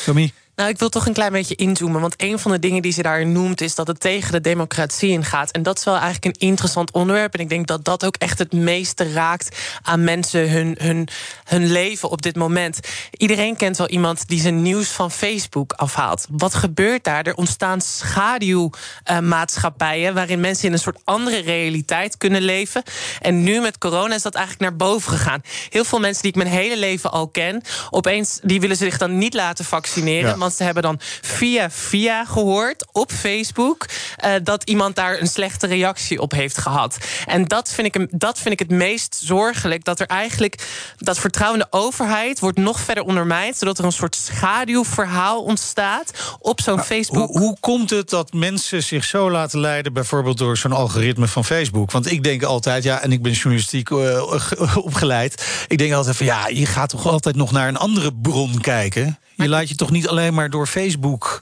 Tommy? 0.05 0.33
Nou, 0.57 0.69
ik 0.69 0.77
wil 0.77 0.89
toch 0.89 1.05
een 1.05 1.13
klein 1.13 1.31
beetje 1.31 1.55
inzoomen. 1.55 2.01
Want 2.01 2.13
een 2.17 2.39
van 2.39 2.51
de 2.51 2.59
dingen 2.59 2.81
die 2.81 2.91
ze 2.91 3.01
daar 3.01 3.25
noemt 3.25 3.61
is 3.61 3.75
dat 3.75 3.87
het 3.87 3.99
tegen 3.99 4.31
de 4.31 4.41
democratie 4.41 5.09
ingaat. 5.09 5.51
En 5.51 5.63
dat 5.63 5.77
is 5.77 5.83
wel 5.83 5.97
eigenlijk 5.97 6.25
een 6.25 6.47
interessant 6.47 6.91
onderwerp. 6.91 7.33
En 7.33 7.39
ik 7.39 7.49
denk 7.49 7.67
dat 7.67 7.85
dat 7.85 8.05
ook 8.05 8.15
echt 8.15 8.39
het 8.39 8.53
meeste 8.53 9.11
raakt 9.11 9.57
aan 9.81 10.03
mensen 10.03 10.51
hun, 10.51 10.75
hun, 10.79 11.07
hun 11.43 11.71
leven 11.71 12.09
op 12.09 12.21
dit 12.21 12.35
moment. 12.35 12.79
Iedereen 13.11 13.55
kent 13.55 13.77
wel 13.77 13.87
iemand 13.87 14.27
die 14.27 14.39
zijn 14.39 14.61
nieuws 14.61 14.87
van 14.87 15.11
Facebook 15.11 15.73
afhaalt. 15.73 16.27
Wat 16.31 16.53
gebeurt 16.53 17.03
daar? 17.03 17.25
Er 17.25 17.35
ontstaan 17.35 17.81
schaduwmaatschappijen 17.81 20.13
waarin 20.13 20.39
mensen 20.39 20.67
in 20.67 20.73
een 20.73 20.79
soort 20.79 21.01
andere 21.03 21.39
realiteit 21.39 22.17
kunnen 22.17 22.41
leven. 22.41 22.83
En 23.21 23.43
nu 23.43 23.61
met 23.61 23.77
corona 23.77 24.15
is 24.15 24.21
dat 24.21 24.35
eigenlijk 24.35 24.69
naar 24.69 24.75
boven 24.87 25.11
gegaan. 25.11 25.41
Heel 25.69 25.85
veel 25.85 25.99
mensen 25.99 26.21
die 26.21 26.31
ik 26.31 26.37
mijn 26.37 26.49
hele 26.49 26.77
leven 26.77 27.11
al 27.11 27.27
ken, 27.27 27.61
opeens 27.89 28.39
die 28.43 28.59
willen 28.59 28.77
zich 28.77 28.97
dan 28.97 29.17
niet 29.17 29.33
laten 29.33 29.65
vaccineren. 29.65 30.29
Ja. 30.29 30.45
Want 30.47 30.59
ze 30.59 30.65
hebben 30.65 30.83
dan 30.83 30.99
via 31.21 31.69
via 31.71 32.25
gehoord 32.25 32.85
op 32.91 33.11
Facebook 33.11 33.85
uh, 34.25 34.31
dat 34.43 34.63
iemand 34.63 34.95
daar 34.95 35.21
een 35.21 35.27
slechte 35.27 35.67
reactie 35.67 36.21
op 36.21 36.31
heeft 36.31 36.57
gehad. 36.57 36.97
En 37.25 37.45
dat 37.45 37.69
vind, 37.69 37.95
ik, 37.95 38.19
dat 38.19 38.39
vind 38.39 38.53
ik 38.53 38.59
het 38.59 38.77
meest 38.77 39.19
zorgelijk. 39.23 39.83
Dat 39.83 39.99
er 39.99 40.05
eigenlijk 40.05 40.67
dat 40.97 41.19
vertrouwen 41.19 41.59
in 41.59 41.67
de 41.69 41.77
overheid 41.77 42.39
wordt 42.39 42.57
nog 42.57 42.79
verder 42.79 43.03
ondermijnd. 43.03 43.57
Zodat 43.57 43.77
er 43.77 43.85
een 43.85 43.91
soort 43.91 44.15
schaduwverhaal 44.15 45.43
ontstaat 45.43 46.11
op 46.39 46.61
zo'n 46.61 46.83
Facebook. 46.83 47.29
Hoe, 47.29 47.39
hoe 47.39 47.57
komt 47.59 47.89
het 47.89 48.09
dat 48.09 48.33
mensen 48.33 48.83
zich 48.83 49.03
zo 49.03 49.31
laten 49.31 49.59
leiden, 49.59 49.93
bijvoorbeeld 49.93 50.37
door 50.37 50.57
zo'n 50.57 50.71
algoritme 50.71 51.27
van 51.27 51.45
Facebook? 51.45 51.91
Want 51.91 52.11
ik 52.11 52.23
denk 52.23 52.43
altijd, 52.43 52.83
ja, 52.83 53.01
en 53.01 53.11
ik 53.11 53.21
ben 53.21 53.31
journalistiek 53.31 53.89
uh, 53.89 54.35
opgeleid. 54.75 55.65
Ik 55.67 55.77
denk 55.77 55.93
altijd 55.93 56.15
van 56.15 56.25
ja, 56.25 56.47
je 56.47 56.65
gaat 56.65 56.89
toch 56.89 57.07
altijd 57.07 57.35
nog 57.35 57.51
naar 57.51 57.67
een 57.67 57.77
andere 57.77 58.13
bron 58.13 58.61
kijken. 58.61 59.17
Je 59.37 59.49
laat 59.49 59.69
je 59.69 59.75
toch 59.75 59.91
niet 59.91 60.07
alleen 60.07 60.33
maar 60.33 60.36
door 60.49 60.67
Facebook 60.67 61.41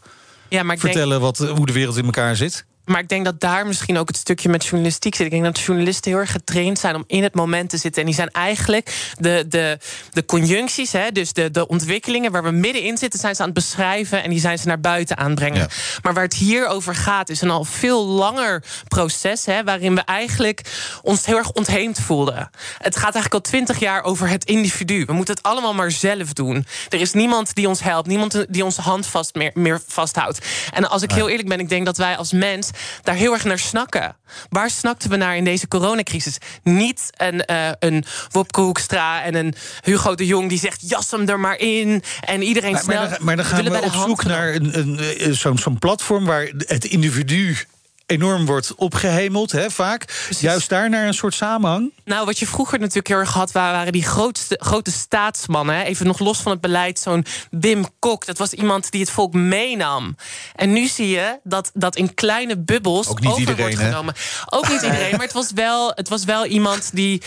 ja, 0.50 0.64
maar 0.64 0.78
vertellen 0.78 1.22
denk... 1.22 1.38
wat, 1.38 1.50
hoe 1.58 1.66
de 1.66 1.74
wereld 1.74 1.98
in 1.98 2.06
elkaar 2.06 2.36
zit? 2.36 2.66
Maar 2.86 3.00
ik 3.00 3.10
denk 3.10 3.26
dat 3.26 3.40
daar 3.40 3.68
misschien 3.68 3.98
ook 3.98 4.08
het 4.08 4.18
stukje 4.18 4.50
met 4.50 4.64
journalistiek 4.64 5.16
zit. 5.16 5.26
Ik 5.26 5.32
denk 5.32 5.44
dat 5.44 5.60
journalisten 5.60 6.12
heel 6.12 6.20
erg 6.20 6.32
getraind 6.32 6.80
zijn 6.80 6.96
om 6.96 7.04
in 7.08 7.24
het 7.24 7.36
moment 7.36 7.70
te 7.70 7.78
zitten. 7.78 8.02
En 8.02 8.08
die 8.08 8.16
zijn 8.16 8.32
eigenlijk 8.32 9.14
de, 9.20 9.46
de, 9.50 9.78
de 10.12 10.26
conjuncties, 10.26 10.92
hè, 10.92 11.12
dus 11.12 11.34
de, 11.34 11.52
de 11.52 11.68
ontwikkelingen 11.68 12.32
waar 12.32 12.44
we 12.44 12.52
middenin 12.52 12.98
zitten, 12.98 13.20
zijn 13.20 13.36
ze 13.36 13.42
aan 13.42 13.48
het 13.48 13.58
beschrijven 13.58 14.24
en 14.24 14.30
die 14.30 14.40
zijn 14.40 14.58
ze 14.58 14.68
naar 14.68 14.80
buiten 14.80 15.18
aanbrengen. 15.18 15.60
Ja. 15.60 15.68
Maar 16.02 16.14
waar 16.14 16.24
het 16.24 16.34
hier 16.34 16.68
over 16.68 16.96
gaat, 16.96 17.30
is 17.30 17.42
een 17.42 17.50
al 17.50 17.64
veel 17.64 18.06
langer 18.06 18.64
proces, 18.88 19.46
hè, 19.46 19.64
waarin 19.64 19.96
we 19.96 20.02
eigenlijk 20.02 20.62
ons 21.02 21.26
heel 21.26 21.38
erg 21.38 21.52
ontheemd 21.52 22.00
voelden. 22.00 22.50
Het 22.78 22.96
gaat 22.96 23.14
eigenlijk 23.14 23.34
al 23.34 23.52
twintig 23.52 23.80
jaar 23.80 24.04
over 24.04 24.28
het 24.30 24.46
individu. 24.46 25.06
We 25.06 25.14
moeten 25.14 25.36
het 25.36 25.44
allemaal 25.44 25.74
maar 25.74 25.92
zelf 25.92 26.34
doen. 26.34 26.66
Er 26.90 27.02
is 27.02 27.14
niemand 27.14 27.56
die 27.56 27.68
ons 27.68 27.84
helpt, 27.84 28.08
niemand 28.08 28.46
die 28.50 28.66
onze 28.66 28.82
hand 28.82 29.06
vast 29.06 29.36
meer, 29.36 29.52
meer 29.54 29.82
vasthoudt. 29.88 30.40
En 30.74 30.90
als 30.90 31.02
ik 31.02 31.12
heel 31.12 31.30
eerlijk 31.30 31.48
ben, 31.48 31.60
ik 31.60 31.70
denk 31.70 31.86
dat 31.86 31.98
wij 31.98 32.18
als 32.18 32.32
mens 32.32 32.70
daar 33.04 33.16
heel 33.16 33.34
erg 33.34 33.44
naar 33.44 33.60
snakken. 33.60 34.16
Waar 34.50 34.70
snakten 34.70 35.10
we 35.10 35.16
naar 35.16 35.38
in 35.38 35.44
deze 35.44 35.68
coronacrisis? 35.68 36.38
Niet 36.64 37.10
een, 37.18 37.44
uh, 37.52 37.70
een 37.80 38.06
Wopke 38.32 38.62
Hoekstra 38.62 39.24
en 39.24 39.36
een 39.36 39.54
Hugo 39.82 40.16
de 40.16 40.26
Jong 40.26 40.50
die 40.50 40.60
zegt... 40.60 40.90
jas 40.90 41.12
hem 41.12 41.30
er 41.30 41.40
maar 41.40 41.58
in 41.58 42.04
en 42.22 42.42
iedereen 42.42 42.72
maar, 42.72 42.82
snel... 42.82 43.00
Maar 43.00 43.10
dan, 43.10 43.26
maar 43.26 43.36
dan 43.36 43.46
gaan 43.46 43.64
we, 43.64 43.70
we 43.70 43.82
op 43.82 43.94
zoek 43.94 44.24
naar 44.24 44.56
een, 44.56 44.80
een, 44.80 45.00
een, 45.18 45.36
zo'n 45.36 45.58
zo'n 45.58 45.80
platform... 45.80 46.26
waar 46.26 46.52
het 46.58 46.86
individu 46.86 47.58
enorm 48.06 48.46
wordt 48.46 48.76
opgehemeld, 48.76 49.52
hè, 49.52 49.72
vaak. 49.72 50.06
Precies. 50.06 50.40
Juist 50.40 50.70
daar 50.70 50.90
naar 50.90 51.08
een 51.08 51.14
soort 51.14 51.34
samenhang? 51.34 51.92
Nou, 52.04 52.26
wat 52.26 52.40
je 52.40 52.48
vroeger 52.48 52.80
natuurlijk 52.80 53.08
heel 53.08 53.18
erg 53.18 53.34
had... 53.34 53.52
waren 53.52 53.92
die 53.92 54.04
grootste, 54.04 54.60
grote 54.64 54.92
staatsmannen. 54.92 55.76
Hè. 55.76 55.84
Even 55.84 56.06
nog 56.06 56.20
los 56.20 56.42
van 56.42 56.52
het 56.52 56.62
beleid, 56.62 57.00
zo'n 57.00 57.26
Wim 57.50 57.86
Kok. 58.00 58.26
Dat 58.26 58.38
was 58.38 58.54
iemand 58.54 58.92
die 58.92 59.02
het 59.02 59.10
volk 59.10 59.34
meenam. 59.34 60.16
En 60.56 60.74
nu 60.74 60.88
zie 60.88 61.10
je 61.10 61.40
dat, 61.44 61.72
dat 61.74 61.96
in 61.96 62.14
kleine 62.14 62.58
bubbels... 62.58 63.08
Ook 63.08 63.20
niet 63.20 63.30
over 63.30 63.40
iedereen, 63.40 63.66
wordt 63.66 63.82
hè? 63.82 63.86
genomen. 63.86 64.14
Ook 64.50 64.70
niet 64.70 64.82
iedereen, 64.82 65.12
maar 65.18 65.26
het 65.26 65.34
was 65.34 65.52
wel, 65.52 65.92
het 65.96 66.10
was 66.10 66.24
wel 66.24 66.46
iemand 66.46 66.90
die 66.94 67.22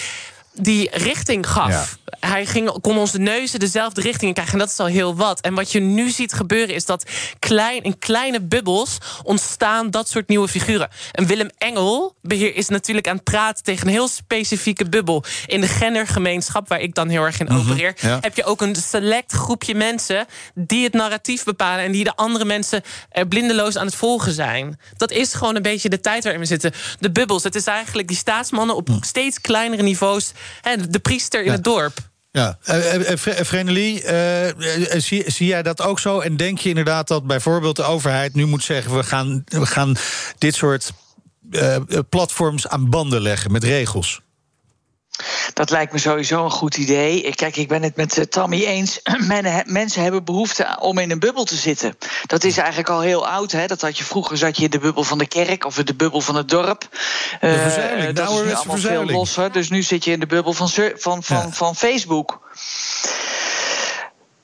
die 0.60 0.88
richting 0.92 1.46
gaf. 1.48 1.70
Ja. 1.70 1.84
Hij 2.20 2.46
ging, 2.46 2.80
kon 2.80 2.98
onze 2.98 3.18
neuzen 3.18 3.60
dezelfde 3.60 4.00
richting 4.00 4.32
krijgen. 4.32 4.52
En 4.52 4.58
dat 4.58 4.68
is 4.68 4.78
al 4.78 4.86
heel 4.86 5.16
wat. 5.16 5.40
En 5.40 5.54
wat 5.54 5.72
je 5.72 5.80
nu 5.80 6.10
ziet 6.10 6.32
gebeuren 6.32 6.74
is 6.74 6.84
dat 6.84 7.10
klein, 7.38 7.82
in 7.82 7.98
kleine 7.98 8.40
bubbels 8.40 8.98
ontstaan 9.22 9.90
dat 9.90 10.08
soort 10.08 10.28
nieuwe 10.28 10.48
figuren. 10.48 10.88
En 11.12 11.26
Willem 11.26 11.50
Engel 11.58 12.14
beheer, 12.22 12.54
is 12.56 12.68
natuurlijk 12.68 13.08
aan 13.08 13.14
het 13.14 13.24
praten 13.24 13.64
tegen 13.64 13.86
een 13.86 13.92
heel 13.92 14.08
specifieke 14.08 14.88
bubbel. 14.88 15.24
In 15.46 15.60
de 15.60 15.66
gendergemeenschap, 15.68 16.68
waar 16.68 16.80
ik 16.80 16.94
dan 16.94 17.08
heel 17.08 17.22
erg 17.24 17.40
in 17.40 17.50
opereer, 17.50 17.94
Mhm, 17.96 18.06
ja. 18.06 18.18
heb 18.20 18.36
je 18.36 18.44
ook 18.44 18.60
een 18.60 18.76
select 18.76 19.32
groepje 19.32 19.74
mensen 19.74 20.26
die 20.54 20.84
het 20.84 20.92
narratief 20.92 21.44
bepalen 21.44 21.84
en 21.84 21.92
die 21.92 22.04
de 22.04 22.16
andere 22.16 22.44
mensen 22.44 22.82
er 23.10 23.26
blindeloos 23.28 23.76
aan 23.76 23.86
het 23.86 23.94
volgen 23.94 24.32
zijn. 24.32 24.80
Dat 24.96 25.10
is 25.10 25.34
gewoon 25.34 25.56
een 25.56 25.62
beetje 25.62 25.88
de 25.88 26.00
tijd 26.00 26.22
waarin 26.22 26.40
we 26.42 26.46
zitten. 26.46 26.72
De 27.00 27.10
bubbels. 27.10 27.42
Het 27.42 27.54
is 27.54 27.66
eigenlijk 27.66 28.08
die 28.08 28.16
staatsmannen 28.16 28.76
op 28.76 28.88
steeds 29.00 29.40
kleinere 29.40 29.82
niveaus. 29.82 30.32
Hè, 30.60 30.88
de 30.88 30.98
priester 30.98 31.40
in 31.40 31.46
Ja. 31.46 31.52
het 31.52 31.64
dorp. 31.64 31.98
Ja, 32.30 32.58
uh, 32.70 32.74
Vrenelie, 33.16 34.02
uh, 34.04 35.00
zie, 35.00 35.30
zie 35.30 35.46
jij 35.46 35.62
dat 35.62 35.82
ook 35.82 35.98
zo? 35.98 36.20
En 36.20 36.36
denk 36.36 36.58
je 36.58 36.68
inderdaad 36.68 37.08
dat 37.08 37.26
bijvoorbeeld 37.26 37.76
de 37.76 37.82
overheid 37.82 38.34
nu 38.34 38.46
moet 38.46 38.64
zeggen... 38.64 38.96
we 38.96 39.02
gaan, 39.02 39.42
we 39.44 39.66
gaan 39.66 39.96
dit 40.38 40.54
soort 40.54 40.92
platforms 42.08 42.68
aan 42.68 42.90
banden 42.90 43.20
leggen 43.20 43.52
met 43.52 43.64
regels? 43.64 44.20
Dat 45.52 45.70
lijkt 45.70 45.92
me 45.92 45.98
sowieso 45.98 46.44
een 46.44 46.50
goed 46.50 46.76
idee. 46.76 47.34
Kijk, 47.34 47.56
ik 47.56 47.68
ben 47.68 47.82
het 47.82 47.96
met 47.96 48.16
uh, 48.16 48.24
Tammy 48.24 48.64
eens. 48.64 49.00
Men, 49.28 49.62
mensen 49.66 50.02
hebben 50.02 50.24
behoefte 50.24 50.76
om 50.80 50.98
in 50.98 51.10
een 51.10 51.18
bubbel 51.18 51.44
te 51.44 51.56
zitten. 51.56 51.98
Dat 52.26 52.44
is 52.44 52.56
eigenlijk 52.56 52.88
al 52.88 53.00
heel 53.00 53.28
oud. 53.28 53.52
Hè? 53.52 53.66
Dat 53.66 53.80
had 53.80 53.98
je 53.98 54.04
vroeger 54.04 54.36
zat 54.36 54.56
je 54.56 54.64
in 54.64 54.70
de 54.70 54.78
bubbel 54.78 55.04
van 55.04 55.18
de 55.18 55.26
kerk 55.26 55.64
of 55.64 55.78
in 55.78 55.84
de 55.84 55.94
bubbel 55.94 56.20
van 56.20 56.34
het 56.34 56.48
dorp. 56.48 56.88
Uh, 57.40 57.64
dat 58.14 58.30
is 58.30 58.42
nu 58.42 58.54
allemaal 58.54 58.76
veel 58.76 59.04
losser. 59.04 59.52
Dus 59.52 59.68
nu 59.68 59.82
zit 59.82 60.04
je 60.04 60.10
in 60.10 60.20
de 60.20 60.26
bubbel 60.26 60.52
van, 60.52 60.68
van, 60.68 61.22
van, 61.22 61.36
ja. 61.36 61.50
van 61.50 61.76
Facebook. 61.76 62.50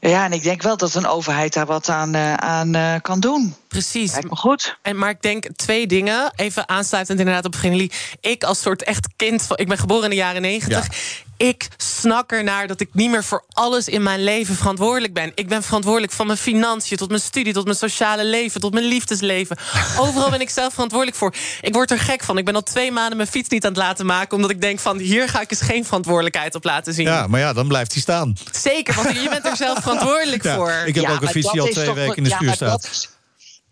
Ja, 0.01 0.25
en 0.25 0.33
ik 0.33 0.43
denk 0.43 0.63
wel 0.63 0.77
dat 0.77 0.95
een 0.95 1.07
overheid 1.07 1.53
daar 1.53 1.67
wat 1.67 1.89
aan, 1.89 2.17
uh, 2.17 2.35
aan 2.35 3.01
kan 3.01 3.21
doen. 3.21 3.55
Precies. 3.75 4.13
Lijkt 4.13 4.31
me 4.31 4.37
goed. 4.37 4.79
En, 4.83 4.99
maar 4.99 5.11
ik 5.11 5.23
denk 5.23 5.47
twee 5.57 5.87
dingen. 5.87 6.33
Even 6.37 6.69
aansluitend 6.69 7.19
inderdaad 7.19 7.45
op 7.45 7.55
Genelie. 7.55 7.93
Ik 8.21 8.45
als 8.45 8.61
soort 8.61 8.83
echt 8.83 9.09
kind 9.17 9.43
van... 9.43 9.57
Ik 9.57 9.69
ben 9.69 9.79
geboren 9.79 10.05
in 10.05 10.11
de 10.11 10.17
jaren 10.17 10.43
negentig. 10.43 10.87
Ik 11.37 11.69
snak 11.77 12.31
ernaar 12.33 12.67
dat 12.67 12.81
ik 12.81 12.89
niet 12.93 13.11
meer 13.11 13.25
voor 13.25 13.45
alles 13.53 13.89
in 13.89 14.03
mijn 14.03 14.25
leven 14.25 14.55
verantwoordelijk 14.55 15.15
ben. 15.15 15.33
Ik 15.35 15.49
ben 15.49 15.63
verantwoordelijk 15.63 16.13
van 16.13 16.27
mijn 16.27 16.39
financiën 16.39 16.97
tot 16.97 17.09
mijn 17.09 17.21
studie, 17.21 17.53
tot 17.53 17.65
mijn 17.65 17.77
sociale 17.77 18.25
leven, 18.25 18.61
tot 18.61 18.73
mijn 18.73 18.85
liefdesleven. 18.85 19.57
Overal 19.99 20.31
ben 20.31 20.41
ik 20.41 20.51
zelf 20.51 20.73
verantwoordelijk 20.73 21.19
voor. 21.19 21.35
Ik 21.61 21.75
word 21.75 21.91
er 21.91 21.99
gek 21.99 22.23
van. 22.23 22.39
Ik 22.39 22.45
ben 22.45 22.55
al 22.55 22.63
twee 22.63 22.93
maanden 22.93 23.17
mijn 23.17 23.29
fiets 23.29 23.49
niet 23.49 23.65
aan 23.65 23.71
het 23.71 23.81
laten 23.81 24.07
maken, 24.07 24.37
omdat 24.37 24.51
ik 24.51 24.61
denk 24.61 24.79
van 24.79 24.99
hier 24.99 25.29
ga 25.29 25.41
ik 25.41 25.51
eens 25.51 25.61
geen 25.61 25.85
verantwoordelijkheid 25.85 26.55
op 26.55 26.65
laten 26.65 26.95
zien. 26.95 27.07
Ja, 27.07 27.27
maar 27.27 27.41
ja, 27.41 27.53
dan 27.53 27.69
blijft 27.69 27.93
hij 27.93 28.01
staan. 28.03 28.37
Zeker, 28.53 28.95
want 28.95 29.23
je 29.23 29.29
bent 29.29 29.47
er 29.47 29.57
zelf 29.57 29.79
verantwoordelijk 29.83 30.43
Ja, 30.43 30.55
voor. 30.57 30.83
ik 30.87 30.95
heb 30.95 31.09
ook 31.09 31.23
een 31.23 31.29
fiets 31.29 31.53
die 31.53 31.61
al 31.61 31.67
twee 31.67 31.93
weken 31.93 32.17
in 32.17 32.23
de 32.23 32.29
ja, 32.29 32.35
schuur 32.37 32.49
maar 32.49 32.57
staat. 32.57 33.13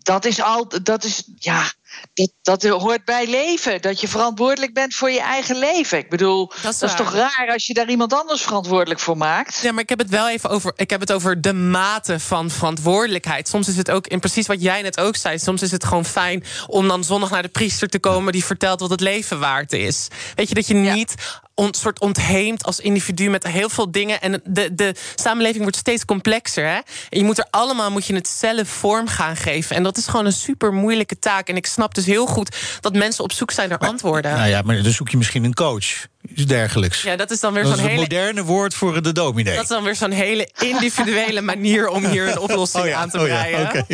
Dat 0.03 0.25
is, 0.25 0.43
al, 0.43 0.69
dat 0.83 1.05
is, 1.05 1.23
ja, 1.39 1.73
dat, 2.15 2.31
dat 2.43 2.63
hoort 2.63 3.05
bij 3.05 3.27
leven. 3.27 3.83
Dat 3.83 4.01
je 4.01 4.09
verantwoordelijk 4.09 4.75
bent 4.75 4.95
voor 4.95 5.11
je 5.11 5.21
eigen 5.21 5.57
leven. 5.57 5.99
Ik 5.99 6.11
bedoel, 6.11 6.53
dat 6.63 6.83
is, 6.83 6.95
toch 6.95 7.13
raar 7.13 7.49
als 7.53 7.67
je 7.67 7.75
daar 7.75 7.89
iemand 7.89 8.13
anders 8.13 8.43
verantwoordelijk 8.43 9.01
voor 9.01 9.17
maakt? 9.17 9.61
Ja, 9.63 9.73
maar 9.73 9.83
ik 9.83 9.89
heb 9.89 9.99
het 9.99 10.11
wel 10.11 10.29
even 10.29 10.51
over. 10.51 10.73
Ik 10.77 10.91
heb 10.91 11.01
het 11.01 11.13
over 11.13 11.41
de 11.41 11.53
mate 11.53 12.21
van 12.21 12.51
verantwoordelijkheid. 12.51 13.49
Soms 13.49 13.69
is 13.69 13.77
het 13.77 13.91
ook, 13.91 14.07
in 14.07 14.21
precies 14.21 14.47
wat 14.47 14.63
jij 14.63 14.83
net 14.83 15.01
ook 15.01 15.17
zei. 15.17 15.39
Soms 15.39 15.63
is 15.63 15.71
het 15.71 15.85
gewoon 15.85 16.05
fijn 16.05 16.45
om 16.67 16.89
dan 16.89 17.05
zondag 17.05 17.31
naar 17.31 17.43
de 17.43 17.49
priester 17.49 17.89
te 17.89 17.99
komen 17.99 18.33
die 18.33 18.45
vertelt 18.45 18.81
wat 18.81 18.91
het 18.91 19.01
leven 19.01 19.39
waard 19.41 19.73
is. 19.73 20.09
Weet 20.35 20.49
je 20.49 20.55
dat 20.55 20.67
je 20.67 20.75
niet 20.75 21.15
een 21.55 21.75
soort 21.75 22.01
ontheemt 22.01 22.65
als 22.65 22.81
individu 22.81 23.31
met 23.31 23.47
heel 23.47 23.69
veel 23.69 23.91
dingen. 23.91 24.21
En 24.21 24.41
de, 24.45 24.75
de 24.75 24.95
samenleving 25.15 25.63
wordt 25.63 25.77
steeds 25.77 26.05
complexer. 26.05 26.67
Hè? 26.67 26.75
En 27.09 27.19
je 27.19 27.25
moet 27.25 27.39
er 27.39 27.47
allemaal 27.51 27.91
moet 27.91 28.07
je 28.07 28.15
het 28.15 28.29
zelf 28.29 28.69
vorm 28.69 29.07
gaan 29.09 29.37
geven. 29.37 29.77
En 29.77 29.83
dat 29.83 29.97
is 29.97 30.07
gewoon 30.07 30.27
een 30.27 30.33
super 30.33 30.73
moeilijke 30.73 31.19
taak. 31.19 31.49
En 31.49 31.57
ik 31.57 31.67
snap 31.67 31.95
dus 31.95 32.07
heel 32.07 32.27
goed 32.27 32.57
dat 32.81 32.95
mensen 32.95 33.25
op 33.25 33.33
zoek 33.33 33.51
zijn 33.51 33.69
naar 33.69 33.79
antwoorden. 33.79 34.33
Nou 34.37 34.49
ja, 34.49 34.63
maar 34.63 34.83
dan 34.83 34.93
zoek 34.93 35.09
je 35.09 35.17
misschien 35.17 35.45
een 35.45 35.55
coach. 35.55 36.07
Iets 36.35 36.47
dergelijks. 36.47 37.03
Ja, 37.03 37.17
dat 37.17 37.31
is 37.31 37.41
dan 37.41 37.53
weer 37.53 37.65
zo'n 37.65 37.79
hele. 37.79 38.01
moderne 38.01 38.43
woord 38.45 38.75
voor 38.75 39.03
de 39.03 39.13
dominee. 39.13 39.55
Dat 39.55 39.63
is 39.63 39.69
dan 39.69 39.83
weer 39.83 39.97
zo'n 39.97 40.11
hele 40.11 40.51
individuele 40.59 41.41
manier 41.53 41.89
om 41.89 42.05
hier 42.07 42.29
een 42.29 42.39
oplossing 42.39 42.83
Oh 42.85 42.89
ja, 42.89 42.97
aan 42.97 43.11
te 43.11 43.21
oh 43.21 43.27
ja, 43.27 43.43
breien. 43.43 43.67
oké. 43.67 43.85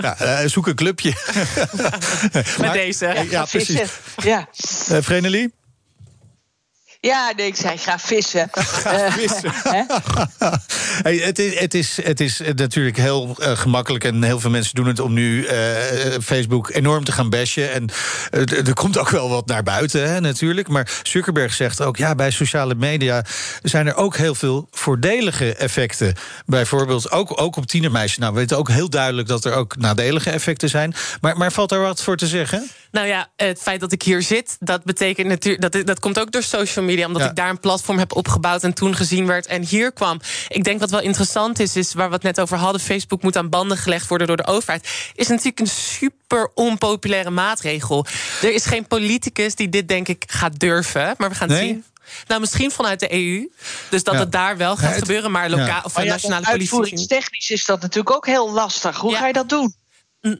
Ja, 0.00 0.16
eh, 0.16 0.48
zoek 0.48 0.66
een 0.66 0.74
clubje. 0.74 1.12
Met 2.60 2.72
deze. 2.72 3.26
Ja, 3.30 3.44
precies. 3.44 3.90
Ja. 4.22 4.48
Eh 4.88 4.98
Vrenelie? 5.00 5.52
Ja, 7.04 7.32
nee, 7.36 7.46
ik 7.46 7.56
zei 7.56 7.78
ga 7.78 7.98
vissen. 7.98 8.50
Eh, 8.84 9.12
vissen. 9.12 9.52
Hey, 11.02 11.16
het, 11.16 11.38
is, 11.38 11.54
het, 11.56 11.74
is, 11.74 11.98
het 12.02 12.20
is 12.20 12.40
natuurlijk 12.54 12.96
heel 12.96 13.36
eh, 13.38 13.56
gemakkelijk 13.56 14.04
en 14.04 14.22
heel 14.22 14.40
veel 14.40 14.50
mensen 14.50 14.74
doen 14.74 14.86
het 14.86 15.00
om 15.00 15.12
nu 15.12 15.44
eh, 15.44 15.58
Facebook 16.22 16.70
enorm 16.70 17.04
te 17.04 17.12
gaan 17.12 17.30
bashen. 17.30 17.72
En 17.72 17.86
er 18.66 18.74
komt 18.74 18.98
ook 18.98 19.08
wel 19.08 19.28
wat 19.28 19.46
naar 19.46 19.62
buiten, 19.62 20.12
hè, 20.12 20.20
natuurlijk. 20.20 20.68
Maar 20.68 21.00
Zuckerberg 21.02 21.54
zegt 21.54 21.80
ook, 21.80 21.96
ja, 21.96 22.14
bij 22.14 22.30
sociale 22.30 22.74
media 22.74 23.24
zijn 23.62 23.86
er 23.86 23.96
ook 23.96 24.16
heel 24.16 24.34
veel 24.34 24.68
voordelige 24.70 25.54
effecten. 25.54 26.14
Bijvoorbeeld 26.46 27.10
ook, 27.10 27.40
ook 27.40 27.56
op 27.56 27.66
tienermeisjes. 27.66 28.18
Nou, 28.18 28.32
we 28.32 28.38
weten 28.38 28.58
ook 28.58 28.68
heel 28.68 28.90
duidelijk 28.90 29.28
dat 29.28 29.44
er 29.44 29.54
ook 29.54 29.76
nadelige 29.76 30.30
effecten 30.30 30.68
zijn. 30.68 30.94
Maar, 31.20 31.36
maar 31.36 31.52
valt 31.52 31.68
daar 31.68 31.80
wat 31.80 32.02
voor 32.02 32.16
te 32.16 32.26
zeggen? 32.26 32.70
Nou 32.94 33.06
ja, 33.06 33.28
het 33.36 33.58
feit 33.58 33.80
dat 33.80 33.92
ik 33.92 34.02
hier 34.02 34.22
zit, 34.22 34.56
dat 34.60 34.84
betekent 34.84 35.28
natuurlijk. 35.28 35.72
Dat, 35.72 35.86
dat 35.86 36.00
komt 36.00 36.18
ook 36.18 36.32
door 36.32 36.42
social 36.42 36.84
media, 36.84 36.93
omdat 37.06 37.22
Ja. 37.22 37.28
ik 37.28 37.36
daar 37.36 37.48
een 37.50 37.60
platform 37.60 37.98
heb 37.98 38.16
opgebouwd 38.16 38.62
en 38.62 38.72
toen 38.74 38.94
gezien 38.96 39.26
werd 39.26 39.46
en 39.46 39.62
hier 39.62 39.92
kwam. 39.92 40.20
Ik 40.48 40.64
denk 40.64 40.80
wat 40.80 40.90
wel 40.90 41.00
interessant 41.00 41.58
is, 41.58 41.76
is 41.76 41.94
waar 41.94 42.08
we 42.08 42.14
het 42.14 42.22
net 42.22 42.40
over 42.40 42.56
hadden: 42.58 42.80
Facebook 42.80 43.22
moet 43.22 43.36
aan 43.36 43.48
banden 43.48 43.76
gelegd 43.78 44.08
worden 44.08 44.26
door 44.26 44.36
de 44.36 44.46
overheid. 44.46 44.88
Is 45.14 45.28
natuurlijk 45.28 45.60
een 45.60 45.66
super 45.66 46.50
onpopulaire 46.54 47.30
maatregel. 47.30 48.06
Er 48.42 48.52
is 48.54 48.66
geen 48.66 48.86
politicus 48.86 49.54
die 49.54 49.68
dit, 49.68 49.88
denk 49.88 50.08
ik, 50.08 50.24
gaat 50.26 50.58
durven. 50.60 51.14
Maar 51.18 51.28
we 51.28 51.34
gaan 51.34 51.48
het 51.48 51.58
Nee? 51.58 51.68
zien. 51.68 51.84
Nou, 52.26 52.40
misschien 52.40 52.70
vanuit 52.70 53.00
de 53.00 53.12
EU. 53.12 53.48
Dus 53.90 54.02
dat 54.04 54.14
Ja. 54.14 54.20
het 54.20 54.32
daar 54.32 54.56
wel 54.56 54.74
gaat 54.76 54.80
Ja, 54.84 54.88
het- 54.88 54.98
gebeuren, 54.98 55.30
maar 55.30 55.50
lokaal 55.50 55.66
Ja. 55.66 55.80
of 55.84 55.94
maar 55.94 56.04
ja, 56.04 56.10
nationale 56.10 56.44
politici. 56.44 56.70
uitvoeringstechnisch 56.74 57.50
is 57.50 57.64
dat 57.64 57.80
natuurlijk 57.80 58.16
ook 58.16 58.26
heel 58.26 58.52
lastig. 58.52 58.96
Hoe 58.96 59.14
ga 59.16 59.26
je 59.26 59.32
dat 59.32 59.48
doen? 59.48 59.74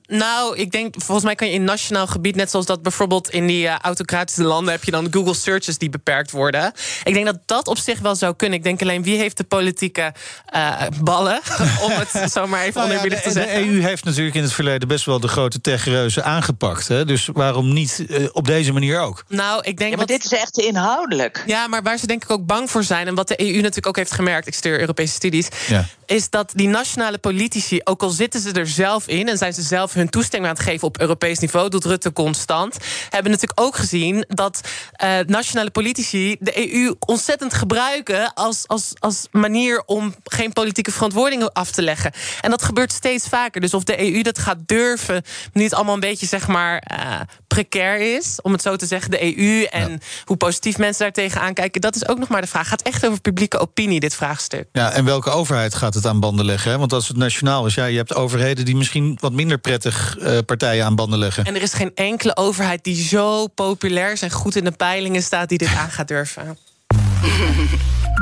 Nou, 0.06 0.56
ik 0.56 0.70
denk, 0.70 0.94
volgens 0.98 1.24
mij 1.26 1.34
kan 1.34 1.46
je 1.46 1.52
in 1.52 1.64
nationaal 1.64 2.06
gebied, 2.06 2.34
net 2.36 2.50
zoals 2.50 2.66
dat 2.66 2.82
bijvoorbeeld 2.82 3.30
in 3.30 3.46
die 3.46 3.68
eh, 3.68 3.78
autocratische 3.78 4.42
landen, 4.42 4.72
heb 4.72 4.84
je 4.84 4.90
dan 4.90 5.06
Google 5.10 5.34
searches 5.34 5.78
die 5.78 5.90
beperkt 5.90 6.30
worden. 6.30 6.72
Ik 7.04 7.14
denk 7.14 7.26
dat 7.26 7.38
dat 7.46 7.68
op 7.68 7.78
zich 7.78 7.98
wel 7.98 8.14
zou 8.14 8.34
kunnen. 8.36 8.58
Ik 8.58 8.64
denk 8.64 8.82
alleen 8.82 9.02
wie 9.02 9.18
heeft 9.18 9.36
de 9.36 9.44
politieke 9.44 10.12
eh, 10.46 10.82
ballen, 11.02 11.40
om 11.86 11.90
het 11.90 12.30
zo 12.32 12.46
maar 12.46 12.62
even 12.62 12.80
Nou 12.80 12.92
ja, 12.92 13.02
de, 13.02 13.08
te 13.08 13.20
de 13.24 13.30
zeggen. 13.30 13.56
EU 13.66 13.80
heeft 13.80 14.04
natuurlijk 14.04 14.36
in 14.36 14.42
het 14.42 14.52
verleden 14.52 14.88
best 14.88 15.04
wel 15.04 15.20
de 15.20 15.28
grote 15.28 15.60
techreuzen 15.60 16.24
aangepakt. 16.24 16.88
Hè? 16.88 17.04
Dus 17.04 17.28
waarom 17.32 17.72
niet 17.72 18.04
eh, 18.08 18.24
op 18.32 18.46
deze 18.46 18.72
manier 18.72 19.00
ook? 19.00 19.24
Nou, 19.28 19.58
ik 19.62 19.78
denk 19.78 19.90
Ja, 19.90 19.96
maar 19.96 20.06
wat- 20.06 20.16
dit 20.16 20.24
is 20.24 20.38
echt 20.38 20.58
inhoudelijk. 20.58 21.42
Ja, 21.46 21.66
maar 21.66 21.82
waar 21.82 21.98
ze 21.98 22.06
denk 22.06 22.22
ik 22.24 22.30
ook 22.30 22.46
bang 22.46 22.70
voor 22.70 22.84
zijn... 22.84 23.06
en 23.06 23.14
wat 23.14 23.28
de 23.28 23.40
EU 23.40 23.54
natuurlijk 23.56 23.86
ook 23.86 23.96
heeft 23.96 24.12
gemerkt, 24.12 24.46
ik 24.46 24.54
stuur 24.54 24.80
Europese 24.80 25.14
studies... 25.14 25.48
Ja. 25.68 25.86
is 26.06 26.30
dat 26.30 26.52
die 26.54 26.68
nationale 26.68 27.18
politici, 27.18 27.80
ook 27.84 28.02
al 28.02 28.10
zitten 28.10 28.40
ze 28.40 28.52
er 28.52 28.66
zelf 28.68 29.06
in... 29.08 29.28
en 29.28 29.38
zijn 29.38 29.52
ze 29.52 29.62
zelf 29.62 29.72
hun 29.82 30.08
toestemming 30.08 30.52
aan 30.52 30.58
het 30.58 30.66
geven 30.66 30.86
op 30.86 31.00
Europees 31.00 31.38
niveau... 31.38 31.68
doet 31.68 31.84
Rutte 31.84 32.12
constant, 32.12 32.76
hebben 33.10 33.30
natuurlijk 33.30 33.60
ook 33.60 33.76
gezien... 33.76 34.24
dat 34.28 34.60
eh, 34.92 35.18
nationale 35.26 35.70
politici 35.70 36.36
de 36.40 36.72
EU 36.74 36.94
ontzettend 36.98 37.54
gebruiken... 37.54 38.32
Als, 38.34 38.68
als, 38.68 38.92
als 38.98 39.28
manier 39.30 39.82
om 39.86 40.14
geen 40.24 40.52
politieke 40.52 40.92
verantwoording 40.92 41.48
af 41.52 41.70
te 41.70 41.82
leggen. 41.82 42.12
En 42.40 42.50
dat 42.50 42.62
gebeurt 42.62 42.92
steeds 42.92 43.28
vaker. 43.28 43.60
Dus 43.60 43.74
of 43.74 43.84
de 43.84 44.12
EU 44.12 44.22
dat 44.22 44.38
gaat 44.38 44.58
durven... 44.66 45.22
niet 45.52 45.74
allemaal 45.74 45.94
een 45.94 46.00
beetje, 46.00 46.26
zeg 46.26 46.46
maar, 46.46 46.78
eh, 46.78 47.20
precair 47.46 48.16
is... 48.16 48.38
om 48.42 48.52
het 48.52 48.62
zo 48.62 48.76
te 48.76 48.86
zeggen, 48.86 49.10
de 49.10 49.36
EU... 49.36 49.62
en 49.64 50.00
hoe 50.24 50.36
positief 50.36 50.78
mensen 50.78 51.02
daar 51.02 51.12
tegenaan 51.12 51.54
kijken... 51.54 51.80
dat 51.80 51.96
is 51.96 52.08
ook 52.08 52.18
nog 52.18 52.28
maar 52.28 52.40
de 52.40 52.46
vraag. 52.46 52.70
Het 52.70 52.80
gaat 52.80 52.92
echt 52.92 53.06
over 53.06 53.20
publieke 53.20 53.58
opinie, 53.58 54.00
dit 54.00 54.14
vraagstuk. 54.14 54.68
Ja, 54.72 54.90
en 54.92 55.04
welke 55.04 55.30
overheid 55.30 55.74
gaat 55.74 55.94
het 55.94 56.06
aan 56.06 56.20
banden 56.20 56.44
leggen? 56.44 56.70
Hè? 56.70 56.78
Want 56.78 56.92
als 56.92 57.08
het 57.08 57.16
nationaal 57.16 57.66
is, 57.66 57.74
ja, 57.74 57.84
je 57.84 57.96
hebt 57.96 58.14
overheden 58.14 58.64
die 58.64 58.76
misschien 58.76 59.18
wat 59.20 59.32
minder 59.32 59.58
prettig 59.64 60.18
eh, 60.18 60.38
partijen 60.46 60.84
aan 60.84 60.94
banden 60.94 61.18
leggen. 61.18 61.44
En 61.44 61.54
er 61.54 61.62
is 61.62 61.72
geen 61.72 61.90
enkele 61.94 62.36
overheid 62.36 62.84
die 62.84 63.04
zo 63.04 63.46
populair 63.46 64.12
is... 64.12 64.22
en 64.22 64.30
goed 64.30 64.56
in 64.56 64.64
de 64.64 64.70
peilingen 64.70 65.22
staat 65.22 65.48
die 65.48 65.58
dit 65.58 65.74
aan 65.76 65.90
gaat 65.90 66.08
durven. 66.08 66.42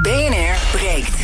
BNR 0.03 0.57
breekt. 0.72 1.16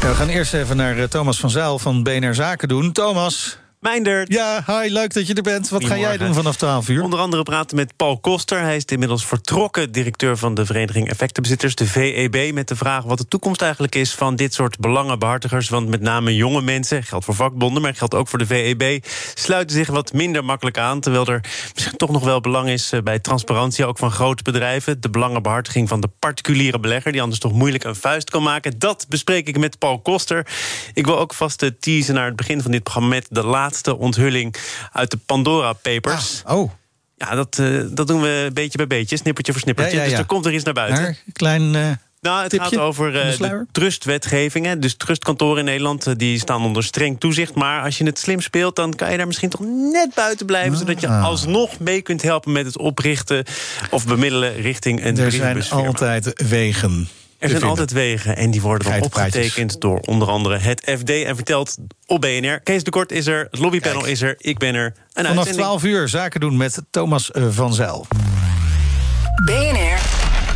Ja, 0.00 0.08
we 0.08 0.14
gaan 0.14 0.28
eerst 0.28 0.54
even 0.54 0.76
naar 0.76 0.98
eh, 0.98 1.04
Thomas 1.04 1.38
van 1.38 1.50
Zijl 1.50 1.78
van 1.78 2.02
BNR 2.02 2.34
Zaken 2.34 2.68
doen. 2.68 2.92
Thomas. 2.92 3.58
Meindert. 3.80 4.32
Ja, 4.32 4.64
hi, 4.66 4.92
leuk 4.92 5.14
dat 5.14 5.26
je 5.26 5.34
er 5.34 5.42
bent. 5.42 5.68
Wat 5.68 5.84
ga 5.84 5.98
jij 5.98 6.16
doen 6.16 6.34
vanaf 6.34 6.56
12 6.56 6.88
uur? 6.88 7.02
Onder 7.02 7.18
andere 7.18 7.42
praten 7.42 7.76
met 7.76 7.96
Paul 7.96 8.18
Koster. 8.18 8.60
Hij 8.60 8.76
is 8.76 8.84
inmiddels 8.84 9.26
vertrokken, 9.26 9.92
directeur 9.92 10.36
van 10.36 10.54
de 10.54 10.66
Vereniging 10.66 11.08
Effectenbezitters, 11.08 11.74
de 11.74 11.86
VEB, 11.86 12.52
met 12.52 12.68
de 12.68 12.76
vraag 12.76 13.04
wat 13.04 13.18
de 13.18 13.28
toekomst 13.28 13.62
eigenlijk 13.62 13.94
is 13.94 14.14
van 14.14 14.36
dit 14.36 14.54
soort 14.54 14.78
belangenbehartigers. 14.78 15.68
Want 15.68 15.88
met 15.88 16.00
name 16.00 16.34
jonge 16.34 16.62
mensen, 16.62 17.02
geldt 17.02 17.24
voor 17.24 17.34
vakbonden, 17.34 17.82
maar 17.82 17.94
geldt 17.94 18.14
ook 18.14 18.28
voor 18.28 18.38
de 18.38 18.46
VEB, 18.46 19.04
sluiten 19.34 19.76
zich 19.76 19.88
wat 19.88 20.12
minder 20.12 20.44
makkelijk 20.44 20.78
aan. 20.78 21.00
Terwijl 21.00 21.26
er 21.26 21.44
misschien 21.74 21.96
toch 21.96 22.10
nog 22.10 22.24
wel 22.24 22.40
belang 22.40 22.68
is 22.68 22.92
eh, 22.92 23.00
bij 23.02 23.18
transparantie, 23.18 23.86
ook 23.86 23.98
van 23.98 24.10
grote 24.10 24.42
bedrijven. 24.42 25.00
De 25.00 25.10
belangenbehartiging 25.10 25.88
van 25.88 26.00
de 26.00 26.08
particuliere 26.18 26.80
belegger, 26.80 27.12
die 27.12 27.22
anders 27.22 27.40
toch 27.40 27.52
moeilijk 27.52 27.84
een 27.84 27.96
vuist 27.96 28.30
kan 28.30 28.42
maken. 28.42 28.78
Dat 28.78 29.06
bespreek 29.08 29.48
ik 29.48 29.58
met 29.58 29.78
Paul 29.78 30.00
Koster. 30.00 30.46
Ik 30.94 31.06
wil 31.06 31.18
ook 31.18 31.34
vast 31.34 31.62
eh, 31.62 31.70
teasen 31.80 32.14
naar 32.14 32.26
het 32.26 32.36
begin 32.36 32.62
van 32.62 32.70
dit 32.70 32.82
programma 32.82 33.08
met 33.08 33.26
de 33.30 33.44
laatste 33.44 33.74
onthulling 33.84 34.54
uit 34.92 35.10
de 35.10 35.16
Pandora 35.26 35.72
Papers. 35.72 36.42
oh. 36.46 36.70
Ja, 37.16 37.34
dat, 37.34 37.58
eh, 37.58 37.80
dat 37.90 38.06
doen 38.06 38.20
we 38.20 38.50
beetje 38.52 38.76
bij 38.78 38.86
beetje, 38.86 39.16
snippertje 39.16 39.52
voor 39.52 39.60
snippertje. 39.60 39.96
Ja, 39.96 40.02
ja, 40.02 40.08
ja. 40.08 40.10
Dus 40.10 40.20
er 40.20 40.26
komt 40.26 40.46
er 40.46 40.52
iets 40.54 40.64
naar 40.64 40.74
buiten. 40.74 41.02
Maar, 41.02 41.16
klein 41.32 41.74
eh, 41.74 41.90
Nou, 42.20 42.40
het 42.40 42.50
tipje 42.50 42.68
gaat 42.68 42.78
over 42.78 43.12
van 43.36 43.48
de 43.48 43.54
eh, 43.54 43.60
trustwetgeving. 43.72 44.66
hè. 44.66 44.78
Dus 44.78 44.94
trustkantoren 44.96 45.58
in 45.58 45.64
Nederland 45.64 46.18
die 46.18 46.38
staan 46.38 46.64
onder 46.64 46.84
streng 46.84 47.20
toezicht. 47.20 47.54
Maar 47.54 47.82
als 47.82 47.98
je 47.98 48.04
het 48.04 48.18
slim 48.18 48.40
speelt, 48.40 48.76
dan 48.76 48.94
kan 48.94 49.10
je 49.10 49.16
daar 49.16 49.26
misschien 49.26 49.48
toch 49.50 49.60
net 49.92 50.14
buiten 50.14 50.46
blijven. 50.46 50.78
Zodat 50.78 51.00
je 51.00 51.08
Ah. 51.08 51.24
alsnog 51.24 51.78
mee 51.78 52.02
kunt 52.02 52.22
helpen 52.22 52.52
met 52.52 52.66
het 52.66 52.78
oprichten 52.78 53.44
of 53.90 54.06
bemiddelen 54.06 54.54
richting 54.54 55.04
een 55.04 55.18
er 55.18 55.32
zijn 55.32 55.64
altijd 55.70 56.42
wegen. 56.48 57.08
Er 57.38 57.48
zijn 57.48 57.62
altijd 57.62 57.92
wegen 57.92 58.36
en 58.36 58.50
die 58.50 58.60
worden 58.60 58.90
dan 58.90 59.02
opgetekend 59.02 59.80
door 59.80 59.98
onder 59.98 60.28
andere 60.28 60.58
het 60.58 60.92
FD. 60.98 61.10
En 61.10 61.34
verteld 61.34 61.76
op 62.06 62.20
BNR. 62.20 62.60
Kees 62.60 62.84
de 62.84 62.90
Kort 62.90 63.12
is 63.12 63.26
er, 63.26 63.48
het 63.50 63.58
lobbypanel 63.58 64.04
is 64.04 64.22
er, 64.22 64.34
ik 64.38 64.58
ben 64.58 64.74
er. 64.74 64.84
Een 64.84 64.94
Vanaf 65.12 65.28
uitzending. 65.28 65.66
12 65.66 65.84
uur 65.84 66.08
zaken 66.08 66.40
doen 66.40 66.56
met 66.56 66.82
Thomas 66.90 67.30
eh, 67.30 67.46
van 67.50 67.74
Zijl. 67.74 68.06
BNR 69.44 69.98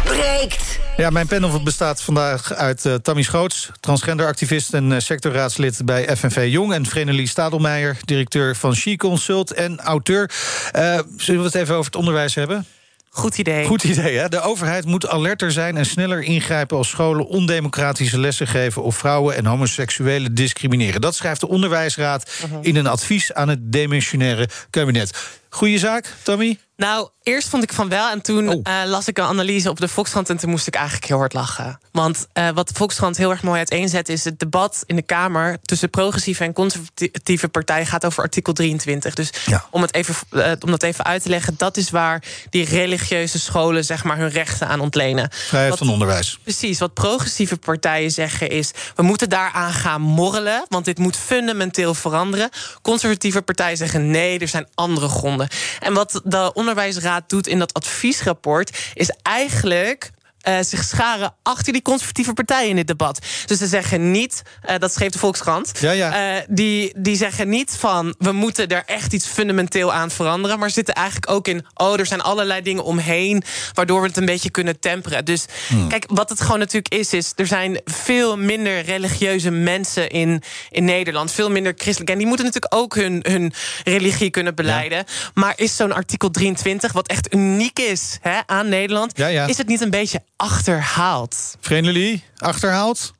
breekt. 0.04 0.78
Ja, 0.96 1.10
mijn 1.10 1.26
panel 1.26 1.62
bestaat 1.62 2.02
vandaag 2.02 2.54
uit 2.54 2.86
eh, 2.86 2.94
Tammy 2.94 3.22
Schoots, 3.22 3.70
transgenderactivist 3.80 4.74
en 4.74 4.92
eh, 4.92 4.98
sectorraadslid 4.98 5.84
bij 5.84 6.16
FNV 6.16 6.48
Jong. 6.50 6.72
En 6.72 6.86
Vrenelie 6.86 7.28
Stadelmeijer, 7.28 7.96
directeur 8.04 8.56
van 8.56 8.74
She 8.74 8.96
Consult 8.96 9.52
en 9.52 9.78
auteur. 9.78 10.30
Eh, 10.72 10.98
zullen 11.16 11.40
we 11.40 11.46
het 11.46 11.54
even 11.54 11.74
over 11.74 11.86
het 11.86 11.96
onderwijs 11.96 12.34
hebben? 12.34 12.66
Goed 13.12 13.38
idee. 13.38 13.64
Goed 13.66 13.84
idee, 13.84 14.16
hè? 14.18 14.28
De 14.28 14.40
overheid 14.40 14.84
moet 14.84 15.08
alerter 15.08 15.52
zijn 15.52 15.76
en 15.76 15.86
sneller 15.86 16.22
ingrijpen 16.22 16.76
als 16.76 16.88
scholen 16.88 17.26
ondemocratische 17.26 18.18
lessen 18.18 18.46
geven 18.46 18.82
of 18.82 18.96
vrouwen 18.96 19.36
en 19.36 19.46
homoseksuelen 19.46 20.34
discrimineren. 20.34 21.00
Dat 21.00 21.14
schrijft 21.14 21.40
de 21.40 21.48
Onderwijsraad 21.48 22.30
Mhm. 22.50 22.58
in 22.62 22.76
een 22.76 22.86
advies 22.86 23.32
aan 23.32 23.48
het 23.48 23.72
demissionaire 23.72 24.48
kabinet. 24.70 25.18
Goeie 25.48 25.78
zaak, 25.78 26.14
Tommy? 26.22 26.58
Nou, 26.80 27.08
eerst 27.22 27.48
vond 27.48 27.62
ik 27.62 27.72
van 27.72 27.88
wel. 27.88 28.10
En 28.10 28.20
toen 28.22 28.48
Oh. 28.48 28.60
eh, 28.62 28.88
las 28.88 29.08
ik 29.08 29.18
een 29.18 29.24
analyse 29.24 29.68
op 29.70 29.80
de 29.80 29.88
Volkskrant. 29.88 30.30
En 30.30 30.36
toen 30.36 30.50
moest 30.50 30.66
ik 30.66 30.74
eigenlijk 30.74 31.06
heel 31.06 31.18
hard 31.18 31.32
lachen. 31.32 31.80
Want 31.92 32.26
eh, 32.32 32.48
wat 32.48 32.68
de 32.68 32.74
Volkskrant 32.74 33.16
heel 33.16 33.30
erg 33.30 33.42
mooi 33.42 33.56
uiteenzet. 33.58 34.08
is 34.08 34.24
het 34.24 34.38
debat 34.38 34.82
in 34.86 34.96
de 34.96 35.02
Kamer. 35.02 35.58
tussen 35.62 35.90
progressieve 35.90 36.44
en 36.44 36.52
conservatieve 36.52 37.48
partijen. 37.48 37.86
gaat 37.86 38.04
over 38.04 38.22
artikel 38.22 38.52
23. 38.52 39.14
Dus 39.14 39.30
om, 39.70 39.82
het 39.82 39.94
even, 39.94 40.14
eh, 40.30 40.52
om 40.60 40.70
dat 40.70 40.82
even 40.82 41.04
uit 41.04 41.22
te 41.22 41.28
leggen. 41.28 41.54
dat 41.56 41.76
is 41.76 41.90
waar 41.90 42.22
die 42.50 42.64
religieuze 42.64 43.38
scholen. 43.38 43.84
zeg 43.84 44.04
maar 44.04 44.16
hun 44.18 44.30
rechten 44.30 44.68
aan 44.68 44.80
ontlenen. 44.80 45.28
Vrijheid 45.32 45.70
Wat- 45.70 45.78
van 45.78 45.88
onderwijs. 45.90 46.38
Precies, 46.42 46.78
wat 46.78 46.94
progressieve 46.94 47.56
partijen 47.56 48.10
zeggen 48.10 48.50
is... 48.50 48.70
we 48.94 49.02
moeten 49.02 49.28
daaraan 49.28 49.72
gaan 49.72 50.00
morrelen, 50.00 50.64
want 50.68 50.84
dit 50.84 50.98
moet 50.98 51.16
fundamenteel 51.16 51.94
veranderen. 51.94 52.48
Conservatieve 52.82 53.42
partijen 53.42 53.76
zeggen 53.76 54.10
nee, 54.10 54.38
er 54.38 54.48
zijn 54.48 54.66
andere 54.74 55.08
gronden. 55.08 55.48
En 55.80 55.94
wat 55.94 56.20
de 56.24 56.52
Onderwijsraad 56.70 57.28
doet 57.28 57.46
in 57.46 57.58
dat 57.58 57.74
adviesrapport... 57.74 58.92
is 58.94 59.10
eigenlijk 59.22 60.10
eh, 60.40 60.56
zich 60.60 60.84
scharen 60.84 61.34
achter 61.42 61.72
die 61.72 61.82
conservatieve 61.82 62.32
partijen 62.32 62.68
in 62.68 62.76
dit 62.76 62.86
debat. 62.86 63.18
Dus 63.46 63.58
ze 63.58 63.66
zeggen 63.66 64.10
niet, 64.10 64.42
eh, 64.62 64.78
dat 64.78 64.92
schreef 64.92 65.10
de 65.10 65.18
Volkskrant... 65.18 65.72
Ja, 65.80 65.90
ja. 65.90 66.36
eh, 66.36 66.42
die, 66.48 66.92
die 66.96 67.16
zeggen 67.16 67.48
niet 67.48 67.76
van... 67.78 68.14
we 68.18 68.32
moeten 68.32 68.68
er 68.68 68.82
echt 68.86 69.12
iets 69.12 69.26
fundamenteel 69.26 69.92
aan 69.92 70.10
veranderen... 70.10 70.58
maar 70.58 70.70
zitten 70.70 70.94
eigenlijk 70.94 71.30
ook 71.30 71.48
in... 71.48 71.66
oh, 71.74 71.98
er 71.98 72.06
zijn 72.06 72.20
allerlei 72.20 72.62
dingen 72.62 72.84
omheen... 72.84 73.42
waardoor 73.74 74.00
we 74.00 74.06
het 74.06 74.16
een 74.16 74.24
beetje 74.24 74.50
kunnen 74.50 74.80
temperen. 74.80 75.24
Dus 75.24 75.44
Hmm. 75.66 75.88
kijk, 75.88 76.04
wat 76.06 76.28
het 76.28 76.40
gewoon 76.40 76.58
natuurlijk 76.58 76.94
is... 76.94 77.12
is 77.12 77.32
er 77.36 77.46
zijn 77.46 77.80
veel 77.84 78.36
minder 78.36 78.80
religieuze 78.80 79.50
mensen 79.50 80.10
in, 80.10 80.42
in 80.70 80.84
Nederland. 80.84 81.32
Veel 81.32 81.50
minder 81.50 81.72
christelijk. 81.76 82.10
En 82.10 82.18
die 82.18 82.26
moeten 82.26 82.44
natuurlijk 82.44 82.74
ook 82.74 82.94
hun, 82.94 83.24
hun 83.28 83.52
religie 83.84 84.30
kunnen 84.30 84.54
beleiden. 84.54 85.04
Maar 85.34 85.52
is 85.56 85.76
zo'n 85.76 85.92
artikel 85.92 86.30
23, 86.30 86.92
wat 86.92 87.08
echt 87.08 87.34
uniek 87.34 87.78
is 87.78 88.18
hè, 88.20 88.38
aan 88.46 88.68
Nederland... 88.68 89.18
Is 89.18 89.58
het 89.58 89.66
niet 89.66 89.80
een 89.80 89.90
beetje 89.90 90.22
achterhaald? 90.40 91.56
Vreemdelie, 91.60 92.24
achterhaald? 92.38 93.12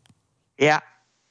Ja. 0.55 0.83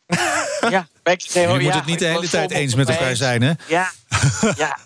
ja, 0.69 0.87
Je 1.33 1.57
moet 1.61 1.73
het 1.73 1.85
niet 1.85 1.99
de 1.99 2.05
hele 2.05 2.29
tijd 2.29 2.51
eens 2.51 2.75
met 2.75 2.89
elkaar 2.89 3.15
zijn, 3.15 3.41
hè? 3.41 3.51
Ja, 3.67 3.91
ja. 4.57 4.77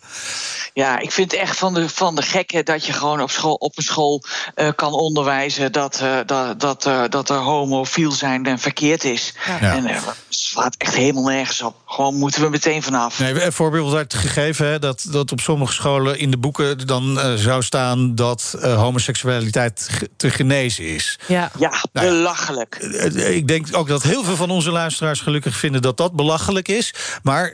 Ja, 0.73 0.99
ik 0.99 1.11
vind 1.11 1.33
echt 1.33 1.57
van 1.57 1.73
de, 1.73 1.89
van 1.89 2.15
de 2.15 2.21
gekken 2.21 2.65
dat 2.65 2.85
je 2.85 2.93
gewoon 2.93 3.21
op, 3.21 3.31
school, 3.31 3.53
op 3.53 3.77
een 3.77 3.83
school 3.83 4.23
eh, 4.55 4.69
kan 4.75 4.93
onderwijzen 4.93 5.71
dat, 5.71 5.99
eh, 5.99 6.17
dat, 6.25 6.59
dat, 6.59 6.85
eh, 6.85 7.03
dat 7.09 7.29
er 7.29 7.35
homofiel 7.35 8.11
zijn 8.11 8.45
en 8.45 8.59
verkeerd 8.59 9.03
is. 9.03 9.33
Ja. 9.45 9.73
En 9.73 9.87
er 9.87 10.01
slaat 10.29 10.75
echt 10.77 10.95
helemaal 10.95 11.23
nergens 11.23 11.61
op. 11.61 11.75
Gewoon 11.85 12.15
moeten 12.15 12.41
we 12.41 12.49
meteen 12.49 12.83
vanaf. 12.83 13.19
Nee, 13.19 13.43
een 13.43 13.51
voorbeeld 13.51 13.91
werd 13.91 14.13
gegeven 14.13 14.67
hè, 14.67 14.79
dat, 14.79 15.05
dat 15.11 15.31
op 15.31 15.39
sommige 15.39 15.73
scholen 15.73 16.19
in 16.19 16.31
de 16.31 16.37
boeken 16.37 16.87
dan 16.87 17.19
eh, 17.19 17.33
zou 17.33 17.63
staan 17.63 18.15
dat 18.15 18.55
eh, 18.61 18.77
homoseksualiteit 18.77 19.89
te 20.17 20.29
genezen 20.29 20.85
is. 20.85 21.19
Ja, 21.27 21.51
ja 21.59 21.71
Nou 21.93 22.07
belachelijk. 22.07 22.75
Ik 23.15 23.47
denk 23.47 23.67
ook 23.71 23.87
dat 23.87 24.03
heel 24.03 24.23
veel 24.23 24.35
van 24.35 24.49
onze 24.49 24.71
luisteraars 24.71 25.21
gelukkig 25.21 25.55
vinden 25.55 25.81
dat 25.81 25.97
dat 25.97 26.15
belachelijk 26.15 26.67
is. 26.67 26.93
Maar 27.23 27.53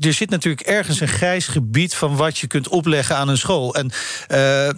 er 0.00 0.12
zit 0.12 0.30
natuurlijk 0.30 0.66
ergens 0.66 1.00
een 1.00 1.08
grijs 1.08 1.46
gebied 1.46 1.94
van 1.94 2.16
wat 2.16 2.38
je 2.38 2.46
kunt 2.46 2.59
opleggen 2.68 3.16
aan 3.16 3.28
een 3.28 3.38
school. 3.38 3.74
En 3.74 3.90
eh, 4.28 4.68
eh, 4.68 4.74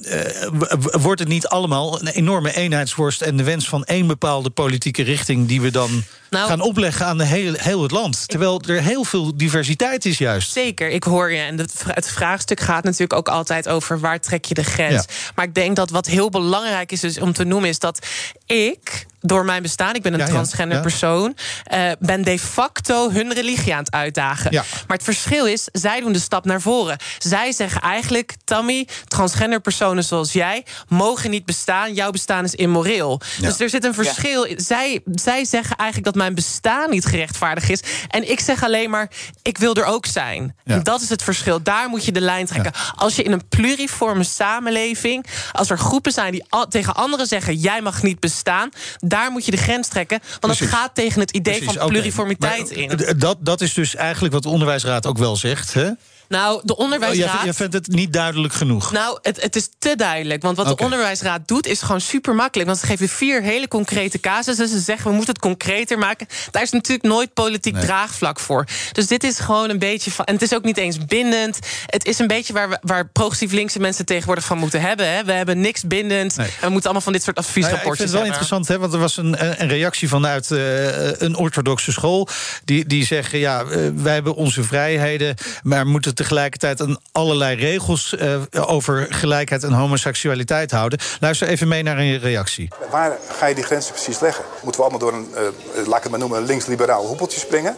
wordt 0.92 1.20
het 1.20 1.28
niet 1.28 1.46
allemaal 1.46 2.00
een 2.00 2.06
enorme 2.08 2.54
eenheidsworst 2.54 3.20
en 3.22 3.36
de 3.36 3.42
wens 3.42 3.68
van 3.68 3.84
één 3.84 4.06
bepaalde 4.06 4.50
politieke 4.50 5.02
richting 5.02 5.48
die 5.48 5.60
we 5.60 5.70
dan 5.70 6.04
Nou- 6.30 6.48
gaan 6.48 6.60
opleggen 6.60 7.06
aan 7.06 7.18
de 7.18 7.24
heel, 7.24 7.52
heel 7.56 7.82
het 7.82 7.90
land? 7.90 8.28
Terwijl 8.28 8.60
er 8.66 8.82
heel 8.82 9.04
veel 9.04 9.36
diversiteit 9.36 10.04
is 10.04 10.18
juist. 10.18 10.52
Zeker, 10.52 10.88
ik 10.90 11.04
hoor 11.04 11.32
je. 11.32 11.40
En 11.40 11.58
het 11.58 11.72
vra- 11.76 11.94
het 11.94 12.08
vraagstuk 12.08 12.60
gaat 12.60 12.84
natuurlijk 12.84 13.12
ook 13.12 13.28
altijd 13.28 13.68
over 13.68 14.00
waar 14.00 14.20
trek 14.20 14.44
je 14.44 14.54
de 14.54 14.64
grens. 14.64 14.92
Ja. 14.92 15.04
Maar 15.34 15.44
ik 15.44 15.54
denk 15.54 15.76
dat 15.76 15.90
wat 15.90 16.06
heel 16.06 16.30
belangrijk 16.30 16.92
is 16.92 17.00
dus 17.00 17.18
om 17.18 17.32
te 17.32 17.44
noemen, 17.44 17.68
is 17.68 17.78
dat 17.78 18.06
ik. 18.46 19.06
Door 19.24 19.44
mijn 19.44 19.62
bestaan, 19.62 19.94
ik 19.94 20.02
ben 20.02 20.12
een 20.12 20.18
Ja, 20.18 20.26
transgender 20.26 20.76
ja. 20.76 20.82
persoon, 20.82 21.36
eh, 21.64 21.90
ben 21.98 22.22
de 22.22 22.38
facto 22.38 23.10
hun 23.10 23.32
religie 23.32 23.72
aan 23.74 23.82
het 23.84 23.92
uitdagen. 23.92 24.52
Ja. 24.52 24.64
Maar 24.86 24.96
het 24.96 25.06
verschil 25.06 25.46
is, 25.46 25.68
zij 25.72 26.00
doen 26.00 26.12
de 26.12 26.18
stap 26.18 26.44
naar 26.44 26.60
voren. 26.60 26.98
Zij 27.18 27.52
zeggen 27.52 27.80
eigenlijk, 27.80 28.34
Tammy, 28.44 28.88
transgender 29.08 29.60
personen 29.60 30.04
zoals 30.04 30.32
jij 30.32 30.64
mogen 30.88 31.30
niet 31.30 31.44
bestaan. 31.44 31.94
Jouw 31.94 32.10
bestaan 32.10 32.44
is 32.44 32.54
immoreel. 32.54 33.20
Ja. 33.38 33.48
Dus 33.48 33.60
er 33.60 33.70
zit 33.70 33.84
een 33.84 33.94
verschil. 33.94 34.46
Zij, 34.56 35.00
zij 35.12 35.44
zeggen 35.44 35.76
eigenlijk 35.76 36.04
dat 36.04 36.22
mijn 36.22 36.34
bestaan 36.34 36.90
niet 36.90 37.04
gerechtvaardigd 37.04 37.70
is. 37.70 37.80
En 38.08 38.30
ik 38.30 38.40
zeg 38.40 38.62
alleen 38.64 38.90
maar, 38.90 39.10
ik 39.42 39.58
wil 39.58 39.74
er 39.74 39.84
ook 39.84 40.06
zijn. 40.06 40.56
Ja. 40.64 40.74
En 40.74 40.82
dat 40.82 41.00
is 41.00 41.08
het 41.08 41.22
verschil. 41.22 41.62
Daar 41.62 41.88
moet 41.88 42.04
je 42.04 42.12
de 42.12 42.20
lijn 42.20 42.46
trekken. 42.46 42.72
Als 42.94 43.16
je 43.16 43.22
in 43.22 43.32
een 43.32 43.48
pluriforme 43.48 44.24
samenleving... 44.24 45.26
als 45.52 45.70
er 45.70 45.78
groepen 45.78 46.12
zijn 46.12 46.32
die 46.32 46.44
al- 46.48 46.68
tegen 46.68 46.94
anderen 46.94 47.26
zeggen... 47.26 47.54
jij 47.54 47.80
mag 47.80 48.02
niet 48.02 48.20
bestaan, 48.20 48.68
daar 49.12 49.30
moet 49.30 49.44
je 49.44 49.50
de 49.50 49.56
grens 49.56 49.88
trekken. 49.88 50.18
Want 50.28 50.40
Precies. 50.40 50.60
het 50.60 50.74
gaat 50.74 50.94
tegen 50.94 51.20
het 51.20 51.30
idee 51.30 51.58
Precies, 51.58 51.76
van 51.78 51.88
pluriformiteit 51.88 52.70
in. 52.70 52.90
eh, 52.90 53.14
Dat, 53.16 53.36
dat 53.40 53.60
is 53.60 53.74
dus 53.74 53.94
eigenlijk 53.94 54.34
wat 54.34 54.42
de 54.42 54.48
onderwijsraad 54.48 55.06
ook 55.06 55.18
wel 55.18 55.36
zegt. 55.36 55.74
Hè? 55.74 55.90
Nou, 56.28 56.60
de 56.64 56.76
Oh, 56.76 56.84
onderwijsraad... 56.84 57.44
jij 57.44 57.54
vindt 57.54 57.74
het 57.74 57.88
niet 57.88 58.12
duidelijk 58.12 58.54
genoeg. 58.54 58.92
Nou, 58.92 59.18
het, 59.22 59.42
het 59.42 59.56
is 59.56 59.68
te 59.78 59.96
duidelijk. 59.96 60.42
Want 60.42 60.56
wat 60.56 60.66
de 60.66 60.84
onderwijsraad 60.84 61.48
doet, 61.48 61.66
is 61.66 61.82
gewoon 61.82 62.00
super 62.00 62.34
makkelijk. 62.34 62.68
Want 62.68 62.80
ze 62.80 62.86
geven 62.86 63.08
vier 63.08 63.42
hele 63.42 63.68
concrete 63.68 64.20
casussen. 64.20 64.68
Ze 64.68 64.78
zeggen, 64.78 65.10
we 65.10 65.16
moeten 65.16 65.34
het 65.34 65.42
concreter 65.42 65.98
maken. 65.98 66.26
Daar 66.50 66.62
is 66.62 66.70
natuurlijk 66.70 67.08
nooit 67.08 67.34
politiek 67.34 67.76
draagvlak 67.80 68.40
voor. 68.40 68.66
Dus 68.92 69.06
dit 69.06 69.24
is 69.24 69.38
gewoon 69.38 69.70
een 69.70 69.78
beetje 69.78 70.10
van... 70.10 70.24
En 70.24 70.34
het 70.34 70.42
is 70.42 70.54
ook 70.54 70.64
niet 70.64 70.76
eens 70.76 71.04
bindend. 71.04 71.58
Het 71.86 72.04
is 72.04 72.18
een 72.18 72.26
beetje 72.26 72.52
waar, 72.52 72.68
we, 72.68 72.78
waar 72.82 73.08
progressief 73.08 73.52
linkse 73.52 73.78
mensen 73.78 74.04
tegenwoordig 74.04 74.44
van 74.44 74.58
moeten 74.58 74.80
hebben. 74.80 75.12
Hè. 75.12 75.24
We 75.24 75.32
hebben 75.32 75.60
niks 75.60 75.82
bindend. 75.82 76.38
En 76.38 76.46
we 76.60 76.68
moeten 76.68 76.82
allemaal 76.82 77.00
van 77.00 77.12
dit 77.12 77.22
soort 77.22 77.36
Nou 77.36 77.46
ja, 77.54 77.76
ik 77.76 77.82
vind 77.82 77.98
het 77.98 77.98
wel 77.98 78.08
hebben. 78.10 78.26
interessant, 78.26 78.68
hè, 78.68 78.78
want 78.78 78.92
er 78.92 78.98
was 78.98 79.16
een, 79.16 79.62
een 79.62 79.68
reactie 79.68 80.08
vanuit 80.08 80.50
eh, 80.50 81.20
een 81.20 81.36
orthodoxe 81.36 81.92
school. 81.92 82.28
Die, 82.64 82.86
die 82.86 83.04
zeggen: 83.04 83.38
ja, 83.38 83.60
eh, 83.62 83.88
wij 83.94 84.14
hebben 84.14 84.34
onze 84.34 84.62
vrijheden, 84.62 85.34
maar 85.62 85.86
moeten 85.86 86.14
tegelijkertijd 86.22 86.80
aan 86.80 86.98
allerlei 87.12 87.56
regels 87.56 88.16
eh, 88.16 88.40
over 88.66 89.06
gelijkheid 89.10 89.62
en 89.64 89.72
homoseksualiteit 89.72 90.70
houden. 90.70 90.98
Luister 91.20 91.48
even 91.48 91.68
mee 91.68 91.82
naar 91.82 91.98
een 91.98 92.18
reactie. 92.18 92.68
Waar 92.90 93.18
ga 93.38 93.46
je 93.46 93.54
die 93.54 93.64
grenzen 93.64 93.92
precies 93.92 94.20
leggen? 94.20 94.44
Moeten 94.62 94.80
we 94.80 94.88
allemaal 94.88 95.10
door 95.10 95.18
een, 95.18 95.28
eh, 95.34 95.86
laat 95.86 95.96
ik 95.96 96.02
het 96.02 96.10
maar 96.10 96.20
noemen, 96.20 96.38
een 96.38 96.46
links-liberaal 96.46 97.06
hoepeltje 97.06 97.40
springen? 97.40 97.76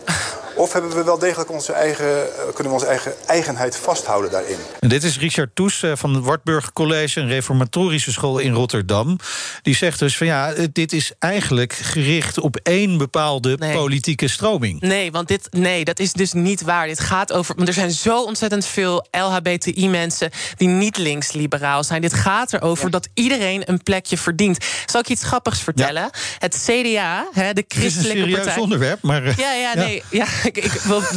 Of 0.57 0.73
hebben 0.73 0.91
we 0.91 1.05
wel 1.05 1.19
degelijk 1.19 1.51
onze 1.51 1.73
eigen, 1.73 2.07
eh, 2.07 2.43
kunnen 2.55 2.73
we 2.73 2.79
onze 2.79 2.87
eigen 2.87 3.13
eigenheid 3.27 3.77
vasthouden 3.77 4.31
daarin? 4.31 4.57
En 4.81 4.89
dit 4.89 5.05
is 5.05 5.19
Richard 5.19 5.51
Toes 5.55 5.83
eh, 5.83 5.93
van 5.95 6.15
het 6.15 6.25
Wartburg 6.25 6.73
College, 6.73 7.21
een 7.21 7.29
reformatorische 7.29 8.13
school 8.13 8.39
in 8.39 8.53
Rotterdam. 8.53 9.19
Die 9.63 9.75
zegt 9.77 9.99
dus 9.99 10.17
van 10.17 10.27
ja, 10.27 10.53
eh, 10.53 10.65
dit 10.73 10.93
is 10.93 11.13
eigenlijk 11.19 11.73
gericht 11.73 12.39
op 12.39 12.57
één 12.63 12.99
bepaalde 12.99 13.59
politieke 13.73 14.29
stroming. 14.29 14.81
Nee, 14.81 15.13
want 15.13 15.29
dit, 15.29 15.49
nee, 15.51 15.85
dat 15.85 15.99
is 15.99 16.13
dus 16.13 16.33
niet 16.33 16.63
waar. 16.63 16.87
Dit 16.87 17.01
gaat 17.01 17.33
over. 17.33 17.55
Want 17.55 17.69
er 17.69 17.75
zijn 17.75 17.91
zo 17.91 18.23
ontzettend 18.23 18.67
veel 18.67 19.07
LHBTI-mensen 19.11 20.31
die 20.57 20.69
niet 20.69 20.97
links-liberaal 20.97 21.85
zijn. 21.85 22.01
Dit 22.01 22.15
gaat 22.15 22.53
erover 22.53 22.91
dat 22.91 23.09
iedereen 23.15 23.63
een 23.67 23.83
plekje 23.83 24.19
verdient. 24.19 24.59
Zal 24.87 25.01
ik 25.01 25.09
iets 25.09 25.23
grappigs 25.25 25.61
vertellen? 25.61 26.11
Het 26.39 26.65
CDA, 26.67 27.29
hè, 27.33 27.53
de 27.53 27.65
Het 27.69 27.77
is 27.77 27.77
een 27.77 27.81
christelijke 27.81 28.21
serieus 28.21 28.45
partij. 28.45 28.63
onderwerp, 28.63 29.03
maar. 29.03 29.41
Ja, 29.41 29.53
ja, 29.53 29.75
nee. 29.75 30.03
Ja, 30.11 30.27
ik, 30.53 30.57
ik 30.57 30.71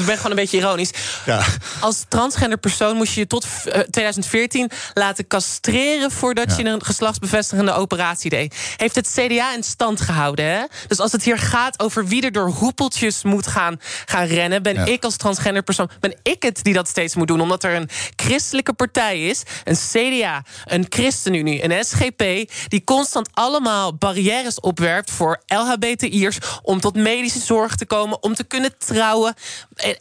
ben 0.05 0.17
gewoon 0.17 0.31
een 0.31 0.35
beetje 0.35 0.57
ironisch. 0.57 0.91
Ja. 1.25 1.43
Als 1.79 2.05
transgender 2.07 2.57
persoon 2.57 2.95
moest 2.95 3.13
je 3.13 3.19
je 3.19 3.27
tot 3.27 3.45
eh, 3.65 3.79
2014 3.79 4.71
laten 4.93 5.27
castreren 5.27 6.11
voordat 6.11 6.57
je 6.57 6.65
een 6.65 6.83
geslachtsbevestigende 6.83 7.71
operatie 7.71 8.29
deed. 8.29 8.55
Heeft 8.77 8.95
het 8.95 9.11
CDA 9.15 9.53
in 9.55 9.63
stand 9.63 10.01
gehouden. 10.01 10.45
Hè? 10.45 10.63
Dus 10.87 10.99
als 10.99 11.11
het 11.11 11.23
hier 11.23 11.37
gaat 11.37 11.79
over 11.79 12.07
wie 12.07 12.21
er 12.21 12.31
door 12.31 12.49
hoepeltjes 12.49 13.23
moet 13.23 13.47
gaan, 13.47 13.79
gaan 14.05 14.25
rennen, 14.25 14.63
ben 14.63 14.73
Ja. 14.73 14.85
ik 14.85 15.03
als 15.03 15.15
transgender 15.17 15.63
persoon, 15.63 15.89
ben 15.99 16.15
ik 16.23 16.43
het 16.43 16.63
die 16.63 16.73
dat 16.73 16.87
steeds 16.87 17.15
moet 17.15 17.27
doen. 17.27 17.41
Omdat 17.41 17.63
er 17.63 17.75
een 17.75 17.89
christelijke 18.15 18.73
partij 18.73 19.27
is, 19.27 19.41
een 19.63 19.77
CDA, 19.91 20.43
een 20.65 20.85
ChristenUnie, 20.89 21.63
een 21.63 21.85
SGP, 21.85 22.51
die 22.67 22.83
constant 22.83 23.29
allemaal 23.33 23.95
barrières 23.95 24.59
opwerpt 24.59 25.11
voor 25.11 25.41
LHBTI'ers 25.47 26.37
om 26.61 26.79
tot 26.79 26.95
medische 26.95 27.39
zorg 27.39 27.75
te 27.75 27.85
komen, 27.85 28.23
om 28.23 28.35
te 28.35 28.43
kunnen 28.43 28.77
trouwen, 28.77 29.16
vrouwen. 29.17 29.33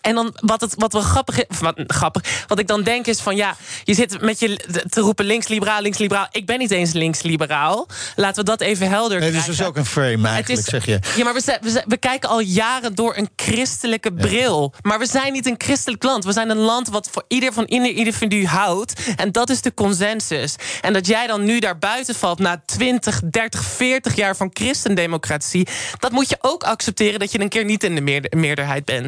En, 0.01 0.15
dan 0.15 0.35
wat, 0.41 0.61
het, 0.61 0.75
wat 0.77 0.93
wel 0.93 1.03
grappig 1.03 1.39
is. 1.47 1.59
Wat, 1.61 1.75
grappig. 1.87 2.45
Wat 2.47 2.59
ik 2.59 2.67
dan 2.67 2.83
denk 2.83 3.07
is 3.07 3.21
van 3.21 3.37
ja, 3.37 3.57
je 3.85 3.95
zit 3.95 4.21
met 4.21 4.41
je 4.41 4.57
te 4.89 5.01
roepen 5.01 5.25
links-liberaal, 5.25 5.81
links-liberaal. 5.81 6.27
Ik 6.31 6.47
ben 6.47 6.59
niet 6.59 6.71
eens 6.71 6.93
links-liberaal. 6.93 7.89
Laten 8.17 8.45
we 8.45 8.51
dat 8.51 8.61
even 8.61 8.89
helder 8.89 9.19
Nee, 9.19 9.29
krijgen. 9.29 9.49
dus 9.49 9.57
dat 9.57 9.67
is 9.67 9.71
ook 9.73 9.77
een 9.77 9.87
frame 9.91 10.29
eigenlijk, 10.29 10.61
is- 10.61 10.65
zeg 10.71 10.87
je. 10.87 10.99
Ja, 11.17 11.25
maar 11.25 11.35
we, 11.35 11.83
we, 11.87 11.97
kijken 11.97 12.29
al 12.29 12.41
jaren 12.41 12.95
door 12.95 13.17
een 13.17 13.29
christelijke 13.37 14.13
bril. 14.13 14.73
Maar 14.83 14.99
we 14.99 15.07
zijn 15.07 15.33
niet 15.33 15.47
een 15.47 15.55
christelijk 15.59 16.03
land. 16.03 16.25
We 16.25 16.33
zijn 16.33 16.51
een 16.51 16.57
land 16.57 16.89
wat 16.89 17.09
voor 17.13 17.25
ieder 17.29 17.53
van 17.53 17.65
ieder 17.65 17.95
individu 17.97 18.47
houdt. 18.47 19.01
En 19.17 19.33
dat 19.33 19.51
is 19.51 19.61
de 19.61 19.75
consensus. 19.75 20.55
En 20.81 20.93
dat 20.93 21.07
jij 21.07 21.27
dan 21.27 21.45
nu 21.45 21.59
daar 21.59 21.79
buiten 21.79 22.15
valt 22.15 22.39
na 22.39 22.63
20, 22.67 23.21
30, 23.31 23.65
40 23.65 24.15
jaar 24.15 24.37
van 24.37 24.51
christendemocratie. 24.53 25.67
Dat 25.99 26.13
moet 26.13 26.29
je 26.29 26.37
ook 26.41 26.63
accepteren 26.65 27.19
dat 27.21 27.33
je 27.33 27.41
een 27.41 27.49
keer 27.49 27.65
niet 27.65 27.85
in 27.85 27.95
de 27.95 28.01
meerder- 28.01 28.39
meerderheid 28.39 28.85
bent. 28.85 29.06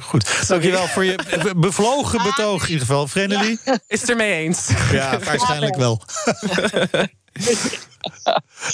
Goed, 0.00 0.48
dankjewel 0.48 0.86
voor 0.86 1.04
je 1.04 1.18
be- 1.42 1.54
bevlogen 1.56 2.22
betoog 2.22 2.62
in 2.62 2.68
ieder 2.70 2.86
geval. 2.86 3.08
Vrenelie? 3.08 3.58
Is 3.86 4.00
het 4.00 4.10
ermee 4.10 4.32
eens? 4.32 4.68
Ja, 4.92 5.18
waarschijnlijk 5.18 5.76
wel. 5.76 6.02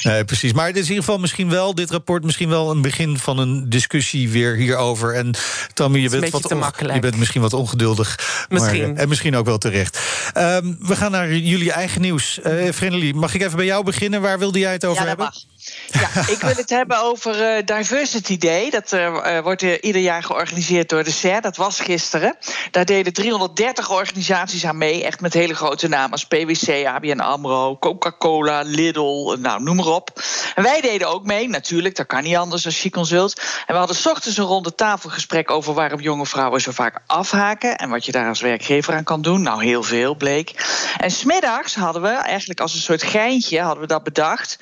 Nee, 0.03 0.24
precies. 0.24 0.53
Maar 0.53 0.66
het 0.66 0.77
is 0.77 0.83
in 0.83 0.89
ieder 0.89 1.05
geval 1.05 1.18
misschien 1.20 1.51
wel, 1.51 1.74
dit 1.74 1.91
rapport, 1.91 2.24
misschien 2.24 2.49
wel 2.49 2.70
een 2.70 2.83
begin 2.83 3.18
van 3.18 3.39
een 3.39 3.68
discussie 3.68 4.31
weer 4.31 4.55
hierover. 4.55 5.14
En 5.14 5.35
Tammy, 5.74 5.99
je 5.99 6.09
bent, 6.09 6.31
wat 6.31 6.49
je 6.93 6.99
bent 7.01 7.16
misschien 7.16 7.41
wat 7.41 7.53
ongeduldig. 7.53 8.47
Misschien. 8.49 8.93
Maar, 8.93 9.03
en 9.03 9.09
misschien 9.09 9.37
ook 9.37 9.47
wel 9.47 9.59
terecht. 9.59 9.99
Ehm, 10.33 10.74
we 10.79 10.97
gaan 10.97 11.11
naar 11.11 11.33
jullie 11.33 11.72
eigen 11.72 12.01
nieuws. 12.01 12.41
Eh 12.41 12.72
Vrenelie, 12.72 13.14
mag 13.14 13.35
ik 13.35 13.43
even 13.43 13.57
bij 13.57 13.66
jou 13.66 13.85
beginnen? 13.85 14.20
Waar 14.20 14.39
wilde 14.39 14.59
jij 14.59 14.72
het 14.72 14.85
over 14.85 15.03
Ja, 15.03 15.09
hebben? 15.09 15.24
mag. 15.27 15.35
Ja, 15.91 16.29
ik 16.29 16.41
wil 16.41 16.55
het 16.55 16.70
hebben 16.70 17.03
over 17.03 17.43
eh, 17.43 17.64
Diversity 17.64 18.39
Day. 18.39 18.70
Dat 18.70 18.93
eh, 18.93 19.41
wordt 19.43 19.62
eh, 19.62 19.72
ieder 19.81 20.03
jaar 20.03 20.22
georganiseerd 20.22 20.89
door 20.89 21.05
de 21.05 21.11
SER. 21.11 21.41
Dat 21.41 21.57
was 21.57 21.81
gisteren. 21.81 22.37
Daar 22.70 22.85
deden 22.85 23.12
330 23.12 23.91
organisaties 23.91 24.64
aan 24.64 24.79
mee. 24.79 25.05
Echt 25.05 25.20
met 25.20 25.35
hele 25.35 25.55
grote 25.55 25.89
namen 25.89 26.11
als 26.11 26.27
PwC, 26.27 26.87
ABN 26.87 27.20
AMRO, 27.20 27.79
Coca-Cola, 27.79 28.62
Lidl, 28.62 29.16
nou, 29.39 29.62
noem 29.62 29.77
maar 29.77 29.87
op. 29.87 30.23
En 30.55 30.62
wij 30.62 30.81
deden 30.81 31.09
ook 31.09 31.25
mee, 31.25 31.49
natuurlijk. 31.49 31.97
Dat 31.97 32.07
kan 32.07 32.23
niet 32.23 32.37
anders 32.37 32.64
als 32.64 32.75
She-Consult. 32.75 33.41
En 33.41 33.73
we 33.73 33.79
hadden 33.79 33.97
's 33.97 34.07
ochtends 34.07 34.39
een 34.39 34.45
ronde 34.45 34.75
tafelgesprek 34.75 35.51
over 35.51 35.75
waarom 35.75 36.01
jonge 36.01 36.27
vrouwen 36.27 36.61
zo 36.61 36.71
vaak 36.71 37.01
afhaken. 37.07 37.77
En 37.77 37.91
wat 37.91 38.05
je 38.05 38.12
daar 38.12 38.29
als 38.29 38.41
werkgever 38.41 38.95
aan 38.95 39.05
kan 39.05 39.23
doen. 39.23 39.43
Nou, 39.43 39.64
heel 39.64 39.83
veel 39.83 40.14
bleek. 40.14 40.55
En 40.99 41.11
smiddags 41.11 41.75
hadden 41.75 42.03
we, 42.03 42.09
eigenlijk 42.09 42.61
als 42.61 42.75
een 42.75 42.81
soort 42.81 43.03
geintje, 43.03 43.61
hadden 43.61 43.81
we 43.81 43.87
dat 43.87 44.05
bedacht. 44.05 44.59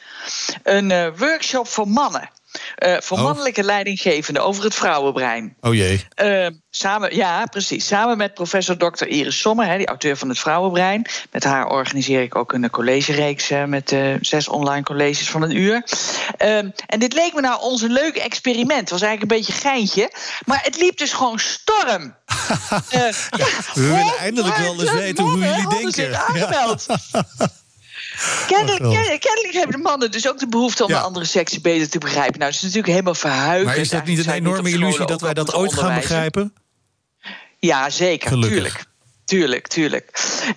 Een 0.63 0.91
eh, 0.91 1.09
workshop 1.17 1.69
voor 1.69 1.89
mannen. 1.89 2.31
Eh, 2.75 2.97
voor 3.01 3.19
Oh. 3.19 3.25
mannelijke 3.25 3.63
leidinggevenden 3.63 4.45
over 4.45 4.65
het 4.65 4.75
vrouwenbrein. 4.75 5.57
Oh 5.61 5.75
jee. 5.75 6.07
Eh, 6.15 6.47
samen, 6.71 7.17
ja, 7.17 7.47
precies. 7.47 7.87
Samen 7.87 8.17
met 8.17 8.35
professor 8.35 8.77
Dr. 8.77 9.07
Iris 9.07 9.39
Sommer, 9.41 9.67
hè, 9.67 9.77
die 9.77 9.87
auteur 9.87 10.17
van 10.17 10.29
het 10.29 10.39
Vrouwenbrein. 10.39 11.07
Met 11.31 11.45
haar 11.45 11.67
organiseer 11.67 12.23
ik 12.23 12.37
ook 12.37 12.53
een 12.53 12.71
collegereeks 12.71 13.49
met 13.67 13.93
eh, 13.93 14.15
zes 14.21 14.49
online 14.49 14.83
colleges 14.83 15.31
van 15.31 15.43
een 15.43 15.57
uur. 15.57 15.83
Ehm, 16.37 16.71
en 16.87 16.99
dit 16.99 17.13
leek 17.13 17.35
me 17.35 17.41
nou 17.41 17.61
ons 17.61 17.83
een 17.83 17.93
leuk 17.93 18.17
experiment. 18.17 18.81
Het 18.81 18.91
was 18.91 19.03
eigenlijk 19.03 19.33
een 19.33 19.39
beetje 19.39 19.69
geintje. 19.69 20.13
Maar 20.45 20.61
het 20.63 20.77
liep 20.81 20.99
dus 20.99 21.13
gewoon 21.13 21.39
storm. 21.39 22.17
Ja, 22.91 23.11
We 23.75 23.87
willen 23.87 24.17
eindelijk 24.19 24.57
wel 24.57 24.81
eens 24.81 24.93
weten 24.93 25.25
hoe 25.25 25.39
jullie 25.39 25.69
denken. 25.69 26.11
Kennelijk, 28.47 29.53
hebben 29.53 29.77
de 29.77 29.83
mannen 29.83 30.11
dus 30.11 30.29
ook 30.29 30.39
de 30.39 30.49
behoefte 30.49 30.85
om 30.85 30.91
Ja. 30.91 30.99
de 30.99 31.05
andere 31.05 31.25
seksen 31.25 31.62
beter 31.62 31.89
te 31.89 31.99
begrijpen. 31.99 32.39
Nou, 32.39 32.45
het 32.45 32.55
is 32.55 32.62
natuurlijk 32.62 32.93
helemaal 32.93 33.15
verhuigd. 33.15 33.65
Maar 33.65 33.77
is 33.77 33.89
dat 33.89 34.05
niet 34.05 34.27
een 34.27 34.33
enorme 34.33 34.71
illusie 34.71 35.07
dat 35.07 35.21
wij 35.21 35.35
dat 35.35 35.55
ooit 35.55 35.75
gaan 35.75 35.95
begrijpen? 35.95 36.55
Ja, 37.59 37.91
zeker. 37.91 38.29
Gelukkig. 38.29 38.53
Tuurlijk. 38.59 38.85
Tuurlijk, 39.25 39.67
tuurlijk. 39.69 40.11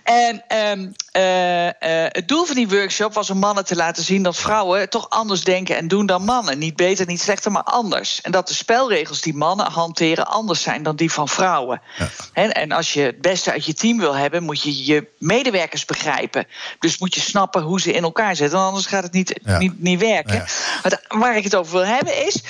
En 0.03 0.43
ehm, 0.47 0.91
eh, 1.18 1.68
eh, 1.68 2.09
het 2.11 2.28
doel 2.28 2.45
van 2.45 2.55
die 2.55 2.68
workshop 2.70 3.13
was 3.13 3.30
om 3.30 3.38
mannen 3.38 3.65
te 3.65 3.76
laten 3.76 4.03
zien 4.03 4.24
dat 4.24 4.36
vrouwen 4.38 4.89
toch 4.89 5.09
anders 5.09 5.43
denken 5.43 5.78
en 5.78 5.88
doen 5.88 6.05
dan 6.05 6.24
mannen. 6.24 6.57
Niet 6.57 6.76
beter, 6.76 7.05
niet 7.05 7.22
slechter, 7.22 7.51
maar 7.51 7.63
anders. 7.63 8.22
En 8.22 8.32
dat 8.32 8.47
de 8.47 8.53
spelregels 8.53 9.22
die 9.22 9.36
mannen 9.36 9.72
hanteren 9.72 10.28
anders 10.28 10.61
zijn 10.61 10.84
dan 10.84 10.95
die 10.95 11.11
van 11.11 11.28
vrouwen. 11.28 11.82
En 12.34 12.72
als 12.72 12.93
je 12.93 13.01
het 13.01 13.22
beste 13.22 13.51
uit 13.51 13.65
je 13.65 13.74
team 13.74 13.97
wil 13.99 14.15
hebben, 14.15 14.43
moet 14.43 14.61
je 14.61 14.86
je 14.86 15.07
medewerkers 15.20 15.86
begrijpen. 15.86 16.47
Dus 16.80 16.97
moet 16.97 17.13
je 17.15 17.22
snappen 17.22 17.61
hoe 17.61 17.82
ze 17.82 17.93
in 17.93 18.03
elkaar 18.03 18.36
zitten, 18.36 18.59
anders 18.59 18.86
gaat 18.86 19.03
het 19.03 19.11
niet, 19.13 19.39
Ja. 19.43 19.57
niet, 19.57 19.82
niet 19.82 19.99
werken. 19.99 20.45
Maar 20.84 21.20
waar 21.20 21.38
ik 21.38 21.43
het 21.43 21.55
over 21.55 21.74
wil 21.74 21.86
hebben 21.86 22.26
is. 22.26 22.41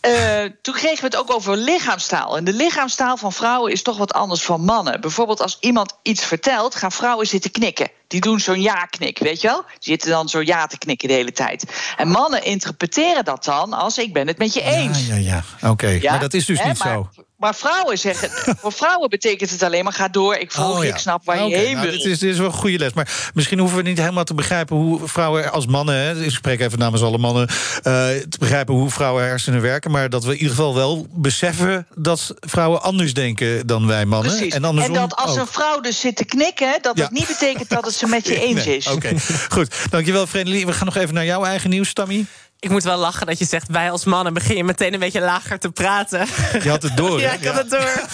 eh, 0.00 0.44
toen 0.62 0.74
kregen 0.74 0.98
we 1.00 1.04
het 1.04 1.16
ook 1.16 1.32
over 1.32 1.56
lichaamstaal. 1.56 2.36
En 2.36 2.44
de 2.44 2.52
lichaamstaal 2.52 3.16
van 3.16 3.32
vrouwen 3.32 3.72
is 3.72 3.82
toch 3.82 3.96
wat 3.98 4.12
anders 4.12 4.42
van 4.42 4.60
mannen. 4.64 5.00
Bijvoorbeeld 5.00 5.40
als 5.40 5.56
iemand 5.60 5.92
iets 6.02 6.24
vertelt, 6.24 6.74
gaan 6.74 6.92
vrouwen 6.92 7.26
zitten 7.26 7.50
knikken. 7.50 7.90
Die 8.12 8.20
doen 8.20 8.40
zo'n 8.40 8.60
ja-knik, 8.60 9.18
weet 9.18 9.40
je 9.40 9.48
wel? 9.48 9.62
Die 9.66 9.76
zitten 9.78 10.10
dan 10.10 10.28
zo 10.28 10.40
ja 10.42 10.66
te 10.66 10.78
knikken 10.78 11.08
de 11.08 11.14
hele 11.14 11.32
tijd. 11.32 11.64
En 11.96 12.08
mannen 12.08 12.44
interpreteren 12.44 13.24
dat 13.24 13.44
dan 13.44 13.72
als 13.72 13.98
ik 13.98 14.12
ben 14.12 14.26
het 14.26 14.38
met 14.38 14.54
je 14.54 14.62
eens. 14.62 15.06
Ja, 15.06 15.14
ja. 15.14 15.44
Oké, 15.62 15.86
Ja, 15.88 16.10
maar 16.10 16.20
dat 16.20 16.34
is 16.34 16.44
dus 16.46 16.60
hè, 16.60 16.68
niet 16.68 16.78
maar- 16.78 16.92
zo. 16.92 17.08
Maar 17.42 17.54
vrouwen 17.54 17.98
zeggen, 17.98 18.30
voor 18.60 18.72
vrouwen 18.72 19.08
betekent 19.08 19.50
het 19.50 19.62
alleen 19.62 19.84
maar 19.84 19.92
ga 19.92 20.08
door, 20.08 20.34
ik 20.36 20.52
volg 20.52 20.76
Oh, 20.78 20.84
ja. 20.84 20.90
ik 20.90 20.96
snap 20.96 21.24
waar 21.24 21.48
je 21.48 21.56
heen 21.56 21.74
nou, 21.74 21.86
wil. 21.88 21.96
dit, 21.96 22.04
is, 22.04 22.18
dit 22.18 22.30
is 22.32 22.38
wel 22.38 22.46
een 22.46 22.52
goede 22.52 22.78
les. 22.78 22.92
Maar 22.92 23.30
misschien 23.34 23.58
hoeven 23.58 23.76
we 23.76 23.82
niet 23.82 23.98
helemaal 23.98 24.24
te 24.24 24.34
begrijpen 24.34 24.76
hoe 24.76 25.00
vrouwen 25.08 25.52
als 25.52 25.66
mannen... 25.66 25.94
Hè, 25.94 26.24
ik 26.24 26.30
spreek 26.30 26.60
even 26.60 26.78
namens 26.78 27.02
alle 27.02 27.18
mannen... 27.18 27.48
eh, 27.48 27.82
te 27.82 28.36
begrijpen 28.38 28.74
hoe 28.74 28.90
vrouwen 28.90 29.24
hersenen 29.24 29.60
werken... 29.60 29.90
maar 29.90 30.10
dat 30.10 30.24
we 30.24 30.30
in 30.32 30.36
ieder 30.38 30.50
geval 30.50 30.74
wel 30.74 31.06
beseffen 31.10 31.86
dat 31.94 32.34
vrouwen 32.40 32.82
anders 32.82 33.14
denken 33.14 33.66
dan 33.66 33.86
wij 33.86 34.04
mannen. 34.04 34.32
Precies. 34.36 34.54
En, 34.54 34.64
andersom 34.64 34.94
dat 34.94 35.16
als 35.16 35.30
ook. 35.30 35.38
een 35.38 35.46
vrouw 35.46 35.80
dus 35.80 36.00
zit 36.00 36.16
te 36.16 36.24
knikken, 36.24 36.78
dat 36.82 36.96
Ja. 36.96 37.02
het 37.02 37.12
niet 37.12 37.26
betekent 37.26 37.68
dat 37.68 37.84
het 37.84 37.94
ze 37.94 38.06
met 38.06 38.26
je 38.26 38.40
eens 38.46 38.64
Nee, 38.64 38.76
is. 38.76 38.86
Oké, 38.86 39.14
goed. 39.48 39.74
Dankjewel, 39.90 40.26
Vredelie. 40.26 40.66
We 40.66 40.72
gaan 40.72 40.86
nog 40.86 40.96
even 40.96 41.14
naar 41.14 41.24
jouw 41.24 41.44
eigen 41.44 41.70
nieuws, 41.70 41.92
Tammy. 41.92 42.24
Ik 42.62 42.70
moet 42.70 42.82
wel 42.82 42.98
lachen 42.98 43.26
dat 43.26 43.38
je 43.38 43.44
zegt, 43.44 43.68
wij 43.70 43.90
als 43.90 44.04
mannen 44.04 44.34
begin 44.34 44.56
je 44.56 44.64
meteen 44.64 44.92
een 44.94 45.00
beetje 45.00 45.20
lager 45.20 45.58
te 45.58 45.70
praten. 45.70 46.26
Je 46.62 46.68
had 46.68 46.82
het 46.82 46.96
door, 46.96 47.20
ja, 47.26 47.32
ik 47.32 47.44
had 47.44 47.56
het 47.56 47.70
door. 47.70 47.80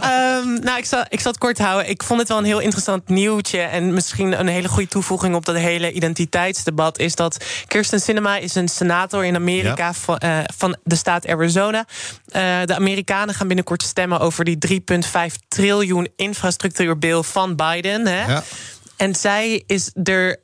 Ehm, 0.00 0.52
nou, 0.60 0.78
ik 0.78 0.84
zal, 0.84 1.04
ik 1.08 1.20
zal 1.20 1.30
het 1.30 1.40
kort 1.40 1.58
houden. 1.58 1.88
Ik 1.90 2.02
vond 2.02 2.20
het 2.20 2.28
wel 2.28 2.38
een 2.38 2.44
heel 2.44 2.58
interessant 2.60 3.08
nieuwtje. 3.08 3.60
En 3.60 3.94
misschien 3.94 4.40
een 4.40 4.46
hele 4.46 4.68
goede 4.68 4.88
toevoeging 4.88 5.34
op 5.34 5.44
dat 5.44 5.56
hele 5.56 5.92
identiteitsdebat... 5.92 6.98
is 6.98 7.14
dat 7.14 7.44
Kirsten 7.66 8.00
Sinema 8.00 8.36
is 8.36 8.54
een 8.54 8.68
senator 8.68 9.24
in 9.24 9.34
Amerika 9.34 9.86
Ja. 9.86 9.94
van, 9.94 10.18
eh, 10.18 10.38
van 10.56 10.76
de 10.84 10.96
staat 10.96 11.26
Arizona. 11.28 11.84
Eh, 12.28 12.42
de 12.64 12.74
Amerikanen 12.74 13.34
gaan 13.34 13.46
binnenkort 13.46 13.82
stemmen 13.82 14.20
over 14.20 14.44
die 14.44 14.58
3,5 14.58 15.36
triljoen 15.48 16.08
infrastructuurbil 16.16 17.22
van 17.22 17.56
Biden. 17.56 18.06
Hè? 18.06 18.26
Ja. 18.26 18.42
En 18.96 19.14
zij 19.14 19.62
is 19.66 19.90
er. 20.04 20.36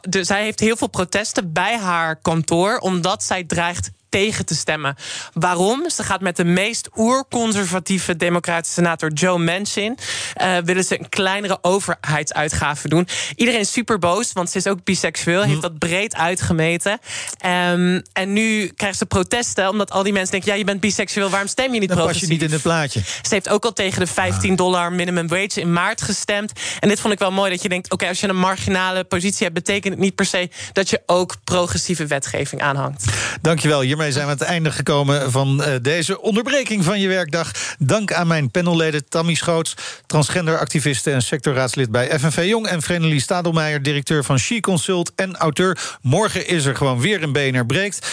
De, 0.00 0.24
zij 0.24 0.42
heeft 0.42 0.60
heel 0.60 0.76
veel 0.76 0.88
protesten 0.88 1.52
bij 1.52 1.78
haar 1.78 2.16
kantoor, 2.16 2.78
omdat 2.78 3.22
zij 3.22 3.44
dreigt 3.44 3.90
tegen 4.14 4.46
te 4.46 4.54
stemmen. 4.54 4.96
Waarom? 5.32 5.90
Ze 5.90 6.02
gaat 6.02 6.20
met 6.20 6.36
de 6.36 6.44
meest 6.44 6.88
oerconservatieve 6.96 8.16
democratische 8.16 8.74
senator 8.74 9.12
Joe 9.12 9.38
Manchin... 9.38 9.98
eh, 10.34 10.56
willen 10.64 10.84
ze 10.84 10.98
een 10.98 11.08
kleinere 11.08 11.58
overheidsuitgave 11.62 12.88
doen. 12.88 13.08
Iedereen 13.36 13.60
is 13.60 13.72
super 13.72 13.98
boos, 13.98 14.32
want 14.32 14.50
ze 14.50 14.58
is 14.58 14.66
ook 14.66 14.84
biseksueel. 14.84 15.42
Hm. 15.42 15.48
Heeft 15.48 15.62
dat 15.62 15.78
breed 15.78 16.14
uitgemeten. 16.14 16.98
Ehm, 17.38 18.00
en 18.12 18.32
nu 18.32 18.66
krijgt 18.66 18.98
ze 18.98 19.06
protesten, 19.06 19.68
omdat 19.68 19.90
al 19.90 20.02
die 20.02 20.12
mensen 20.12 20.30
denken... 20.30 20.52
ja, 20.52 20.58
je 20.58 20.64
bent 20.64 20.80
biseksueel, 20.80 21.30
waarom 21.30 21.48
stem 21.48 21.74
je 21.74 21.80
niet 21.80 21.88
Dan 21.88 21.98
pas 21.98 22.06
je 22.06 22.12
progressief? 22.12 22.28
niet 22.40 22.48
in 22.48 22.52
het 22.54 22.62
plaatje. 22.62 23.00
Ze 23.00 23.34
heeft 23.34 23.48
ook 23.48 23.64
al 23.64 23.72
tegen 23.72 24.00
de 24.00 24.06
15 24.06 24.56
dollar 24.56 24.92
minimum 24.92 25.28
wage 25.28 25.60
in 25.60 25.72
maart 25.72 26.02
gestemd. 26.02 26.52
En 26.80 26.88
dit 26.88 27.00
vond 27.00 27.12
ik 27.12 27.18
wel 27.18 27.32
mooi 27.32 27.50
dat 27.50 27.62
je 27.62 27.68
denkt: 27.68 27.90
oké, 27.90 28.08
als 28.08 28.20
je 28.20 28.28
een 28.28 28.36
marginale 28.36 29.04
positie 29.04 29.42
hebt, 29.42 29.54
betekent 29.54 29.94
het 29.94 30.02
niet 30.02 30.14
per 30.14 30.26
se 30.26 30.48
dat 30.72 30.90
je 30.90 31.02
ook 31.06 31.34
progressieve 31.44 32.06
wetgeving 32.06 32.62
aanhangt. 32.62 33.04
Dankjewel. 33.40 33.82
Hiermee 34.04 34.22
zijn 34.22 34.36
we 34.36 34.42
aan 34.42 34.48
het 34.48 34.56
einde 34.56 34.76
gekomen 34.76 35.30
van 35.30 35.62
eh, 35.62 35.74
deze 35.82 36.20
onderbreking 36.20 36.84
van 36.84 37.00
je 37.00 37.08
werkdag. 37.08 37.50
Dank 37.78 38.12
aan 38.12 38.26
mijn 38.26 38.50
panelleden 38.50 39.08
Tammy 39.08 39.34
Schoots, 39.34 39.74
transgenderactiviste 40.06 41.10
en 41.10 41.22
sectorraadslid 41.22 41.90
bij 41.90 42.18
FNV 42.18 42.44
Jong... 42.46 42.66
en 42.66 42.82
Vrenelie 42.82 43.20
Stadelmeijer, 43.20 43.82
directeur 43.82 44.24
van 44.24 44.38
She 44.38 44.60
Consult 44.60 45.12
en 45.14 45.36
auteur. 45.36 45.96
Morgen 46.02 46.46
is 46.46 46.64
er 46.64 46.76
gewoon 46.76 47.00
weer 47.00 47.22
een 47.22 47.32
BNR 47.32 47.66
Breekt. 47.66 48.08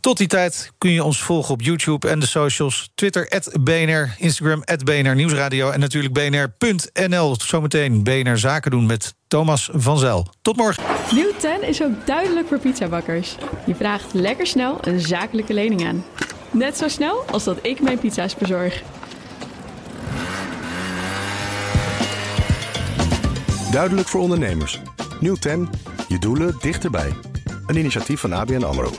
Tot 0.00 0.16
die 0.16 0.26
tijd 0.26 0.72
kun 0.78 0.90
je 0.90 1.04
ons 1.04 1.22
volgen 1.22 1.54
op 1.54 1.62
YouTube 1.62 2.08
en 2.08 2.18
de 2.18 2.26
socials. 2.26 2.90
Twitter, 2.94 3.42
BNR, 3.60 4.14
Instagram, 4.18 4.64
BNR 4.84 5.14
Nieuwsradio... 5.14 5.70
en 5.70 5.80
natuurlijk 5.80 6.14
bnr.nl. 6.14 7.36
Zometeen 7.40 8.02
BNR 8.02 8.38
Zaken 8.38 8.70
doen 8.70 8.86
met 8.86 9.14
Thomas 9.34 9.70
van 9.72 9.98
Zel. 9.98 10.26
Tot 10.42 10.56
morgen. 10.56 10.82
Nieuw 11.14 11.30
10 11.38 11.62
is 11.62 11.82
ook 11.82 12.06
duidelijk 12.06 12.48
voor 12.48 12.58
pizzabakkers. 12.58 13.36
Je 13.66 13.74
vraagt 13.74 14.12
lekker 14.12 14.46
snel 14.46 14.78
een 14.80 15.00
zakelijke 15.00 15.54
lening 15.54 15.86
aan. 15.86 16.04
Net 16.50 16.76
zo 16.76 16.88
snel 16.88 17.24
als 17.30 17.44
dat 17.44 17.58
ik 17.62 17.80
mijn 17.80 17.98
pizza's 17.98 18.34
bezorg. 18.34 18.82
Duidelijk 23.70 24.08
voor 24.08 24.20
ondernemers. 24.20 24.80
Nieuw 25.20 25.34
10, 25.34 25.68
je 26.08 26.18
doelen 26.18 26.56
dichterbij. 26.60 27.12
Een 27.66 27.76
initiatief 27.76 28.20
van 28.20 28.32
ABN 28.32 28.62
AMRO. 28.62 28.90